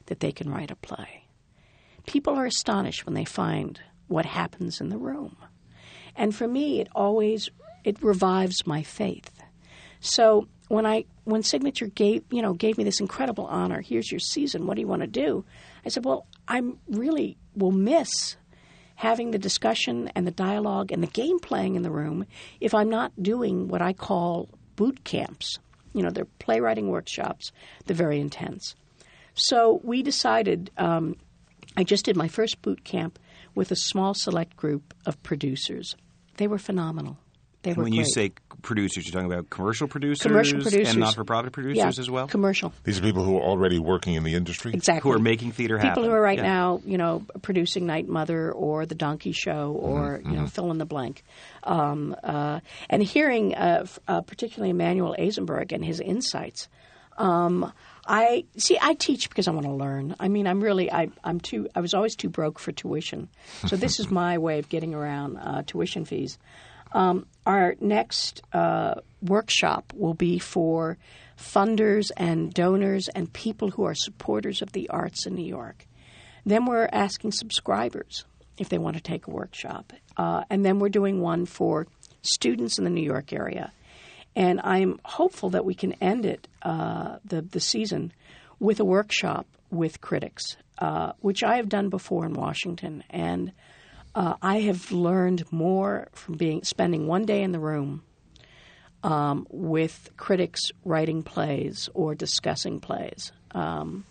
that 0.05 0.19
they 0.19 0.31
can 0.31 0.49
write 0.51 0.71
a 0.71 0.75
play. 0.75 1.23
People 2.05 2.35
are 2.35 2.45
astonished 2.45 3.05
when 3.05 3.15
they 3.15 3.25
find 3.25 3.79
what 4.07 4.25
happens 4.25 4.81
in 4.81 4.89
the 4.89 4.97
room. 4.97 5.37
And 6.15 6.35
for 6.35 6.47
me, 6.47 6.81
it 6.81 6.89
always 6.93 7.49
it 7.83 8.01
revives 8.03 8.67
my 8.67 8.83
faith. 8.83 9.31
So 10.01 10.47
when 10.67 10.85
I 10.85 11.05
when 11.31 11.43
Signature 11.43 11.87
gave 11.87 12.23
you 12.31 12.41
know 12.41 12.53
gave 12.53 12.77
me 12.77 12.83
this 12.83 12.99
incredible 12.99 13.45
honor, 13.45 13.81
here's 13.81 14.11
your 14.11 14.19
season. 14.19 14.65
What 14.65 14.75
do 14.75 14.81
you 14.81 14.87
want 14.87 15.01
to 15.01 15.07
do? 15.07 15.45
I 15.85 15.89
said, 15.89 16.05
well, 16.05 16.27
I'm 16.47 16.77
really 16.87 17.37
will 17.55 17.71
miss 17.71 18.35
having 18.95 19.31
the 19.31 19.39
discussion 19.39 20.11
and 20.15 20.27
the 20.27 20.31
dialogue 20.31 20.91
and 20.91 21.01
the 21.01 21.07
game 21.07 21.39
playing 21.39 21.75
in 21.75 21.83
the 21.83 21.91
room 21.91 22.25
if 22.59 22.73
I'm 22.73 22.89
not 22.89 23.11
doing 23.21 23.69
what 23.69 23.81
I 23.81 23.93
call 23.93 24.49
boot 24.75 25.03
camps. 25.05 25.57
You 25.93 26.03
know, 26.03 26.09
they're 26.09 26.25
playwriting 26.25 26.89
workshops. 26.89 27.51
They're 27.85 27.95
very 27.95 28.19
intense. 28.19 28.75
So 29.33 29.79
we 29.83 30.03
decided. 30.03 30.71
Um, 30.77 31.15
I 31.77 31.83
just 31.83 32.03
did 32.03 32.17
my 32.17 32.27
first 32.27 32.61
boot 32.61 32.83
camp 32.83 33.19
with 33.55 33.71
a 33.71 33.75
small 33.75 34.13
select 34.13 34.57
group 34.57 34.93
of 35.05 35.21
producers. 35.23 35.95
They 36.37 36.47
were 36.47 36.57
phenomenal. 36.57 37.17
They 37.61 37.73
were 37.73 37.83
when 37.83 37.93
you 37.93 38.05
say 38.05 38.31
producers, 38.61 39.05
you're 39.05 39.13
talking 39.13 39.31
about 39.31 39.49
commercial 39.49 39.87
producers, 39.87 40.21
commercial 40.23 40.61
producers 40.61 40.89
and 40.89 40.99
not-for-profit 40.99 41.51
producers 41.53 41.77
Yeah, 41.77 41.87
as 41.87 42.09
well, 42.09 42.27
Commercial, 42.27 42.73
These 42.83 42.99
are 42.99 43.01
people 43.01 43.23
who 43.23 43.37
are 43.37 43.41
already 43.43 43.79
working 43.79 44.15
in 44.15 44.23
the 44.23 44.35
industry. 44.35 44.73
exactly. 44.73 45.09
who 45.09 45.15
are 45.15 45.19
making 45.19 45.51
theater 45.51 45.75
people 45.77 45.87
happen. 45.89 46.03
People 46.03 46.09
who 46.11 46.15
are 46.15 46.21
right 46.21 46.37
Yeah. 46.37 46.43
now, 46.43 46.81
you 46.85 46.97
know, 46.97 47.23
producing 47.41 47.85
Night 47.85 48.07
Mother 48.07 48.51
or 48.51 48.85
The 48.85 48.95
Donkey 48.95 49.31
Show 49.31 49.71
or 49.79 50.21
you 50.25 50.31
know, 50.31 50.47
fill 50.47 50.71
in 50.71 50.77
the 50.77 50.85
blank, 50.85 51.23
um, 51.63 52.15
uh, 52.23 52.59
and 52.89 53.01
hearing 53.03 53.55
uh, 53.55 53.85
uh, 54.07 54.21
particularly 54.21 54.71
Emanuel 54.71 55.15
Azenberg 55.17 55.71
and 55.71 55.83
his 55.83 55.99
insights. 55.99 56.67
Um, 57.17 57.71
I 58.07 58.45
see. 58.57 58.77
I 58.81 58.93
teach 58.93 59.29
because 59.29 59.47
I 59.47 59.51
want 59.51 59.65
to 59.65 59.73
learn. 59.73 60.15
I 60.19 60.29
mean, 60.29 60.47
I'm 60.47 60.61
really. 60.61 60.91
I, 60.91 61.09
I'm 61.23 61.39
too. 61.39 61.67
I 61.75 61.81
was 61.81 61.93
always 61.93 62.15
too 62.15 62.29
broke 62.29 62.57
for 62.59 62.71
tuition, 62.71 63.27
so 63.67 63.75
this 63.75 63.99
is 63.99 64.09
my 64.11 64.37
way 64.37 64.57
of 64.59 64.69
getting 64.69 64.93
around 64.95 65.37
uh, 65.37 65.63
tuition 65.65 66.05
fees. 66.05 66.37
Um, 66.91 67.25
our 67.45 67.75
next 67.79 68.41
uh, 68.53 68.95
workshop 69.21 69.93
will 69.95 70.13
be 70.13 70.39
for 70.39 70.97
funders 71.37 72.11
and 72.17 72.53
donors 72.53 73.07
and 73.07 73.31
people 73.31 73.69
who 73.71 73.85
are 73.85 73.95
supporters 73.95 74.61
of 74.61 74.71
the 74.71 74.89
arts 74.89 75.25
in 75.25 75.35
New 75.35 75.45
York. 75.45 75.85
Then 76.45 76.65
we're 76.65 76.89
asking 76.91 77.31
subscribers 77.31 78.25
if 78.57 78.69
they 78.69 78.77
want 78.77 78.97
to 78.97 79.03
take 79.03 79.27
a 79.27 79.31
workshop. 79.31 79.93
Uh, 80.17 80.43
and 80.49 80.65
then 80.65 80.79
we're 80.79 80.89
doing 80.89 81.21
one 81.21 81.45
for 81.45 81.87
students 82.21 82.77
in 82.77 82.83
the 82.83 82.89
New 82.89 83.03
York 83.03 83.31
area. 83.31 83.71
And 84.35 84.59
I'm 84.63 84.99
hopeful 85.03 85.51
that 85.51 85.65
we 85.65 85.75
can 85.75 85.93
end 85.93 86.25
it, 86.25 86.47
uh, 86.61 87.17
the, 87.25 87.41
the 87.41 87.59
season, 87.59 88.13
with 88.59 88.79
a 88.79 88.85
workshop 88.85 89.47
with 89.71 90.01
critics, 90.01 90.57
uh, 90.79 91.13
which 91.19 91.43
I 91.43 91.57
have 91.57 91.69
done 91.69 91.89
before 91.89 92.25
in 92.25 92.33
Washington. 92.33 93.03
And 93.09 93.53
uh, 94.15 94.35
I 94.41 94.61
have 94.61 94.91
learned 94.91 95.51
more 95.51 96.07
from 96.13 96.35
being 96.35 96.63
spending 96.63 97.07
one 97.07 97.25
day 97.25 97.43
in 97.43 97.51
the 97.51 97.59
room 97.59 98.03
um, 99.03 99.47
with 99.49 100.09
critics 100.17 100.71
writing 100.83 101.23
plays 101.23 101.89
or 101.93 102.15
discussing 102.15 102.79
plays 102.79 103.31
um, 103.51 104.05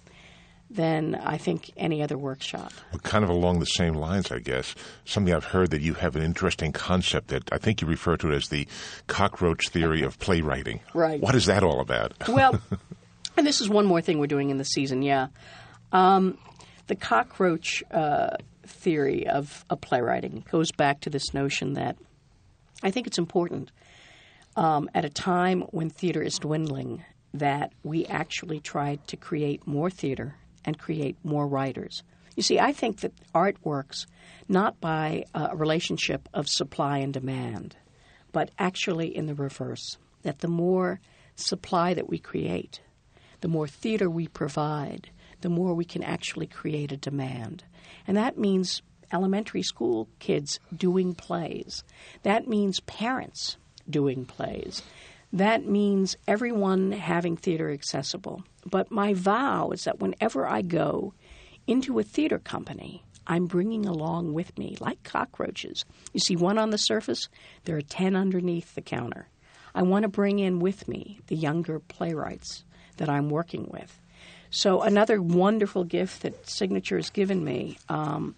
than 0.71 1.15
I 1.15 1.39
think 1.39 1.71
any 1.77 2.03
other 2.03 2.17
workshop. 2.17 2.73
Well, 2.93 3.01
kind 3.01 3.25
of 3.25 3.31
along 3.31 3.61
the 3.61 3.67
same 3.67 3.95
lines, 3.95 4.31
I 4.31 4.39
guess. 4.39 4.75
Something 5.05 5.35
I've 5.35 5.45
heard 5.45 5.71
that 5.71 5.81
you 5.81 5.95
have 5.95 6.17
an 6.17 6.23
interesting 6.23 6.73
concept 6.73 7.29
that 7.29 7.53
I 7.53 7.59
think 7.59 7.81
you 7.81 7.89
refer 7.89 8.17
to 8.19 8.33
it 8.33 8.37
as 8.37 8.49
the 8.49 8.67
cockroach 9.07 9.69
theory 9.69 10.03
of 10.03 10.19
playwriting. 10.19 10.81
Right. 10.95 11.21
What 11.21 11.35
is 11.35 11.47
that 11.47 11.63
all 11.63 11.81
about? 11.81 12.15
Well, 12.29 12.61
and 13.37 13.47
this 13.47 13.61
is 13.61 13.69
one 13.69 13.87
more 13.87 14.01
thing 14.01 14.19
we're 14.19 14.27
doing 14.27 14.51
in 14.51 14.59
the 14.59 14.65
season, 14.65 15.03
yeah. 15.03 15.29
Um, 15.93 16.39
the 16.87 16.95
cockroach 16.95 17.83
uh, 17.91 18.37
theory 18.69 19.27
of, 19.27 19.65
of 19.71 19.81
playwriting 19.81 20.45
goes 20.51 20.71
back 20.73 21.01
to 21.01 21.11
this 21.11 21.35
notion 21.35 21.75
that 21.75 21.97
I 22.83 22.91
think 22.91 23.07
it's 23.07 23.19
important 23.19 23.71
um, 24.57 24.89
at 24.95 25.05
a 25.05 25.11
time 25.11 25.63
when 25.71 25.91
theater 25.91 26.23
is 26.23 26.39
dwindling 26.39 27.05
that 27.35 27.73
we 27.83 28.07
actually 28.07 28.61
try 28.61 28.99
to 29.07 29.17
create 29.17 29.67
more 29.67 29.91
theater 29.91 30.35
and 30.65 30.79
create 30.79 31.17
more 31.25 31.47
writers. 31.47 32.03
You 32.37 32.43
see, 32.43 32.59
I 32.59 32.73
think 32.73 33.01
that 33.01 33.13
art 33.35 33.57
works 33.65 34.07
not 34.49 34.81
by 34.81 35.25
a 35.35 35.57
relationship 35.57 36.29
of 36.33 36.49
supply 36.49 36.99
and 36.99 37.13
demand, 37.13 37.77
but 38.33 38.51
actually 38.59 39.17
in 39.17 39.27
the 39.27 39.35
reverse. 39.35 39.99
That 40.23 40.41
the 40.41 40.49
more 40.49 41.01
supply 41.37 41.95
that 41.95 42.09
we 42.09 42.19
create, 42.19 42.81
the 43.41 43.49
more 43.49 43.67
theater 43.67 44.09
we 44.09 44.29
provide, 44.29 45.11
the 45.41 45.49
more 45.49 45.75
we 45.75 45.85
can 45.85 46.03
actually 46.03 46.47
create 46.47 46.93
a 46.93 46.97
demand. 46.97 47.65
And 48.07 48.17
that 48.17 48.39
means 48.39 48.83
elementary 49.13 49.63
school 49.63 50.09
kids 50.19 50.61
doing 50.75 51.15
plays. 51.15 51.85
That 52.23 52.47
means 52.47 52.81
parents 52.81 53.57
doing 53.89 54.25
plays. 54.25 54.83
That 55.33 55.67
means 55.67 56.17
everyone 56.27 56.93
having 56.93 57.37
theater 57.37 57.71
accessible. 57.71 58.45
But 58.65 58.91
my 58.91 59.15
vow 59.15 59.71
is 59.71 59.85
that 59.85 60.01
whenever 60.01 60.47
I 60.47 60.63
go 60.63 61.15
into 61.67 61.99
a 61.99 62.03
theater 62.03 62.39
company, 62.39 63.05
I'm 63.27 63.47
bringing 63.47 63.85
along 63.85 64.33
with 64.33 64.57
me, 64.59 64.77
like 64.81 65.03
cockroaches. 65.03 65.85
You 66.15 66.21
see 66.21 66.35
one 66.35 66.57
on 66.57 66.71
the 66.71 66.79
surface, 66.79 67.29
there 67.65 67.77
are 67.77 67.83
10 67.83 68.17
underneath 68.17 68.75
the 68.75 68.81
counter. 68.81 69.29
I 69.75 69.83
want 69.83 70.05
to 70.05 70.09
bring 70.09 70.39
in 70.39 70.61
with 70.61 70.89
me 70.89 71.21
the 71.27 71.37
younger 71.37 71.79
playwrights 71.79 72.65
that 72.97 73.11
I'm 73.11 73.29
working 73.29 73.69
with. 73.71 74.01
So, 74.51 74.81
another 74.83 75.21
wonderful 75.21 75.85
gift 75.85 76.23
that 76.23 76.49
Signature 76.49 76.97
has 76.97 77.11
given 77.11 77.45
me 77.45 77.79
um, 77.89 78.35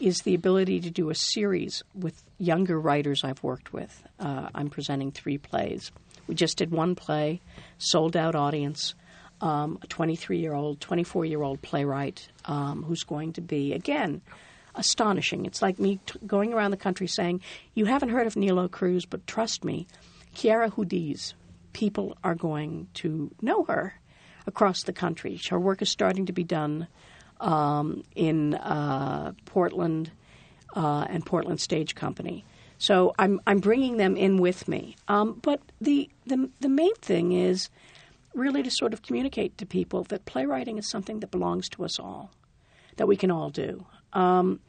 is 0.00 0.22
the 0.22 0.34
ability 0.34 0.80
to 0.80 0.90
do 0.90 1.10
a 1.10 1.14
series 1.14 1.84
with 1.94 2.20
younger 2.38 2.80
writers 2.80 3.22
I've 3.22 3.42
worked 3.44 3.72
with. 3.72 4.02
Uh, 4.18 4.48
I'm 4.54 4.70
presenting 4.70 5.12
three 5.12 5.38
plays. 5.38 5.92
We 6.26 6.34
just 6.34 6.58
did 6.58 6.72
one 6.72 6.96
play, 6.96 7.40
sold 7.78 8.16
out 8.16 8.34
audience. 8.34 8.94
Um, 9.40 9.78
a 9.82 9.88
23 9.88 10.38
year 10.38 10.54
old, 10.54 10.80
24 10.80 11.24
year 11.24 11.42
old 11.42 11.62
playwright 11.62 12.28
um, 12.44 12.84
who's 12.84 13.02
going 13.02 13.32
to 13.34 13.40
be, 13.40 13.72
again, 13.72 14.22
astonishing. 14.76 15.46
It's 15.46 15.60
like 15.60 15.80
me 15.80 15.98
t- 16.06 16.18
going 16.26 16.52
around 16.52 16.70
the 16.70 16.76
country 16.76 17.08
saying, 17.08 17.40
You 17.74 17.84
haven't 17.86 18.10
heard 18.10 18.28
of 18.28 18.36
Nilo 18.36 18.68
Cruz, 18.68 19.04
but 19.04 19.26
trust 19.26 19.64
me, 19.64 19.88
Quiara 20.34 20.72
Hudes, 20.72 21.34
people 21.72 22.16
are 22.22 22.36
going 22.36 22.86
to 22.94 23.32
know 23.40 23.64
her 23.64 23.94
across 24.46 24.82
the 24.82 24.92
country. 24.92 25.40
Her 25.50 25.58
work 25.58 25.82
is 25.82 25.90
starting 25.90 26.26
to 26.26 26.32
be 26.32 26.44
done 26.44 26.88
um, 27.40 28.04
in 28.14 28.54
uh, 28.54 29.32
Portland 29.44 30.10
uh, 30.74 31.06
and 31.08 31.24
Portland 31.24 31.60
Stage 31.60 31.94
Company. 31.94 32.44
So 32.78 33.14
I'm 33.18 33.40
I'm 33.46 33.60
bringing 33.60 33.96
them 33.96 34.16
in 34.16 34.38
with 34.38 34.66
me. 34.66 34.96
Um, 35.06 35.38
but 35.42 35.60
the, 35.80 36.08
the 36.26 36.50
the 36.60 36.68
main 36.68 36.94
thing 36.96 37.32
is 37.32 37.70
really 38.34 38.62
to 38.62 38.70
sort 38.70 38.92
of 38.92 39.02
communicate 39.02 39.58
to 39.58 39.66
people 39.66 40.04
that 40.04 40.24
playwriting 40.24 40.78
is 40.78 40.88
something 40.88 41.20
that 41.20 41.30
belongs 41.30 41.68
to 41.68 41.84
us 41.84 41.98
all, 41.98 42.30
that 42.96 43.06
we 43.06 43.16
can 43.16 43.30
all 43.30 43.50
do. 43.50 43.84
Um, 44.12 44.60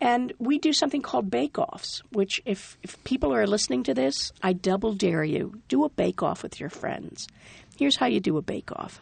and 0.00 0.34
we 0.38 0.58
do 0.58 0.74
something 0.74 1.00
called 1.00 1.30
bake-offs, 1.30 2.02
which 2.12 2.42
if, 2.44 2.76
if 2.82 3.02
people 3.04 3.32
are 3.34 3.46
listening 3.46 3.82
to 3.84 3.94
this, 3.94 4.30
I 4.42 4.52
double 4.52 4.92
dare 4.92 5.24
you, 5.24 5.62
do 5.68 5.84
a 5.84 5.88
bake-off 5.88 6.42
with 6.42 6.60
your 6.60 6.68
friends. 6.68 7.26
Here's 7.78 7.96
how 7.96 8.06
you 8.06 8.20
do 8.20 8.36
a 8.36 8.42
bake-off. 8.42 9.00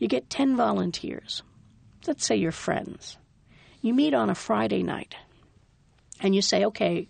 You 0.00 0.08
get 0.08 0.30
10 0.30 0.56
volunteers. 0.56 1.42
Let's 2.06 2.26
say 2.26 2.36
you're 2.36 2.52
friends. 2.52 3.18
You 3.82 3.94
meet 3.94 4.14
on 4.14 4.30
a 4.30 4.34
Friday 4.34 4.82
night 4.82 5.14
and 6.20 6.34
you 6.34 6.40
say, 6.40 6.64
okay, 6.64 7.06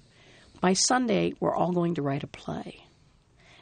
by 0.60 0.72
Sunday, 0.72 1.32
we're 1.40 1.54
all 1.54 1.72
going 1.72 1.94
to 1.94 2.02
write 2.02 2.24
a 2.24 2.26
play. 2.26 2.84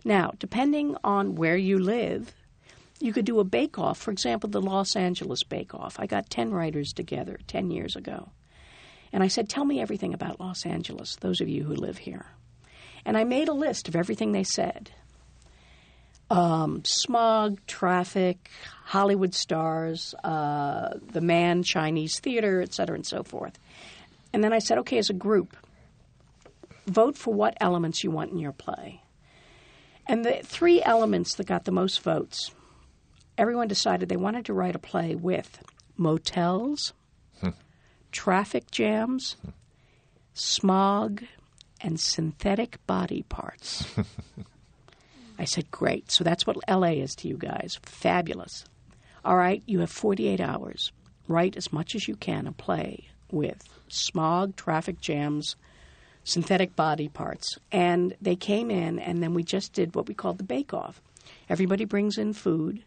Now, 0.03 0.33
depending 0.39 0.97
on 1.05 1.35
where 1.35 1.57
you 1.57 1.79
live, 1.79 2.33
you 3.01 3.13
could 3.13 3.27
do 3.27 3.39
a 3.39 3.45
bake 3.45 3.79
off. 3.79 3.99
For 3.99 4.11
example, 4.11 4.49
the 4.49 4.63
Los 4.63 4.97
Angeles 4.97 5.43
Bake 5.43 5.75
Off. 5.75 6.01
I 6.01 6.07
got 6.07 6.31
10 6.31 6.51
writers 6.51 6.93
together 6.93 7.39
10 7.47 7.71
years 7.71 7.97
ago. 7.97 8.31
And 9.13 9.23
I 9.23 9.29
said, 9.29 9.49
Tell 9.49 9.65
me 9.65 9.81
everything 9.81 10.15
about 10.15 10.41
Los 10.41 10.65
Angeles, 10.65 11.17
those 11.17 11.41
of 11.41 11.49
you 11.49 11.65
who 11.65 11.75
live 11.75 11.99
here. 11.99 12.27
And 13.05 13.17
I 13.17 13.25
made 13.25 13.49
a 13.49 13.55
list 13.55 13.89
of 13.89 13.97
everything 13.97 14.33
they 14.33 14.45
said 14.45 14.91
um, 16.31 16.83
smog, 16.85 17.59
traffic, 17.67 18.51
Hollywood 18.85 19.35
stars, 19.35 20.15
uh, 20.25 20.95
the 21.13 21.21
man, 21.21 21.63
Chinese 21.63 22.21
theater, 22.21 22.61
et 22.61 22.75
cetera, 22.75 22.95
and 22.95 23.07
so 23.07 23.23
forth. 23.23 23.59
And 24.33 24.45
then 24.45 24.53
I 24.53 24.59
said, 24.59 24.79
okay, 24.79 24.99
as 24.99 25.11
a 25.11 25.15
group, 25.15 25.57
vote 26.87 27.17
for 27.17 27.33
what 27.33 27.57
elements 27.61 28.05
you 28.05 28.11
want 28.11 28.33
in 28.33 28.39
your 28.39 28.53
play. 28.53 29.03
And 30.07 30.25
the 30.25 30.41
three 30.43 30.83
elements 30.83 31.35
that 31.35 31.47
got 31.47 31.65
the 31.65 31.73
most 31.73 32.03
votes, 32.03 32.51
everyone 33.37 33.69
decided 33.69 34.09
they 34.09 34.17
wanted 34.17 34.47
to 34.47 34.55
write 34.55 34.75
a 34.75 34.79
play 34.79 35.15
with 35.15 35.63
motels, 35.97 36.95
hmm. 37.41 37.51
traffic 38.11 38.71
jams, 38.71 39.37
hmm. 39.43 39.51
smog, 40.33 41.23
and 41.81 42.01
synthetic 42.01 42.85
body 42.87 43.23
parts. 43.29 43.87
I 45.39 45.45
said, 45.45 45.71
Great. 45.71 46.11
So 46.11 46.25
that's 46.25 46.47
what 46.47 46.57
LA 46.69 46.93
is 46.93 47.15
to 47.17 47.29
you 47.29 47.37
guys. 47.37 47.79
Fabulous. 47.83 48.65
All 49.25 49.37
right, 49.37 49.63
you 49.67 49.81
have 49.81 49.91
48 49.91 50.41
hours. 50.41 50.93
Write 51.27 51.57
as 51.57 51.73
much 51.73 51.95
as 51.95 52.09
you 52.09 52.17
can 52.17 52.47
a 52.47 52.53
play 52.53 53.09
with 53.31 53.63
smog, 53.89 54.57
traffic 54.57 55.01
jams, 55.01 55.57
synthetic 56.25 56.75
body 56.77 57.09
parts. 57.09 57.59
And 57.71 58.17
they 58.21 58.37
came 58.37 58.71
in, 58.71 58.99
and 58.99 59.23
then 59.23 59.35
we 59.35 59.43
just 59.43 59.73
did 59.73 59.95
what 59.95 60.09
we 60.09 60.15
called 60.15 60.39
the 60.39 60.45
bake 60.45 60.73
off. 60.73 61.03
Everybody 61.49 61.85
brings 61.85 62.19
in 62.19 62.33
food, 62.33 62.83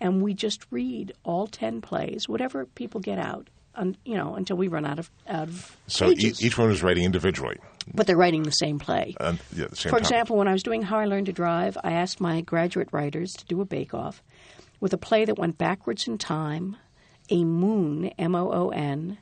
and 0.00 0.22
we 0.22 0.34
just 0.34 0.66
read 0.70 1.12
all 1.24 1.46
10 1.46 1.80
plays, 1.80 2.28
whatever 2.28 2.66
people 2.66 3.00
get 3.00 3.18
out. 3.18 3.48
Un, 3.76 3.96
you 4.04 4.16
know, 4.16 4.34
until 4.34 4.56
we 4.56 4.66
run 4.66 4.84
out 4.84 4.98
of 4.98 5.10
out 5.28 5.48
of 5.48 5.76
so 5.86 6.10
each 6.10 6.58
one 6.58 6.72
is 6.72 6.82
writing 6.82 7.04
individually, 7.04 7.56
but 7.92 8.06
they're 8.06 8.16
writing 8.16 8.42
the 8.42 8.50
same 8.50 8.78
play. 8.78 9.14
Yeah, 9.20 9.66
the 9.68 9.76
same 9.76 9.90
For 9.90 9.98
example, 9.98 10.36
when 10.36 10.48
I 10.48 10.52
was 10.52 10.62
doing 10.62 10.82
How 10.82 10.98
I 10.98 11.06
Learned 11.06 11.26
to 11.26 11.32
Drive, 11.32 11.76
I 11.82 11.92
asked 11.92 12.20
my 12.20 12.40
graduate 12.40 12.88
writers 12.92 13.32
to 13.34 13.44
do 13.46 13.60
a 13.60 13.64
bake-off 13.64 14.22
with 14.80 14.92
a 14.92 14.98
play 14.98 15.24
that 15.24 15.38
went 15.38 15.58
backwards 15.58 16.08
in 16.08 16.18
time, 16.18 16.76
a 17.28 17.44
moon, 17.44 18.06
M 18.18 18.34
O 18.34 18.50
O 18.52 18.68
N, 18.70 19.18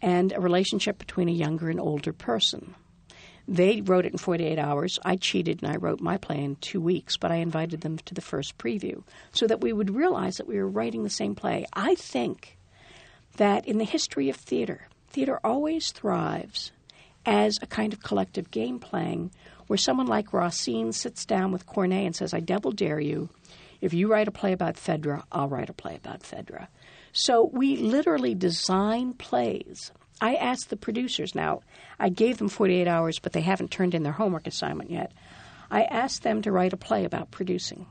and 0.00 0.32
a 0.32 0.40
relationship 0.40 0.98
between 0.98 1.28
a 1.28 1.32
younger 1.32 1.70
and 1.70 1.80
older 1.80 2.12
person. 2.12 2.74
They 3.48 3.80
wrote 3.80 4.06
it 4.06 4.12
in 4.12 4.18
48 4.18 4.58
hours. 4.58 4.98
I 5.04 5.16
cheated 5.16 5.62
and 5.62 5.72
I 5.72 5.76
wrote 5.76 6.00
my 6.00 6.16
play 6.16 6.42
in 6.42 6.56
two 6.56 6.80
weeks, 6.80 7.16
but 7.16 7.32
I 7.32 7.36
invited 7.36 7.80
them 7.80 7.98
to 7.98 8.14
the 8.14 8.20
first 8.20 8.56
preview 8.56 9.02
so 9.32 9.46
that 9.46 9.60
we 9.60 9.72
would 9.72 9.94
realize 9.94 10.36
that 10.36 10.46
we 10.46 10.58
were 10.58 10.68
writing 10.68 11.02
the 11.02 11.10
same 11.10 11.34
play. 11.34 11.66
I 11.72 11.96
think 11.96 12.56
that 13.36 13.66
in 13.66 13.78
the 13.78 13.84
history 13.84 14.28
of 14.28 14.36
theater, 14.36 14.86
theater 15.08 15.40
always 15.42 15.90
thrives 15.90 16.70
as 17.24 17.58
a 17.62 17.66
kind 17.66 17.92
of 17.92 18.02
collective 18.02 18.50
game 18.50 18.78
playing 18.78 19.30
where 19.66 19.76
someone 19.76 20.06
like 20.06 20.32
Racine 20.32 20.92
sits 20.92 21.24
down 21.24 21.52
with 21.52 21.66
Corneille 21.66 22.06
and 22.06 22.16
says, 22.16 22.34
I 22.34 22.40
double 22.40 22.72
dare 22.72 23.00
you. 23.00 23.28
If 23.80 23.94
you 23.94 24.10
write 24.10 24.28
a 24.28 24.32
play 24.32 24.52
about 24.52 24.76
Phaedra, 24.76 25.24
I'll 25.32 25.48
write 25.48 25.70
a 25.70 25.74
play 25.74 25.96
about 25.96 26.22
Phaedra. 26.22 26.68
So 27.12 27.50
we 27.52 27.76
literally 27.76 28.34
design 28.34 29.14
plays. 29.14 29.92
I 30.20 30.34
asked 30.36 30.70
the 30.70 30.76
producers 30.76 31.34
now, 31.34 31.62
I 31.98 32.08
gave 32.08 32.38
them 32.38 32.48
48 32.48 32.86
hours, 32.86 33.18
but 33.18 33.32
they 33.32 33.40
haven't 33.40 33.70
turned 33.70 33.94
in 33.94 34.02
their 34.02 34.12
homework 34.12 34.46
assignment 34.46 34.90
yet. 34.90 35.12
I 35.70 35.82
asked 35.84 36.22
them 36.22 36.42
to 36.42 36.52
write 36.52 36.72
a 36.72 36.76
play 36.76 37.04
about 37.04 37.30
producing. 37.30 37.86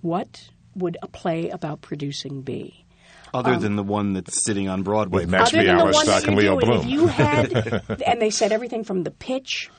What 0.00 0.50
would 0.74 0.98
a 1.02 1.08
play 1.08 1.48
about 1.50 1.80
producing 1.80 2.42
be? 2.42 2.85
Other 3.36 3.54
um, 3.54 3.60
than 3.60 3.76
the 3.76 3.82
one 3.82 4.12
that's 4.14 4.44
sitting 4.44 4.68
on 4.68 4.82
Broadway. 4.82 5.22
With 5.22 5.30
Max 5.30 5.52
Bialystock 5.52 6.26
and 6.26 6.36
Leo 6.36 6.58
Bloom. 6.58 6.88
You 6.88 7.06
had, 7.06 7.82
and 8.06 8.20
they 8.20 8.30
said 8.30 8.52
everything 8.52 8.82
from 8.82 9.04
the 9.04 9.10
pitch 9.10 9.70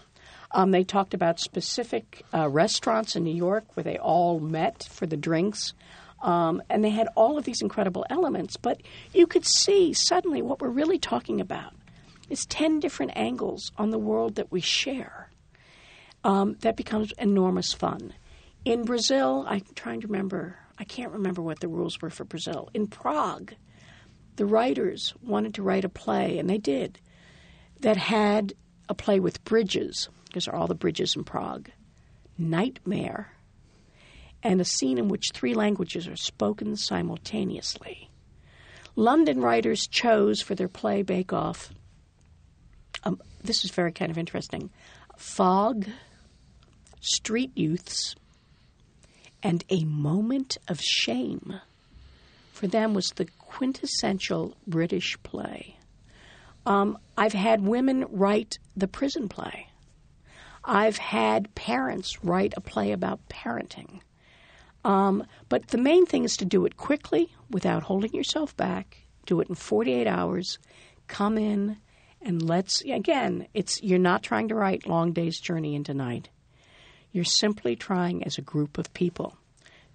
um, 0.51 0.71
they 0.71 0.83
talked 0.83 1.13
about 1.13 1.39
specific 1.39 2.23
uh, 2.33 2.49
restaurants 2.49 3.15
in 3.15 3.23
New 3.23 3.35
York 3.35 3.75
where 3.75 3.83
they 3.83 3.97
all 3.97 4.39
met 4.39 4.87
for 4.89 5.05
the 5.05 5.17
drinks. 5.17 5.73
Um, 6.21 6.63
and 6.69 6.83
they 6.83 6.89
had 6.89 7.07
all 7.15 7.37
of 7.37 7.43
these 7.43 7.61
incredible 7.61 8.05
elements. 8.09 8.57
But 8.57 8.81
you 9.13 9.27
could 9.27 9.45
see 9.45 9.93
suddenly 9.93 10.41
what 10.41 10.61
we're 10.61 10.69
really 10.69 10.97
talking 10.97 11.41
about 11.41 11.73
is 12.29 12.45
10 12.45 12.79
different 12.79 13.11
angles 13.15 13.71
on 13.77 13.91
the 13.91 13.99
world 13.99 14.35
that 14.35 14.51
we 14.51 14.61
share. 14.61 15.29
Um, 16.23 16.57
that 16.61 16.75
becomes 16.75 17.13
enormous 17.19 17.73
fun. 17.73 18.13
In 18.65 18.83
Brazil, 18.83 19.45
I'm 19.47 19.63
trying 19.75 20.01
to 20.01 20.07
remember, 20.07 20.57
I 20.80 20.84
can't 20.84 21.11
remember 21.11 21.41
what 21.41 21.59
the 21.59 21.67
rules 21.67 22.01
were 22.01 22.09
for 22.09 22.23
Brazil. 22.23 22.69
In 22.73 22.88
Prague, 22.88 23.53
the 24.36 24.45
writers 24.45 25.13
wanted 25.23 25.55
to 25.55 25.63
write 25.63 25.86
a 25.86 25.89
play, 25.89 26.38
and 26.38 26.49
they 26.49 26.57
did, 26.57 26.99
that 27.80 27.97
had 27.97 28.53
a 28.89 28.93
play 28.93 29.19
with 29.19 29.43
bridges, 29.43 30.09
because 30.25 30.47
are 30.47 30.55
all 30.55 30.67
the 30.67 30.75
bridges 30.75 31.15
in 31.15 31.23
Prague, 31.23 31.69
nightmare, 32.38 33.34
and 34.43 34.61
a 34.61 34.65
scene 34.65 34.97
in 34.97 35.07
which 35.07 35.32
three 35.34 35.53
languages 35.53 36.07
are 36.07 36.15
spoken 36.15 36.75
simultaneously. 36.75 38.09
London 38.95 39.41
writers 39.41 39.88
chose 39.88 40.41
for 40.41 40.55
their 40.55 40.67
play 40.67 41.01
Bake 41.01 41.34
Off, 41.34 41.71
um, 43.03 43.21
this 43.43 43.63
is 43.63 43.71
very 43.71 43.91
kind 43.91 44.11
of 44.11 44.17
interesting, 44.17 44.69
fog, 45.15 45.88
street 46.99 47.51
youths, 47.55 48.15
and 49.43 49.63
a 49.69 49.83
moment 49.85 50.57
of 50.67 50.81
shame. 50.81 51.59
For 52.53 52.67
them 52.67 52.93
was 52.93 53.11
the 53.11 53.27
quintessential 53.39 54.55
British 54.65 55.17
play. 55.23 55.77
Um, 56.65 56.97
I've 57.17 57.33
had 57.33 57.61
women 57.65 58.05
write 58.09 58.57
the 58.75 58.88
prison 58.88 59.29
play. 59.29 59.67
I've 60.63 60.97
had 60.97 61.55
parents 61.55 62.23
write 62.23 62.53
a 62.57 62.61
play 62.61 62.91
about 62.91 63.29
parenting. 63.29 64.01
Um, 64.83 65.25
but 65.49 65.67
the 65.67 65.77
main 65.77 66.05
thing 66.05 66.25
is 66.25 66.38
to 66.38 66.45
do 66.45 66.65
it 66.65 66.77
quickly 66.77 67.29
without 67.49 67.83
holding 67.83 68.13
yourself 68.13 68.55
back. 68.57 68.97
Do 69.25 69.39
it 69.39 69.49
in 69.49 69.55
48 69.55 70.07
hours. 70.07 70.59
Come 71.07 71.38
in 71.38 71.77
and 72.21 72.41
let's 72.41 72.81
again. 72.81 73.47
It's 73.53 73.81
you're 73.81 73.99
not 73.99 74.23
trying 74.23 74.49
to 74.49 74.55
write 74.55 74.88
Long 74.88 75.13
Day's 75.13 75.39
Journey 75.39 75.75
into 75.75 75.93
Night. 75.93 76.29
You're 77.11 77.23
simply 77.23 77.75
trying 77.75 78.23
as 78.23 78.37
a 78.37 78.41
group 78.41 78.77
of 78.77 78.93
people 78.93 79.37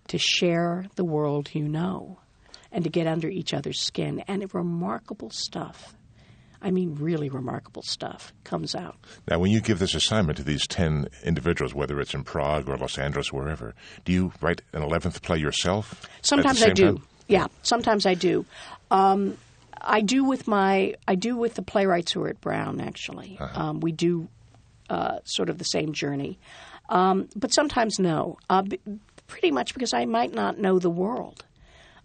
to 0.09 0.19
share 0.19 0.87
the 0.97 1.05
world 1.05 1.51
you 1.55 1.69
know 1.69 2.19
and 2.71 2.85
to 2.85 2.91
get 2.91 3.07
under 3.07 3.29
each 3.29 3.55
other's 3.55 3.81
skin. 3.81 4.25
And 4.27 4.53
remarkable 4.55 5.31
stuff 5.31 5.95
I 6.63 6.71
mean, 6.71 6.95
really 6.95 7.29
remarkable 7.29 7.83
stuff 7.83 8.33
comes 8.45 8.75
out. 8.75 8.97
Now, 9.29 9.39
when 9.39 9.51
you 9.51 9.61
give 9.61 9.81
this 9.81 9.95
assignment 9.95 10.39
to 10.39 10.45
these 10.45 10.67
10 10.67 11.09
individuals, 11.25 11.75
whether 11.75 12.01
it's 12.01 12.15
in 12.15 12.23
Prague 12.23 12.69
or 12.69 12.77
Los 12.77 12.99
Angeles, 12.99 13.33
wherever, 13.33 13.75
do 14.05 14.13
you 14.13 14.33
write 14.41 14.63
an 14.73 14.83
11th 14.83 15.23
play 15.23 15.39
yourself? 15.39 16.09
Sometimes 16.23 16.63
I 16.63 16.71
do. 16.71 16.85
Time? 16.85 17.03
Yeah, 17.27 17.47
sometimes 17.63 18.07
I 18.07 18.15
do. 18.15 18.47
Um, 18.91 19.37
I 19.81 20.01
do 20.01 20.25
with 20.25 20.47
my 20.47 20.95
I 21.09 21.17
do 21.17 21.37
with 21.37 21.55
the 21.55 21.63
playwrights 21.63 22.13
who 22.13 22.23
are 22.23 22.29
at 22.29 22.41
Brown. 22.41 22.81
Actually, 22.81 23.37
uh-huh. 23.41 23.61
um, 23.61 23.81
we 23.81 23.91
do 23.91 24.29
uh, 24.89 25.19
sort 25.25 25.49
of 25.49 25.59
the 25.59 25.65
same 25.65 25.93
journey, 25.93 26.39
um, 26.93 27.29
but 27.35 27.53
sometimes 27.53 27.99
no. 27.99 28.39
Uh, 28.49 28.63
b- 28.63 28.79
pretty 29.27 29.51
much 29.51 29.75
because 29.75 29.93
I 29.93 30.05
might 30.05 30.33
not 30.33 30.59
know 30.59 30.79
the 30.79 30.91
world, 30.91 31.45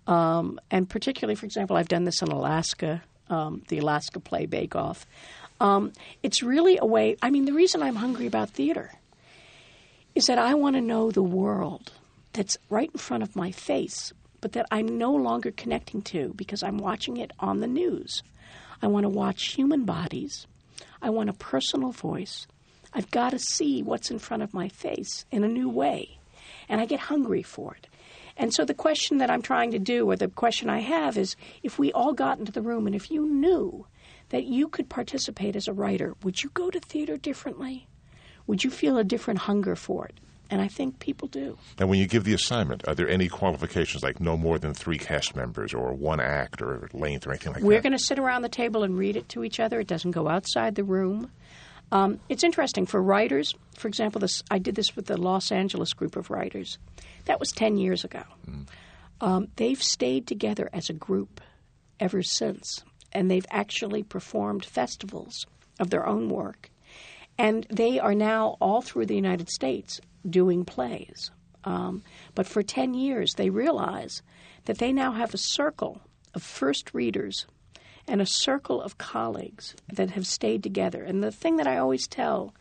um, 0.08 0.60
and 0.72 0.90
particularly, 0.90 1.36
for 1.36 1.46
example, 1.46 1.76
I've 1.76 1.90
done 1.90 2.06
this 2.06 2.24
in 2.24 2.30
Alaska 2.30 3.04
um, 3.30 3.64
the 3.68 3.80
Alaska 3.80 4.20
Play 4.20 4.46
Bake 4.46 4.76
Off. 4.76 5.06
Um, 5.60 5.94
it's 6.24 6.44
really 6.44 6.78
a 6.78 6.86
way. 6.86 7.18
I 7.22 7.30
mean, 7.30 7.46
the 7.46 7.54
reason 7.54 7.82
I'm 7.82 7.96
hungry 7.96 8.28
about 8.28 8.52
theater 8.52 8.92
is 10.16 10.26
that 10.26 10.38
I 10.38 10.54
want 10.54 10.76
to 10.76 10.82
know 10.82 11.12
the 11.12 11.24
world 11.24 11.92
that's 12.34 12.58
right 12.70 12.90
in 12.92 13.00
front 13.00 13.24
of 13.24 13.36
my 13.36 13.52
face, 13.52 14.14
but 14.42 14.52
that 14.54 14.68
I'm 14.72 14.98
no 14.98 15.14
longer 15.14 15.52
connecting 15.52 16.02
to 16.04 16.34
because 16.36 16.64
I'm 16.64 16.78
watching 16.78 17.18
it 17.18 17.32
on 17.40 17.60
the 17.60 17.68
news. 17.68 18.24
I 18.82 18.88
want 18.88 19.06
to 19.06 19.10
watch 19.10 19.54
human 19.54 19.86
bodies. 19.86 20.46
I 21.02 21.10
want 21.10 21.30
a 21.30 21.34
personal 21.34 21.92
voice. 21.92 22.48
I've 22.98 23.12
got 23.12 23.30
to 23.30 23.40
see 23.40 23.84
what's 23.84 24.10
in 24.10 24.18
front 24.18 24.42
of 24.42 24.56
my 24.56 24.70
face 24.70 25.28
in 25.30 25.44
a 25.44 25.48
new 25.48 25.70
way. 25.70 26.18
And 26.68 26.82
I 26.82 26.88
get 26.88 27.00
hungry 27.00 27.44
for 27.44 27.76
it. 27.76 27.86
And 28.36 28.52
so 28.52 28.66
the 28.66 28.74
question 28.74 29.20
that 29.20 29.30
I'm 29.30 29.44
trying 29.44 29.70
to 29.72 29.80
do, 29.80 30.10
or 30.10 30.16
the 30.16 30.30
question 30.30 30.68
I 30.68 30.80
have, 30.80 31.16
is 31.16 31.36
if 31.62 31.78
we 31.78 31.92
all 31.92 32.14
got 32.14 32.40
into 32.40 32.52
the 32.52 32.62
room 32.64 32.88
and 32.88 32.96
if 32.96 33.12
you 33.12 33.28
knew 33.28 33.86
that 34.30 34.46
you 34.46 34.68
could 34.68 34.90
participate 34.90 35.56
as 35.56 35.68
a 35.68 35.74
writer, 35.74 36.16
would 36.24 36.42
you 36.42 36.50
go 36.56 36.72
to 36.72 36.80
theater 36.80 37.18
differently? 37.18 37.88
Would 38.48 38.64
you 38.64 38.72
feel 38.72 38.98
a 38.98 39.04
different 39.04 39.42
hunger 39.42 39.76
for 39.76 40.08
it? 40.08 40.16
And 40.50 40.60
I 40.60 40.68
think 40.68 40.98
people 40.98 41.28
do. 41.28 41.56
And 41.78 41.90
when 41.90 42.00
you 42.00 42.08
give 42.08 42.24
the 42.24 42.34
assignment, 42.34 42.88
are 42.88 42.96
there 42.96 43.08
any 43.10 43.28
qualifications 43.28 44.02
like 44.02 44.20
no 44.20 44.38
more 44.38 44.58
than 44.58 44.74
three 44.74 44.98
cast 44.98 45.36
members 45.36 45.72
or 45.72 45.94
one 45.94 46.20
act 46.20 46.64
or 46.64 46.90
length 46.94 47.28
or 47.28 47.32
anything 47.32 47.54
like 47.54 47.62
We're 47.62 47.70
that? 47.70 47.76
We're 47.76 47.82
going 47.82 47.98
to 47.98 48.04
sit 48.04 48.18
around 48.18 48.42
the 48.42 48.50
table 48.50 48.82
and 48.82 48.98
read 48.98 49.18
it 49.18 49.30
to 49.30 49.44
each 49.44 49.60
other. 49.60 49.80
It 49.80 49.88
doesn't 49.88 50.12
go 50.12 50.28
outside 50.28 50.74
the 50.74 50.84
room. 50.84 51.30
Um, 51.92 52.20
it's 52.30 52.44
interesting 52.44 52.86
for 52.86 53.02
writers. 53.02 53.56
For 53.76 53.88
example, 53.88 54.20
this, 54.20 54.44
I 54.52 54.60
did 54.60 54.76
this 54.76 54.96
with 54.96 55.06
the 55.06 55.18
Los 55.18 55.52
Angeles 55.52 55.94
group 55.94 56.16
of 56.16 56.30
writers. 56.30 56.78
That 57.26 57.40
was 57.40 57.52
10 57.52 57.78
years 57.78 58.04
ago. 58.04 58.24
Mm. 58.50 58.68
Um, 59.22 59.48
they've 59.56 59.82
stayed 59.82 60.28
together 60.28 60.70
as 60.74 60.90
a 60.90 60.94
group 60.94 61.42
ever 62.00 62.22
since, 62.22 62.84
and 63.12 63.32
they've 63.32 63.46
actually 63.50 64.04
performed 64.04 64.66
festivals 64.66 65.46
of 65.80 65.90
their 65.90 66.06
own 66.06 66.30
work. 66.30 66.70
And 67.38 67.66
they 67.70 68.00
are 68.00 68.16
now 68.16 68.58
all 68.60 68.82
through 68.82 69.06
the 69.06 69.16
United 69.16 69.50
States 69.50 70.02
doing 70.28 70.66
plays. 70.66 71.32
Um, 71.64 72.04
but 72.36 72.48
for 72.48 72.64
10 72.64 72.94
years, 72.94 73.34
they 73.36 73.50
realize 73.50 74.22
that 74.66 74.78
they 74.80 74.92
now 74.92 75.12
have 75.12 75.34
a 75.34 75.40
circle 75.40 76.02
of 76.34 76.44
first 76.44 76.94
readers 76.94 77.46
and 78.08 78.22
a 78.22 78.26
circle 78.26 78.82
of 78.82 78.98
colleagues 78.98 79.76
that 79.92 80.12
have 80.12 80.26
stayed 80.26 80.64
together. 80.64 81.04
And 81.04 81.24
the 81.24 81.32
thing 81.32 81.58
that 81.58 81.68
I 81.68 81.78
always 81.78 82.08
tell, 82.08 82.54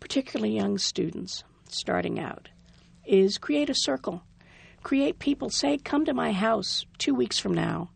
particularly 0.00 0.54
young 0.54 0.78
students 0.78 1.44
starting 1.68 2.18
out, 2.18 2.48
is 3.06 3.38
create 3.38 3.70
a 3.70 3.74
circle. 3.74 4.22
Create 4.82 5.18
people. 5.18 5.50
Say, 5.50 5.78
come 5.78 6.04
to 6.04 6.14
my 6.14 6.32
house 6.32 6.84
two 6.98 7.14
weeks 7.14 7.38
from 7.38 7.54
now, 7.54 7.90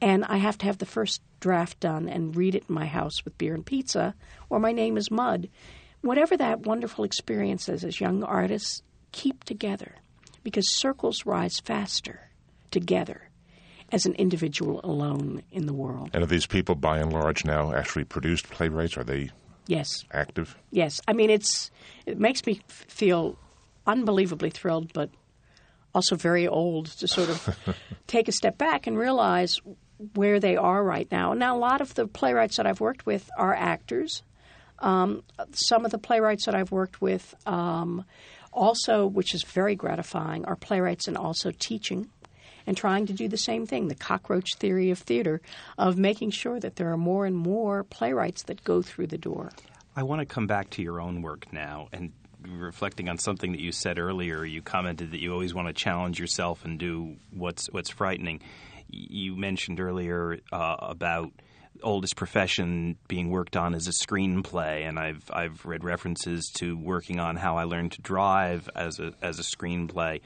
and 0.00 0.24
I 0.24 0.36
have 0.38 0.58
to 0.58 0.66
have 0.66 0.78
the 0.78 0.86
first 0.86 1.22
draft 1.40 1.80
done 1.80 2.08
and 2.08 2.36
read 2.36 2.54
it 2.54 2.64
in 2.68 2.74
my 2.74 2.86
house 2.86 3.24
with 3.24 3.38
beer 3.38 3.54
and 3.54 3.64
pizza, 3.64 4.14
or 4.48 4.58
my 4.58 4.72
name 4.72 4.96
is 4.96 5.10
Mud. 5.10 5.48
Whatever 6.00 6.36
that 6.36 6.60
wonderful 6.60 7.04
experience 7.04 7.68
is 7.68 7.84
as 7.84 8.00
young 8.00 8.22
artists, 8.22 8.82
keep 9.12 9.44
together 9.44 9.94
because 10.42 10.72
circles 10.72 11.26
rise 11.26 11.58
faster 11.60 12.30
together 12.70 13.25
as 13.92 14.06
an 14.06 14.14
individual 14.14 14.80
alone 14.82 15.42
in 15.52 15.66
the 15.66 15.72
world. 15.72 16.10
And 16.12 16.22
are 16.22 16.26
these 16.26 16.46
people, 16.46 16.74
by 16.74 16.98
and 16.98 17.12
large, 17.12 17.44
now 17.44 17.72
actually 17.72 18.04
produced 18.04 18.50
playwrights? 18.50 18.96
Are 18.96 19.04
they 19.04 19.30
yes 19.66 20.04
active? 20.12 20.56
Yes. 20.70 21.00
I 21.06 21.12
mean, 21.12 21.30
it's 21.30 21.70
it 22.04 22.18
makes 22.18 22.44
me 22.46 22.60
feel 22.68 23.38
unbelievably 23.86 24.50
thrilled, 24.50 24.92
but 24.92 25.10
also 25.94 26.16
very 26.16 26.46
old 26.46 26.86
to 26.86 27.08
sort 27.08 27.30
of 27.30 27.58
take 28.06 28.28
a 28.28 28.32
step 28.32 28.58
back 28.58 28.86
and 28.86 28.98
realize 28.98 29.60
where 30.14 30.38
they 30.40 30.56
are 30.56 30.82
right 30.82 31.10
now. 31.10 31.32
Now, 31.32 31.56
a 31.56 31.58
lot 31.58 31.80
of 31.80 31.94
the 31.94 32.06
playwrights 32.06 32.58
that 32.58 32.66
I've 32.66 32.80
worked 32.80 33.06
with 33.06 33.30
are 33.38 33.54
actors. 33.54 34.22
Um, 34.78 35.22
some 35.52 35.86
of 35.86 35.90
the 35.90 35.98
playwrights 35.98 36.44
that 36.44 36.54
I've 36.54 36.70
worked 36.70 37.00
with 37.00 37.34
um, 37.46 38.04
also, 38.52 39.06
which 39.06 39.34
is 39.34 39.42
very 39.42 39.74
gratifying, 39.74 40.44
are 40.44 40.56
playwrights 40.56 41.08
and 41.08 41.16
also 41.16 41.50
teaching 41.50 42.10
and 42.66 42.76
trying 42.76 43.06
to 43.06 43.12
do 43.12 43.28
the 43.28 43.36
same 43.36 43.66
thing 43.66 43.88
the 43.88 43.94
cockroach 43.94 44.54
theory 44.56 44.90
of 44.90 44.98
theater, 44.98 45.40
of 45.78 45.96
making 45.96 46.30
sure 46.30 46.58
that 46.60 46.76
there 46.76 46.92
are 46.92 46.96
more 46.96 47.26
and 47.26 47.36
more 47.36 47.84
playwrights 47.84 48.44
that 48.44 48.64
go 48.64 48.82
through 48.82 49.06
the 49.06 49.18
door. 49.18 49.50
I 49.94 50.02
want 50.02 50.20
to 50.20 50.26
come 50.26 50.46
back 50.46 50.70
to 50.70 50.82
your 50.82 51.00
own 51.00 51.22
work 51.22 51.52
now 51.52 51.88
and 51.92 52.12
reflecting 52.46 53.08
on 53.08 53.18
something 53.18 53.52
that 53.52 53.60
you 53.60 53.72
said 53.72 53.98
earlier. 53.98 54.44
You 54.44 54.62
commented 54.62 55.12
that 55.12 55.20
you 55.20 55.32
always 55.32 55.54
want 55.54 55.68
to 55.68 55.74
challenge 55.74 56.18
yourself 56.18 56.64
and 56.64 56.78
do 56.78 57.16
what's 57.32 57.66
what's 57.70 57.90
frightening. 57.90 58.40
You 58.88 59.36
mentioned 59.36 59.80
earlier 59.80 60.38
uh, 60.52 60.76
about 60.80 61.32
oldest 61.82 62.16
profession 62.16 62.96
being 63.08 63.30
worked 63.30 63.56
on 63.56 63.74
as 63.74 63.88
a 63.88 63.90
screenplay, 63.90 64.86
and 64.88 64.98
I've 64.98 65.24
I've 65.30 65.64
read 65.64 65.84
references 65.84 66.50
to 66.56 66.76
working 66.76 67.18
on 67.18 67.36
how 67.36 67.56
I 67.56 67.64
learned 67.64 67.92
to 67.92 68.02
drive 68.02 68.68
as 68.74 68.98
a 69.00 69.12
as 69.22 69.38
a 69.38 69.42
screenplay 69.42 70.20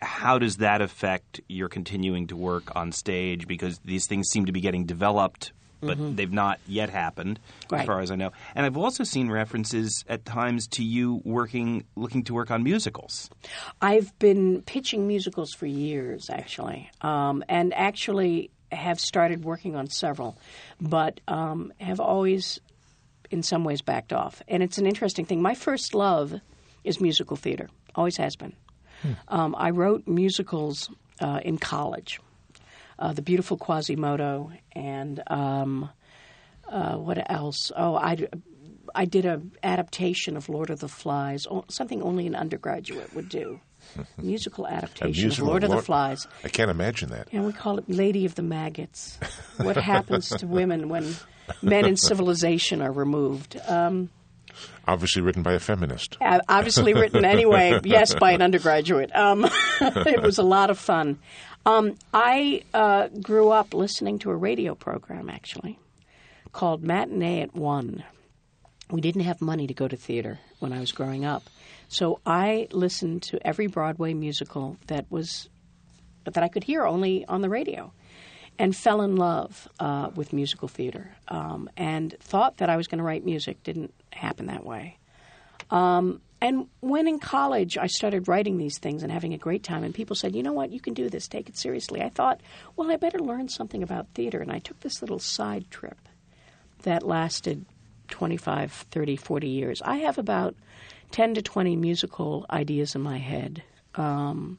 how 0.00 0.38
does 0.38 0.58
that 0.58 0.80
affect 0.82 1.40
your 1.48 1.68
continuing 1.68 2.26
to 2.28 2.36
work 2.36 2.74
on 2.76 2.92
stage? 2.92 3.46
Because 3.46 3.78
these 3.84 4.06
things 4.06 4.28
seem 4.28 4.46
to 4.46 4.52
be 4.52 4.60
getting 4.60 4.86
developed, 4.86 5.52
but 5.80 5.98
mm-hmm. 5.98 6.14
they've 6.16 6.32
not 6.32 6.60
yet 6.66 6.90
happened, 6.90 7.38
right. 7.70 7.80
as 7.80 7.86
far 7.86 8.00
as 8.00 8.10
I 8.10 8.16
know. 8.16 8.32
And 8.54 8.64
I've 8.64 8.76
also 8.76 9.04
seen 9.04 9.30
references 9.30 10.04
at 10.08 10.24
times 10.24 10.66
to 10.68 10.84
you 10.84 11.20
working, 11.24 11.84
looking 11.96 12.24
to 12.24 12.34
work 12.34 12.50
on 12.50 12.62
musicals. 12.62 13.30
I've 13.80 14.18
been 14.18 14.62
pitching 14.62 15.06
musicals 15.06 15.52
for 15.52 15.66
years, 15.66 16.30
actually, 16.30 16.90
um, 17.00 17.44
and 17.48 17.74
actually 17.74 18.50
have 18.72 18.98
started 18.98 19.44
working 19.44 19.76
on 19.76 19.88
several, 19.88 20.36
but 20.80 21.20
um, 21.28 21.72
have 21.78 22.00
always, 22.00 22.60
in 23.30 23.42
some 23.42 23.64
ways, 23.64 23.82
backed 23.82 24.12
off. 24.12 24.42
And 24.48 24.62
it's 24.62 24.78
an 24.78 24.86
interesting 24.86 25.26
thing. 25.26 25.42
My 25.42 25.54
first 25.54 25.94
love 25.94 26.34
is 26.82 27.00
musical 27.00 27.36
theater, 27.36 27.68
always 27.94 28.16
has 28.16 28.36
been. 28.36 28.54
Um, 29.28 29.54
I 29.58 29.70
wrote 29.70 30.06
musicals 30.06 30.90
uh, 31.20 31.40
in 31.44 31.58
college. 31.58 32.20
Uh, 32.98 33.12
the 33.12 33.22
Beautiful 33.22 33.56
Quasimodo 33.56 34.52
and 34.72 35.22
um, 35.26 35.90
uh, 36.68 36.96
what 36.96 37.18
else? 37.30 37.72
Oh, 37.76 37.96
I, 37.96 38.28
I 38.94 39.04
did 39.04 39.26
a 39.26 39.42
adaptation 39.62 40.36
of 40.36 40.48
Lord 40.48 40.70
of 40.70 40.78
the 40.78 40.88
Flies, 40.88 41.46
something 41.68 42.02
only 42.02 42.26
an 42.26 42.34
undergraduate 42.34 43.14
would 43.14 43.28
do. 43.28 43.60
musical 44.16 44.66
adaptation 44.66 45.24
musical 45.24 45.48
of 45.48 45.50
Lord 45.50 45.64
of 45.64 45.70
the 45.70 45.82
Flies. 45.82 46.26
I 46.42 46.48
can't 46.48 46.70
imagine 46.70 47.10
that. 47.10 47.28
And 47.32 47.44
we 47.44 47.52
call 47.52 47.78
it 47.78 47.84
Lady 47.88 48.24
of 48.24 48.34
the 48.34 48.42
Maggots. 48.42 49.18
What 49.56 49.76
happens 49.76 50.30
to 50.30 50.46
women 50.46 50.88
when 50.88 51.14
men 51.62 51.84
in 51.86 51.96
civilization 51.96 52.82
are 52.82 52.90
removed? 52.90 53.60
Um, 53.68 54.10
Obviously 54.86 55.22
written 55.22 55.42
by 55.42 55.52
a 55.54 55.58
feminist. 55.58 56.16
uh, 56.20 56.40
obviously 56.48 56.94
written 56.94 57.24
anyway, 57.36 57.80
yes, 57.84 58.14
by 58.14 58.32
an 58.32 58.42
undergraduate. 58.42 59.14
Um, 59.14 59.46
it 59.80 60.22
was 60.22 60.38
a 60.38 60.42
lot 60.42 60.70
of 60.70 60.78
fun. 60.78 61.18
Um, 61.66 61.96
I 62.12 62.62
uh, 62.74 63.08
grew 63.22 63.48
up 63.50 63.72
listening 63.72 64.18
to 64.20 64.30
a 64.30 64.36
radio 64.36 64.74
program, 64.74 65.30
actually, 65.30 65.78
called 66.52 66.82
Matinee 66.82 67.40
at 67.40 67.54
One. 67.54 68.04
We 68.90 69.00
didn't 69.00 69.22
have 69.22 69.40
money 69.40 69.66
to 69.66 69.74
go 69.74 69.88
to 69.88 69.96
theater 69.96 70.38
when 70.58 70.72
I 70.72 70.80
was 70.80 70.92
growing 70.92 71.24
up. 71.24 71.44
So 71.88 72.20
I 72.26 72.68
listened 72.70 73.22
to 73.24 73.46
every 73.46 73.66
Broadway 73.66 74.12
musical 74.14 74.76
that 74.88 75.10
was 75.10 75.48
that 76.24 76.42
I 76.42 76.48
could 76.48 76.64
hear 76.64 76.84
only 76.86 77.24
on 77.26 77.40
the 77.42 77.48
radio, 77.50 77.92
and 78.58 78.74
fell 78.74 79.02
in 79.02 79.16
love 79.16 79.68
uh, 79.78 80.10
with 80.14 80.32
musical 80.32 80.68
theater, 80.68 81.10
um, 81.28 81.68
and 81.76 82.14
thought 82.20 82.58
that 82.58 82.70
I 82.70 82.76
was 82.76 82.86
going 82.86 82.98
to 82.98 83.04
write 83.04 83.24
music. 83.24 83.62
Didn't 83.62 83.92
happen 84.14 84.46
that 84.46 84.64
way. 84.64 84.98
Um, 85.70 86.20
and 86.40 86.66
when 86.80 87.08
in 87.08 87.18
college, 87.18 87.78
I 87.78 87.86
started 87.86 88.28
writing 88.28 88.58
these 88.58 88.78
things 88.78 89.02
and 89.02 89.10
having 89.10 89.32
a 89.32 89.38
great 89.38 89.62
time, 89.62 89.82
and 89.82 89.94
people 89.94 90.14
said, 90.14 90.36
"You 90.36 90.42
know 90.42 90.52
what? 90.52 90.72
You 90.72 90.80
can 90.80 90.92
do 90.92 91.08
this. 91.08 91.26
Take 91.26 91.48
it 91.48 91.56
seriously." 91.56 92.02
I 92.02 92.10
thought, 92.10 92.40
"Well, 92.76 92.90
I 92.90 92.96
better 92.96 93.18
learn 93.18 93.48
something 93.48 93.82
about 93.82 94.08
theater," 94.08 94.40
and 94.40 94.52
I 94.52 94.58
took 94.58 94.80
this 94.80 95.00
little 95.00 95.18
side 95.18 95.70
trip 95.70 95.96
that 96.82 97.02
lasted 97.02 97.64
25, 98.08 98.72
30, 98.90 99.16
40 99.16 99.48
years. 99.48 99.80
I 99.82 99.96
have 99.98 100.18
about 100.18 100.54
10 101.10 101.34
to 101.34 101.42
20 101.42 101.76
musical 101.76 102.44
ideas 102.50 102.94
in 102.94 103.00
my 103.00 103.18
head. 103.18 103.62
Um, 103.94 104.58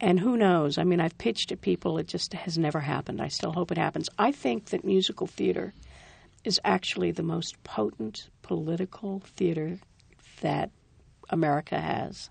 and 0.00 0.20
who 0.20 0.36
knows? 0.36 0.76
I 0.76 0.84
mean, 0.84 1.00
I've 1.00 1.16
pitched 1.16 1.52
at 1.52 1.62
people, 1.62 1.96
it 1.96 2.06
just 2.06 2.34
has 2.34 2.58
never 2.58 2.80
happened. 2.80 3.22
I 3.22 3.28
still 3.28 3.52
hope 3.52 3.72
it 3.72 3.78
happens. 3.78 4.10
I 4.18 4.32
think 4.32 4.66
that 4.66 4.84
musical 4.84 5.26
theater 5.26 5.72
is 6.46 6.60
actually 6.64 7.10
the 7.10 7.24
most 7.24 7.62
potent 7.64 8.30
political 8.42 9.20
theater 9.34 9.80
that 10.42 10.70
America 11.28 11.78
has. 11.78 12.30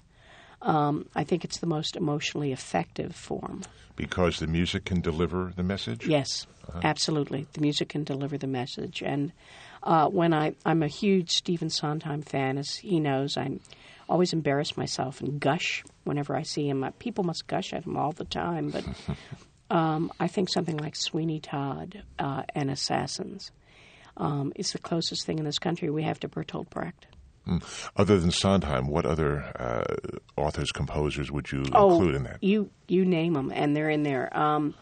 Um, 0.62 1.10
I 1.14 1.26
think 1.26 1.44
it's 1.44 1.60
the 1.60 1.68
most 1.68 1.98
emotionally 1.98 2.54
effective 2.54 3.14
form. 3.14 3.64
Because 3.98 4.40
the 4.40 4.48
music 4.48 4.86
can 4.86 5.02
deliver 5.02 5.52
the 5.56 5.64
message? 5.64 6.08
Yes, 6.08 6.48
absolutely. 6.82 7.46
The 7.54 7.62
music 7.62 7.90
can 7.90 8.06
deliver 8.06 8.38
the 8.38 8.48
message. 8.48 9.04
And 9.06 9.34
uh, 9.84 10.08
when 10.08 10.34
I, 10.34 10.56
I'm 10.66 10.82
a 10.82 10.88
huge 10.88 11.32
Stephen 11.32 11.70
Sondheim 11.70 12.22
fan, 12.22 12.58
as 12.58 12.76
he 12.76 13.02
knows, 13.02 13.36
I 13.36 13.60
always 14.08 14.32
embarrass 14.32 14.78
myself 14.78 15.20
and 15.20 15.42
gush 15.42 15.84
whenever 16.06 16.38
I 16.38 16.44
see 16.44 16.70
him. 16.70 16.86
People 17.00 17.26
must 17.26 17.48
gush 17.48 17.74
at 17.74 17.86
him 17.86 17.98
all 17.98 18.14
the 18.14 18.26
time, 18.26 18.70
but 18.70 18.86
um, 19.76 20.10
I 20.22 20.28
think 20.30 20.50
something 20.50 20.78
like 20.78 20.96
Sweeney 20.96 21.42
Todd 21.42 22.02
uh, 22.18 22.44
and 22.56 22.72
Assassins 22.72 23.52
um, 24.18 24.52
is 24.56 24.72
the 24.72 24.80
closest 24.80 25.26
thing 25.26 25.40
in 25.40 25.46
this 25.46 25.60
country 25.60 25.90
we 25.90 26.04
have 26.04 26.20
to 26.22 26.28
Bertolt 26.30 26.70
Brecht. 26.70 27.08
Other 27.96 28.18
than 28.20 28.32
Sondheim, 28.32 28.88
what 28.88 29.06
other 29.06 29.44
uh, 29.60 29.84
authors, 30.36 30.72
composers 30.72 31.32
would 31.32 31.52
you 31.52 31.64
Oh, 31.74 31.92
include 31.92 32.16
in 32.16 32.24
that? 32.24 32.42
You 32.42 32.72
you 32.88 33.06
name 33.06 33.34
them, 33.34 33.52
and 33.54 33.76
they're 33.76 33.90
in 33.92 34.02
there. 34.02 34.36
Um, 34.36 34.74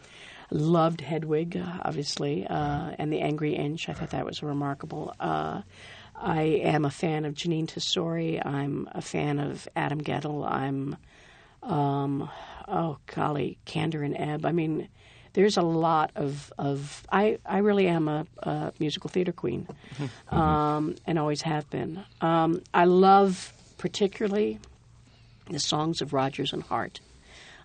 loved 0.50 1.02
Hedwig, 1.02 1.60
obviously, 1.82 2.46
uh, 2.46 2.92
and 2.98 3.12
the 3.12 3.20
Angry 3.20 3.54
Inch. 3.54 3.90
I 3.90 3.92
thought 3.92 4.10
that 4.10 4.24
was 4.24 4.42
remarkable. 4.42 5.12
Uh, 5.20 5.60
I 6.16 6.42
am 6.62 6.86
a 6.86 6.90
fan 6.90 7.26
of 7.26 7.34
Jeanine 7.34 7.66
Tesori. 7.66 8.44
I'm 8.44 8.88
a 8.92 9.02
fan 9.02 9.38
of 9.40 9.68
Adam 9.76 10.00
Guettel. 10.00 10.50
I'm, 10.50 10.96
um, 11.62 12.30
oh 12.66 12.96
golly, 13.14 13.58
Kander 13.66 14.02
and 14.04 14.16
Ebb. 14.16 14.46
I 14.46 14.52
mean, 14.52 14.88
there's 15.34 15.56
a 15.56 15.62
lot 15.62 16.10
of, 16.14 16.52
of 16.58 17.04
I, 17.12 17.38
I 17.44 17.58
really 17.58 17.86
am 17.86 18.08
a, 18.08 18.26
a 18.38 18.72
musical 18.78 19.10
theater 19.10 19.32
queen, 19.32 19.68
um, 20.30 20.96
and 21.06 21.18
always 21.18 21.42
have 21.42 21.68
been. 21.70 22.04
Um, 22.20 22.62
I 22.72 22.84
love 22.86 23.52
particularly 23.78 24.58
the 25.50 25.58
songs 25.58 26.00
of 26.00 26.12
Rodgers 26.12 26.52
and 26.52 26.62
Hart. 26.62 27.00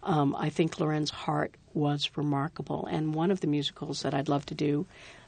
Um, 0.03 0.35
I 0.35 0.49
think 0.49 0.79
Lorenz 0.79 1.11
Hart 1.11 1.55
was 1.73 2.09
remarkable, 2.15 2.85
and 2.87 3.13
one 3.13 3.31
of 3.31 3.41
the 3.41 3.47
musicals 3.47 4.01
that 4.01 4.13
I'd 4.13 4.29
love 4.29 4.45
to 4.47 4.55
do, 4.55 4.85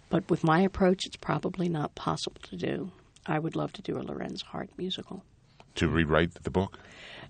but 0.09 0.29
with 0.29 0.43
my 0.43 0.61
approach, 0.61 1.05
it's 1.05 1.15
probably 1.15 1.69
not 1.69 1.95
possible 1.95 2.41
to 2.43 2.57
do. 2.57 2.91
I 3.25 3.39
would 3.39 3.55
love 3.55 3.71
to 3.73 3.81
do 3.81 3.97
a 3.97 4.01
Lorenz 4.01 4.41
Hart 4.41 4.69
musical. 4.77 5.23
To 5.75 5.87
rewrite 5.87 6.43
the 6.43 6.49
book? 6.49 6.79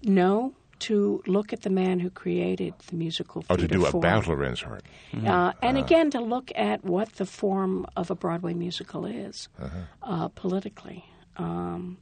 No, 0.03 0.53
to 0.81 1.21
look 1.27 1.53
at 1.53 1.61
the 1.61 1.69
man 1.69 1.99
who 1.99 2.09
created 2.09 2.73
the 2.87 2.95
musical 2.95 3.43
Oh, 3.49 3.55
to 3.55 3.67
do 3.67 3.85
form. 3.85 4.03
about 4.03 4.27
Lorenz 4.27 4.61
Hart. 4.61 4.83
Uh, 5.25 5.53
and 5.61 5.77
again, 5.77 6.11
to 6.11 6.19
look 6.19 6.51
at 6.55 6.83
what 6.83 7.13
the 7.13 7.25
form 7.25 7.85
of 7.95 8.11
a 8.11 8.15
Broadway 8.15 8.53
musical 8.53 9.05
is 9.05 9.47
uh, 10.03 10.27
politically. 10.29 11.05
Um, 11.37 11.97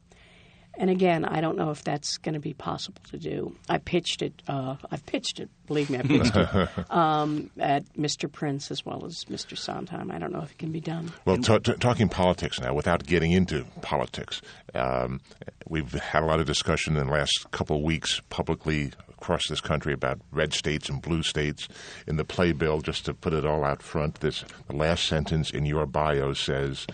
and 0.76 0.90
again, 0.90 1.26
I 1.26 1.42
don't 1.42 1.58
know 1.58 1.72
if 1.72 1.84
that's 1.84 2.18
going 2.18 2.34
to 2.34 2.40
be 2.40 2.54
possible 2.54 3.02
to 3.12 3.18
do. 3.18 3.56
I 3.68 3.80
pitched 3.80 4.22
it. 4.22 4.42
Uh, 4.48 4.76
I've 4.90 5.06
pitched 5.06 5.40
it. 5.40 5.50
Believe 5.68 5.90
me, 5.90 6.00
I 6.00 6.02
pitched 6.04 6.36
it 6.36 6.70
um, 6.90 7.50
at 7.60 7.84
Mr. 7.94 8.32
Prince 8.32 8.72
as 8.72 8.86
well 8.86 9.06
as 9.06 9.26
Mr. 9.26 9.58
Sondheim. 9.58 10.10
I 10.10 10.20
don't 10.20 10.32
know 10.32 10.42
if 10.42 10.52
it 10.52 10.58
can 10.58 10.72
be 10.72 10.80
done. 10.80 11.12
Well, 11.26 11.38
t- 11.38 11.60
t- 11.60 11.74
talking 11.74 12.08
politics 12.08 12.60
now, 12.62 12.74
without 12.74 13.06
getting 13.06 13.32
into 13.32 13.66
politics, 13.82 14.42
um, 14.74 15.20
we've 15.68 15.92
had 15.92 16.24
a 16.24 16.26
lot 16.26 16.40
of 16.40 16.46
discussion 16.46 16.96
in 16.96 17.08
the 17.08 17.14
last 17.14 17.52
couple 17.52 17.76
of 17.76 17.84
weeks 17.84 18.22
publicly 18.30 18.92
across 19.10 19.50
this 19.50 19.60
country 19.60 19.92
about 19.92 20.22
red 20.32 20.54
states 20.54 20.88
and 20.88 21.02
blue 21.02 21.24
states. 21.24 21.68
In 22.08 22.16
the 22.16 22.24
playbill, 22.24 22.80
just 22.80 23.04
to 23.06 23.14
put 23.14 23.34
it 23.34 23.46
all 23.46 23.66
out 23.66 23.84
front, 23.84 24.22
this 24.22 24.46
the 24.68 24.76
last 24.76 25.06
sentence 25.06 25.52
in 25.52 25.66
your 25.66 25.86
bio 25.86 26.32
says 26.34 26.88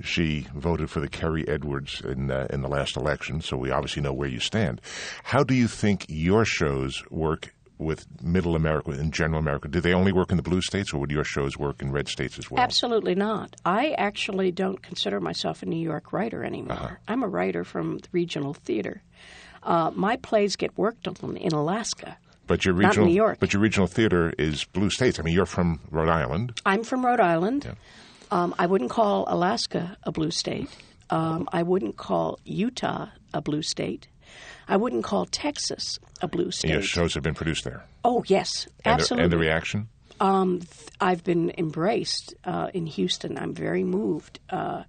she 0.00 0.46
voted 0.54 0.90
for 0.90 1.00
the 1.00 1.08
Kerry 1.08 1.46
Edwards 1.48 2.00
in 2.04 2.30
uh, 2.30 2.46
in 2.50 2.62
the 2.62 2.68
last 2.68 2.96
election, 2.96 3.40
so 3.40 3.56
we 3.56 3.70
obviously 3.70 4.02
know 4.02 4.12
where 4.12 4.28
you 4.28 4.40
stand. 4.40 4.80
How 5.24 5.42
do 5.42 5.54
you 5.54 5.68
think 5.68 6.06
your 6.08 6.44
shows 6.44 7.02
work? 7.10 7.52
With 7.78 8.06
Middle 8.22 8.56
America 8.56 8.92
and 8.92 9.12
General 9.12 9.38
America, 9.38 9.68
do 9.68 9.82
they 9.82 9.92
only 9.92 10.10
work 10.10 10.30
in 10.30 10.38
the 10.38 10.42
blue 10.42 10.62
states, 10.62 10.94
or 10.94 11.00
would 11.00 11.10
your 11.10 11.24
shows 11.24 11.58
work 11.58 11.82
in 11.82 11.92
red 11.92 12.08
states 12.08 12.38
as 12.38 12.50
well? 12.50 12.58
Absolutely 12.62 13.14
not. 13.14 13.54
I 13.66 13.90
actually 13.98 14.50
don't 14.50 14.80
consider 14.80 15.20
myself 15.20 15.62
a 15.62 15.66
New 15.66 15.78
York 15.78 16.10
writer 16.10 16.42
anymore. 16.42 16.72
Uh-huh. 16.72 16.94
I'm 17.06 17.22
a 17.22 17.28
writer 17.28 17.64
from 17.64 17.98
the 17.98 18.08
regional 18.12 18.54
theater. 18.54 19.02
Uh, 19.62 19.90
my 19.94 20.16
plays 20.16 20.56
get 20.56 20.78
worked 20.78 21.06
on 21.06 21.36
in 21.36 21.52
Alaska. 21.52 22.16
But 22.46 22.64
your 22.64 22.72
Not 22.72 22.88
regional, 22.88 23.08
New 23.08 23.14
York. 23.14 23.40
but 23.40 23.52
your 23.52 23.60
regional 23.60 23.88
theater 23.88 24.32
is 24.38 24.64
blue 24.64 24.88
states. 24.88 25.18
I 25.18 25.22
mean, 25.22 25.34
you're 25.34 25.44
from 25.44 25.78
Rhode 25.90 26.08
Island. 26.08 26.58
I'm 26.64 26.82
from 26.82 27.04
Rhode 27.04 27.20
Island. 27.20 27.76
Um, 28.30 28.54
I 28.58 28.66
wouldn't 28.66 28.90
call 28.90 29.24
Alaska 29.28 29.96
a 30.02 30.12
blue 30.12 30.30
state. 30.30 30.68
Um, 31.10 31.48
I 31.52 31.62
wouldn't 31.62 31.96
call 31.96 32.38
Utah 32.44 33.08
a 33.32 33.40
blue 33.40 33.62
state. 33.62 34.08
I 34.68 34.76
wouldn't 34.76 35.04
call 35.04 35.26
Texas 35.26 35.98
a 36.20 36.26
blue 36.28 36.50
state. 36.50 36.70
your 36.72 36.82
shows 36.82 37.14
have 37.14 37.22
been 37.22 37.34
produced 37.34 37.64
there. 37.64 37.84
oh 38.04 38.24
yes, 38.26 38.66
And 38.84 38.94
absolutely. 39.00 39.20
The, 39.20 39.24
and 39.24 39.32
the 39.32 39.38
reaction? 39.38 39.88
I've 41.00 41.22
been 41.24 41.52
embraced 41.58 42.34
uh, 42.44 42.70
in 42.74 42.86
Houston. 42.86 43.38
I'm 43.38 43.54
very 43.54 43.84
moved 43.84 44.40
uh, 44.50 44.82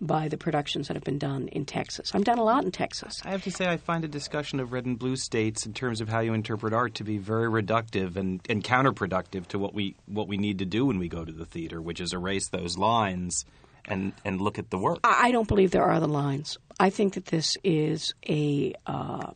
by 0.00 0.28
the 0.28 0.36
productions 0.36 0.88
that 0.88 0.94
have 0.94 1.04
been 1.04 1.18
done 1.18 1.48
in 1.48 1.66
Texas. 1.66 2.10
I've 2.14 2.24
done 2.24 2.38
a 2.38 2.44
lot 2.44 2.64
in 2.64 2.70
Texas. 2.70 3.20
I 3.24 3.30
have 3.30 3.42
to 3.44 3.50
say, 3.50 3.68
I 3.68 3.76
find 3.76 4.04
a 4.04 4.08
discussion 4.08 4.58
of 4.58 4.72
red 4.72 4.86
and 4.86 4.98
blue 4.98 5.16
states 5.16 5.66
in 5.66 5.74
terms 5.74 6.00
of 6.00 6.08
how 6.08 6.20
you 6.20 6.32
interpret 6.32 6.72
art 6.72 6.94
to 6.94 7.04
be 7.04 7.18
very 7.18 7.48
reductive 7.48 8.16
and, 8.16 8.40
and 8.48 8.64
counterproductive 8.64 9.46
to 9.48 9.58
what 9.58 9.74
we 9.74 9.96
what 10.06 10.28
we 10.28 10.36
need 10.36 10.58
to 10.60 10.64
do 10.64 10.86
when 10.86 10.98
we 10.98 11.08
go 11.08 11.24
to 11.24 11.32
the 11.32 11.44
theater, 11.44 11.82
which 11.82 12.00
is 12.00 12.12
erase 12.12 12.48
those 12.48 12.78
lines 12.78 13.44
and 13.84 14.12
and 14.24 14.40
look 14.40 14.58
at 14.58 14.70
the 14.70 14.78
work. 14.78 15.00
I 15.04 15.28
I 15.28 15.30
don't 15.32 15.48
believe 15.48 15.70
there 15.70 15.84
are 15.84 16.00
the 16.00 16.08
lines. 16.08 16.58
I 16.78 16.90
think 16.90 17.14
that 17.14 17.26
this 17.26 17.56
is 17.62 18.14
a 18.28 18.74
uh, 18.86 19.32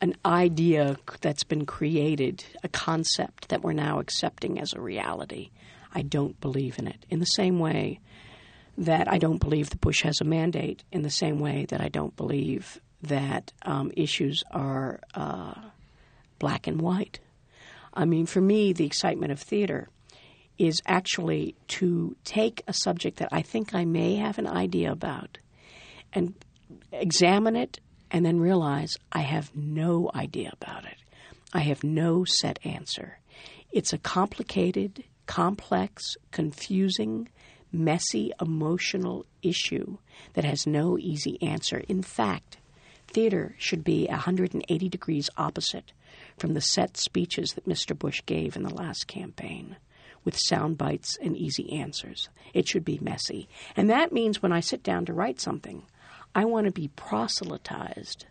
an 0.00 0.16
idea 0.24 0.96
that's 1.20 1.44
been 1.44 1.66
created, 1.66 2.44
a 2.64 2.68
concept 2.68 3.50
that 3.50 3.62
we're 3.62 3.72
now 3.72 4.00
accepting 4.00 4.58
as 4.58 4.72
a 4.72 4.80
reality. 4.80 5.50
I 5.94 6.02
don't 6.02 6.40
believe 6.40 6.78
in 6.78 6.88
it. 6.88 7.04
In 7.10 7.20
the 7.20 7.26
same 7.26 7.58
way 7.58 8.00
that 8.78 9.10
I 9.10 9.18
don't 9.18 9.38
believe 9.38 9.70
the 9.70 9.76
Bush 9.76 10.02
has 10.02 10.20
a 10.20 10.24
mandate, 10.24 10.82
in 10.92 11.02
the 11.02 11.10
same 11.10 11.38
way 11.38 11.66
that 11.66 11.80
I 11.80 11.88
don't 11.88 12.16
believe 12.16 12.80
that 13.02 13.52
um, 13.62 13.92
issues 13.96 14.42
are 14.50 15.00
uh, 15.14 15.54
black 16.38 16.66
and 16.66 16.80
white. 16.80 17.20
I 17.94 18.04
mean, 18.04 18.26
for 18.26 18.40
me, 18.40 18.72
the 18.72 18.86
excitement 18.86 19.32
of 19.32 19.40
theater 19.40 19.88
is 20.58 20.80
actually 20.86 21.54
to 21.66 22.16
take 22.24 22.62
a 22.66 22.72
subject 22.72 23.18
that 23.18 23.28
I 23.32 23.42
think 23.42 23.74
I 23.74 23.84
may 23.84 24.16
have 24.16 24.38
an 24.38 24.46
idea 24.46 24.92
about 24.92 25.38
and 26.12 26.34
examine 26.92 27.56
it 27.56 27.80
and 28.10 28.24
then 28.24 28.38
realize 28.38 28.96
I 29.10 29.20
have 29.20 29.54
no 29.54 30.10
idea 30.14 30.52
about 30.60 30.84
it. 30.84 30.96
I 31.52 31.60
have 31.60 31.82
no 31.82 32.24
set 32.24 32.58
answer. 32.64 33.18
It's 33.72 33.92
a 33.92 33.98
complicated, 33.98 35.04
complex, 35.26 36.16
confusing, 36.30 37.28
messy, 37.72 38.32
emotional 38.40 39.26
issue 39.42 39.98
that 40.34 40.44
has 40.44 40.66
no 40.66 40.98
easy 40.98 41.40
answer. 41.42 41.82
In 41.88 42.02
fact, 42.02 42.58
theater 43.08 43.54
should 43.58 43.84
be 43.84 44.06
180 44.06 44.88
degrees 44.88 45.30
opposite 45.36 45.92
from 46.38 46.54
the 46.54 46.60
set 46.60 46.96
speeches 46.96 47.54
that 47.54 47.68
Mr. 47.68 47.98
Bush 47.98 48.22
gave 48.26 48.56
in 48.56 48.62
the 48.62 48.74
last 48.74 49.06
campaign 49.06 49.76
with 50.24 50.38
sound 50.38 50.78
bites 50.78 51.18
and 51.20 51.36
easy 51.36 51.72
answers. 51.72 52.28
It 52.54 52.68
should 52.68 52.84
be 52.84 52.98
messy. 53.00 53.48
And 53.76 53.90
that 53.90 54.12
means 54.12 54.40
when 54.40 54.52
I 54.52 54.60
sit 54.60 54.82
down 54.82 55.04
to 55.06 55.12
write 55.12 55.40
something, 55.40 55.82
I 56.34 56.44
want 56.44 56.66
to 56.66 56.72
be 56.72 56.88
proselytized 56.88 58.26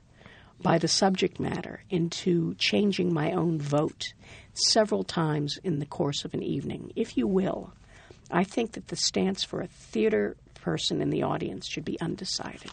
by 0.62 0.78
the 0.78 0.88
subject 0.88 1.40
matter 1.40 1.84
into 1.90 2.56
changing 2.56 3.14
my 3.14 3.32
own 3.32 3.60
vote 3.60 4.14
several 4.54 5.04
times 5.04 5.60
in 5.64 5.80
the 5.80 5.86
course 5.86 6.24
of 6.24 6.34
an 6.34 6.44
evening, 6.44 6.92
if 6.96 7.18
you 7.18 7.28
will. 7.28 7.74
I 8.32 8.44
think 8.44 8.74
that 8.74 8.88
the 8.88 8.96
stance 8.96 9.44
for 9.44 9.62
a 9.62 9.68
theater 9.68 10.36
person 10.56 11.02
in 11.02 11.10
the 11.10 11.24
audience 11.24 11.68
should 11.68 11.86
be 11.86 12.00
undecided. 12.00 12.72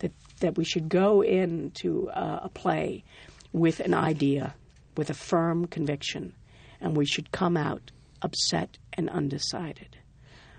That 0.00 0.12
that 0.40 0.56
we 0.56 0.64
should 0.64 0.88
go 0.88 1.22
into 1.22 2.10
uh, 2.10 2.40
a 2.42 2.48
play 2.48 3.04
with 3.52 3.80
an 3.80 3.94
idea, 3.94 4.54
with 4.96 5.08
a 5.10 5.14
firm 5.14 5.66
conviction, 5.66 6.34
and 6.80 6.96
we 6.96 7.06
should 7.06 7.32
come 7.32 7.56
out 7.56 7.90
upset 8.22 8.76
and 8.92 9.08
undecided. 9.08 9.96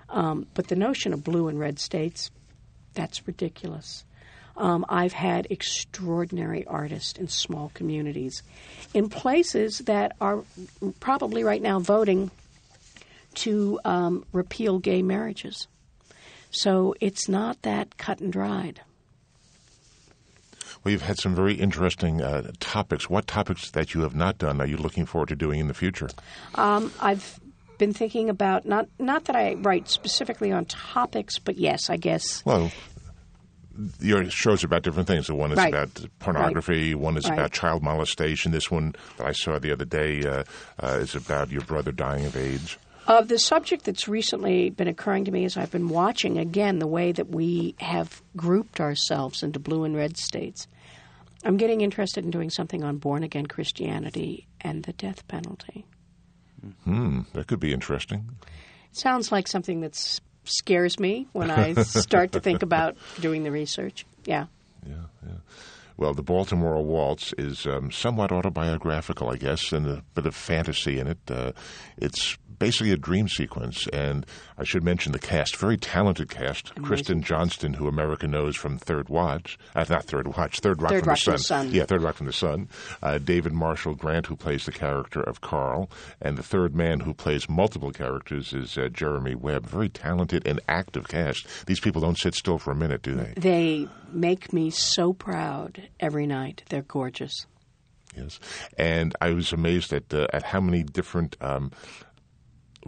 Um, 0.10 0.48
but 0.54 0.68
the 0.68 0.76
notion 0.76 1.14
of 1.14 1.24
blue 1.24 1.48
and 1.48 1.60
red 1.60 1.80
states, 1.80 2.32
that's 2.94 3.28
ridiculous. 3.28 4.06
Um, 4.56 4.86
I've 4.90 5.14
had 5.14 5.48
extraordinary 5.50 6.66
artists 6.66 7.20
in 7.20 7.28
small 7.28 7.72
communities, 7.76 8.42
in 8.94 9.10
places 9.10 9.80
that 9.80 10.16
are 10.20 10.44
probably 11.00 11.44
right 11.44 11.62
now 11.62 11.80
voting 11.80 12.32
to 13.38 13.80
um, 13.86 14.26
repeal 14.34 14.80
gay 14.80 15.02
marriages. 15.02 15.68
So 16.52 16.96
it's 17.02 17.28
not 17.28 17.62
that 17.64 17.98
cut 17.98 18.20
and 18.20 18.32
dried. 18.32 18.82
Well, 20.84 20.92
you've 20.92 21.02
had 21.02 21.18
some 21.18 21.36
very 21.36 21.56
interesting 21.56 22.22
uh, 22.22 22.52
topics. 22.60 23.10
What 23.10 23.28
topics 23.28 23.72
that 23.72 23.94
you 23.94 24.02
have 24.02 24.16
not 24.16 24.38
done 24.38 24.62
are 24.62 24.66
you 24.66 24.78
looking 24.78 25.06
forward 25.06 25.30
to 25.30 25.36
doing 25.36 25.60
in 25.60 25.68
the 25.68 25.74
future? 25.74 26.10
Um, 26.56 26.94
I've 27.00 27.40
been 27.78 27.94
thinking 27.94 28.30
about 28.30 28.66
not 28.66 28.88
not 29.00 29.26
that 29.26 29.36
I 29.36 29.56
write 29.56 29.90
specifically 29.90 30.52
on 30.52 30.66
topics, 30.66 31.40
but 31.40 31.58
yes, 31.58 31.90
I 31.90 31.98
guess. 31.98 32.44
Well, 32.46 32.72
your 34.00 34.30
shows 34.30 34.64
are 34.64 34.68
about 34.68 34.84
different 34.84 35.08
things. 35.08 35.28
The 35.28 35.36
one 35.36 35.52
is 35.52 35.58
Right. 35.58 35.74
about 35.74 36.06
pornography. 36.20 36.96
One 36.96 37.18
is 37.18 37.26
Right. 37.26 37.38
about 37.38 37.52
child 37.52 37.84
molestation. 37.84 38.52
This 38.52 38.72
one 38.72 38.96
that 39.18 39.28
I 39.28 39.34
saw 39.34 39.60
the 39.60 39.72
other 39.72 39.86
day 39.86 40.26
uh, 40.26 40.44
uh, 40.82 40.88
is 41.02 41.16
about 41.16 41.52
your 41.52 41.62
brother 41.62 41.92
dying 41.92 42.26
of 42.26 42.36
AIDS. 42.36 42.78
Uh, 43.08 43.22
the 43.22 43.40
subject 43.40 43.86
that's 43.86 44.10
recently 44.10 44.70
been 44.70 44.90
occurring 44.90 45.26
to 45.26 45.32
me 45.32 45.46
as 45.46 45.56
I've 45.56 45.72
been 45.72 45.88
watching 45.88 46.38
again 46.38 46.80
the 46.80 46.88
way 46.88 47.14
that 47.14 47.30
we 47.30 47.74
have 47.80 48.22
grouped 48.36 48.82
ourselves 48.82 49.44
into 49.44 49.60
blue 49.60 49.86
and 49.86 49.96
red 49.96 50.18
states. 50.18 50.68
I'm 51.46 51.56
getting 51.56 51.82
interested 51.82 52.26
in 52.26 52.32
doing 52.32 52.50
something 52.50 52.84
on 52.84 52.98
born 52.98 53.24
again 53.24 53.46
Christianity 53.46 54.48
and 54.60 54.84
the 54.84 54.92
death 54.92 55.26
penalty. 55.30 55.86
Hmm, 56.84 57.22
that 57.34 57.48
could 57.48 57.62
be 57.62 57.72
interesting. 57.72 58.30
Sounds 58.92 59.32
like 59.32 59.48
something 59.48 59.82
that 59.82 59.96
scares 60.44 61.00
me 61.00 61.28
when 61.32 61.50
I 61.50 61.74
start 61.84 62.34
to 62.34 62.42
think 62.42 62.62
about 62.64 62.98
doing 63.22 63.44
the 63.44 63.52
research. 63.52 64.06
Yeah. 64.26 64.48
Yeah, 64.86 64.96
yeah. 65.26 65.36
Well, 65.98 66.14
the 66.14 66.24
Baltimore 66.24 66.82
Waltz 66.84 67.34
is 67.40 67.66
um, 67.66 67.92
somewhat 67.92 68.32
autobiographical, 68.32 69.30
I 69.30 69.38
guess, 69.38 69.72
and 69.72 69.88
a 69.88 70.04
bit 70.14 70.28
of 70.28 70.36
fantasy 70.36 71.00
in 71.00 71.08
it. 71.08 71.18
Uh, 71.28 71.54
it's 71.98 72.38
basically 72.60 72.92
a 72.92 72.98
dream 72.98 73.28
sequence, 73.28 73.88
and 73.88 74.26
I 74.58 74.64
should 74.64 74.84
mention 74.84 75.12
the 75.12 75.20
cast, 75.20 75.56
very 75.56 75.78
talented 75.78 76.30
cast. 76.30 76.74
Kristen 76.82 77.22
Johnston, 77.22 77.74
who 77.74 77.88
America 77.88 78.28
knows 78.28 78.56
from 78.56 78.78
Third 78.78 79.10
Watch, 79.10 79.58
uh, 79.76 79.86
not 79.90 80.06
Third 80.06 80.36
Watch, 80.36 80.60
Third 80.60 80.82
Rock, 80.82 80.92
Third 80.92 81.04
from, 81.04 81.10
Rock 81.10 81.18
the 81.20 81.24
from 81.24 81.34
the 81.34 81.40
Sun. 81.40 81.66
Sun. 81.66 81.74
Yeah, 81.74 81.86
Third 81.86 82.02
Rock 82.02 82.16
from 82.16 82.26
the 82.26 82.34
Sun. 82.34 82.70
Uh, 83.02 83.18
David 83.18 83.54
Marshall 83.54 83.96
Grant, 83.96 84.28
who 84.28 84.36
plays 84.36 84.66
the 84.66 84.72
character 84.72 85.22
of 85.22 85.42
Carl, 85.42 85.90
and 86.22 86.38
the 86.38 86.44
third 86.44 86.76
man 86.76 87.02
who 87.02 87.14
plays 87.14 87.50
multiple 87.50 87.92
characters 87.92 88.54
is 88.54 88.78
uh, 88.78 88.90
Jeremy 88.90 89.36
Webb. 89.36 89.68
Very 89.68 89.90
talented 89.90 90.46
and 90.48 90.60
active 90.68 91.08
cast. 91.08 91.48
These 91.66 91.80
people 91.80 92.02
don't 92.02 92.18
sit 92.18 92.36
still 92.36 92.58
for 92.58 92.72
a 92.72 92.76
minute, 92.76 93.02
do 93.02 93.16
they? 93.16 93.34
They 93.38 93.88
make 94.12 94.54
me 94.54 94.70
so 94.70 95.14
proud 95.14 95.90
every 96.00 96.28
night. 96.28 96.64
They're 96.70 96.82
gorgeous. 96.82 97.46
Yes, 98.16 98.40
and 98.78 99.16
I 99.22 99.32
was 99.32 99.54
amazed 99.54 99.94
at 99.94 100.12
uh, 100.12 100.26
at 100.34 100.42
how 100.42 100.60
many 100.60 100.82
different 100.82 101.38
um, 101.40 101.72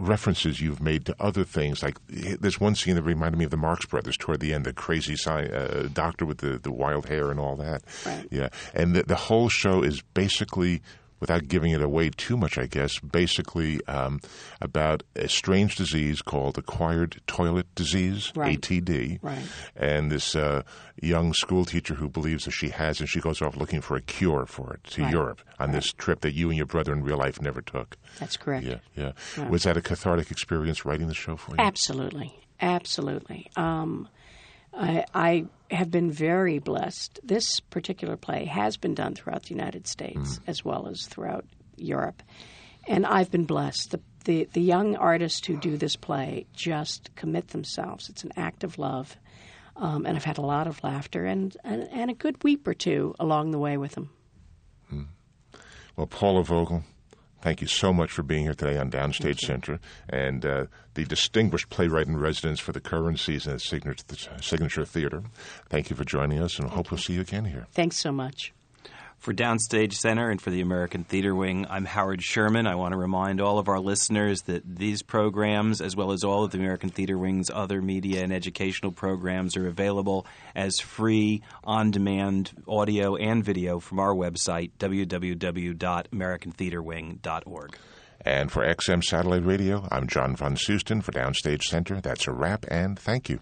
references 0.00 0.60
you've 0.60 0.80
made 0.82 1.04
to 1.06 1.14
other 1.20 1.44
things. 1.44 1.82
Like 1.82 1.98
there's 2.08 2.58
one 2.58 2.74
scene 2.74 2.94
that 2.96 3.02
reminded 3.02 3.38
me 3.38 3.44
of 3.44 3.50
the 3.50 3.56
Marx 3.56 3.84
Brothers 3.86 4.16
toward 4.16 4.40
the 4.40 4.54
end, 4.54 4.64
the 4.64 4.72
crazy 4.72 5.14
sci- 5.14 5.46
uh, 5.46 5.88
doctor 5.92 6.24
with 6.24 6.38
the, 6.38 6.58
the 6.58 6.72
wild 6.72 7.06
hair 7.06 7.30
and 7.30 7.38
all 7.38 7.56
that. 7.56 7.82
Right. 8.06 8.26
Yeah, 8.30 8.48
and 8.74 8.96
the, 8.96 9.02
the 9.02 9.16
whole 9.16 9.48
show 9.48 9.82
is 9.82 10.02
basically. 10.14 10.82
Without 11.20 11.48
giving 11.48 11.72
it 11.72 11.82
away 11.82 12.08
too 12.16 12.36
much, 12.36 12.56
I 12.56 12.66
guess, 12.66 12.98
basically 12.98 13.84
um, 13.86 14.20
about 14.60 15.02
a 15.14 15.28
strange 15.28 15.76
disease 15.76 16.22
called 16.22 16.56
acquired 16.56 17.20
toilet 17.26 17.66
disease, 17.74 18.32
Right. 18.34 18.58
ATD. 18.60 19.18
Right. 19.22 19.42
And 19.76 20.10
this 20.10 20.34
uh, 20.34 20.62
young 21.02 21.34
school 21.34 21.64
teacher 21.66 21.94
who 21.94 22.08
believes 22.08 22.46
that 22.46 22.52
she 22.52 22.70
has, 22.70 23.00
and 23.00 23.08
she 23.08 23.20
goes 23.20 23.42
off 23.42 23.56
looking 23.56 23.80
for 23.82 23.96
a 23.96 24.00
cure 24.00 24.46
for 24.46 24.74
it 24.74 24.84
to 24.92 25.02
Right. 25.02 25.12
Europe 25.12 25.42
on 25.58 25.72
this 25.72 25.92
trip 25.92 26.20
that 26.22 26.32
you 26.32 26.48
and 26.48 26.56
your 26.56 26.66
brother 26.66 26.92
in 26.92 27.02
real 27.02 27.18
life 27.18 27.40
never 27.42 27.60
took. 27.60 27.96
That's 28.18 28.36
correct. 28.38 28.64
Yeah, 28.64 28.78
yeah. 28.96 29.12
Was 29.48 29.64
that 29.64 29.76
a 29.76 29.82
cathartic 29.82 30.30
experience 30.30 30.84
writing 30.86 31.08
the 31.08 31.14
show 31.14 31.36
for 31.36 31.50
you? 31.52 31.56
Absolutely, 31.58 32.34
absolutely. 32.62 33.50
Um, 33.56 34.08
I, 34.72 35.04
I 35.14 35.46
have 35.70 35.90
been 35.90 36.10
very 36.10 36.58
blessed. 36.58 37.20
This 37.22 37.60
particular 37.60 38.16
play 38.16 38.44
has 38.46 38.76
been 38.76 38.94
done 38.94 39.14
throughout 39.14 39.44
the 39.44 39.54
United 39.54 39.86
States 39.86 40.40
as 40.46 40.64
well 40.64 40.88
as 40.88 41.06
throughout 41.06 41.44
Europe, 41.76 42.22
and 42.86 43.06
I've 43.06 43.30
been 43.30 43.44
blessed. 43.44 43.90
The, 43.90 44.00
the 44.24 44.48
the 44.52 44.60
young 44.60 44.96
artists 44.96 45.46
who 45.46 45.56
do 45.56 45.76
this 45.76 45.96
play 45.96 46.46
just 46.52 47.14
commit 47.16 47.48
themselves. 47.48 48.08
It's 48.08 48.24
an 48.24 48.32
act 48.36 48.64
of 48.64 48.78
love, 48.78 49.16
um, 49.76 50.06
and 50.06 50.16
I've 50.16 50.24
had 50.24 50.38
a 50.38 50.42
lot 50.42 50.66
of 50.66 50.82
laughter 50.84 51.24
and, 51.24 51.56
and 51.64 51.88
and 51.90 52.10
a 52.10 52.14
good 52.14 52.42
weep 52.44 52.66
or 52.66 52.74
two 52.74 53.14
along 53.18 53.50
the 53.50 53.58
way 53.58 53.76
with 53.76 53.92
them. 53.94 54.10
Well, 55.96 56.06
Paula 56.06 56.42
Vogel, 56.44 56.84
thank 57.40 57.60
you 57.60 57.66
so 57.66 57.92
much 57.92 58.10
for 58.10 58.22
being 58.22 58.44
here 58.44 58.54
today 58.54 58.78
on 58.78 58.90
Downstage 58.90 59.40
Center 59.40 59.78
and 60.08 60.44
uh, 60.44 60.66
the 60.94 61.04
distinguished 61.04 61.70
playwright 61.70 62.06
in 62.06 62.16
residence 62.16 62.60
for 62.60 62.72
the 62.72 62.80
current 62.80 63.18
season 63.18 63.54
at 63.54 63.60
Signature, 63.60 64.04
Signature 64.40 64.84
Theater. 64.84 65.22
Thank 65.68 65.90
you 65.90 65.96
for 65.96 66.04
joining 66.04 66.40
us, 66.40 66.58
and 66.58 66.68
I 66.68 66.70
hope 66.70 66.90
we'll 66.90 66.98
see 66.98 67.14
you 67.14 67.20
again 67.20 67.44
here. 67.44 67.66
Thanks 67.72 67.98
so 67.98 68.12
much. 68.12 68.52
For 69.20 69.32
Downstage 69.34 69.92
Center 69.92 70.30
and 70.30 70.40
for 70.40 70.48
the 70.48 70.62
American 70.62 71.04
Theater 71.04 71.34
Wing, 71.34 71.66
I'm 71.68 71.84
Howard 71.84 72.22
Sherman. 72.22 72.66
I 72.66 72.76
want 72.76 72.92
to 72.92 72.98
remind 72.98 73.38
all 73.38 73.58
of 73.58 73.68
our 73.68 73.78
listeners 73.78 74.40
that 74.44 74.62
these 74.64 75.02
programs, 75.02 75.82
as 75.82 75.94
well 75.94 76.12
as 76.12 76.24
all 76.24 76.42
of 76.42 76.52
the 76.52 76.58
American 76.58 76.88
Theater 76.88 77.18
Wing's 77.18 77.50
other 77.50 77.82
media 77.82 78.24
and 78.24 78.32
educational 78.32 78.92
programs, 78.92 79.58
are 79.58 79.66
available 79.66 80.26
as 80.56 80.80
free, 80.80 81.42
on 81.64 81.90
demand 81.90 82.52
audio 82.66 83.14
and 83.16 83.44
video 83.44 83.78
from 83.78 84.00
our 84.00 84.14
website, 84.14 84.70
www.americantheaterwing.org. 84.78 87.76
And 88.22 88.50
for 88.50 88.66
XM 88.66 89.04
Satellite 89.04 89.44
Radio, 89.44 89.86
I'm 89.90 90.06
John 90.06 90.34
Von 90.34 90.56
Soosten 90.56 91.02
for 91.02 91.12
Downstage 91.12 91.64
Center. 91.64 92.00
That's 92.00 92.26
a 92.26 92.32
wrap, 92.32 92.64
and 92.70 92.98
thank 92.98 93.28
you. 93.28 93.40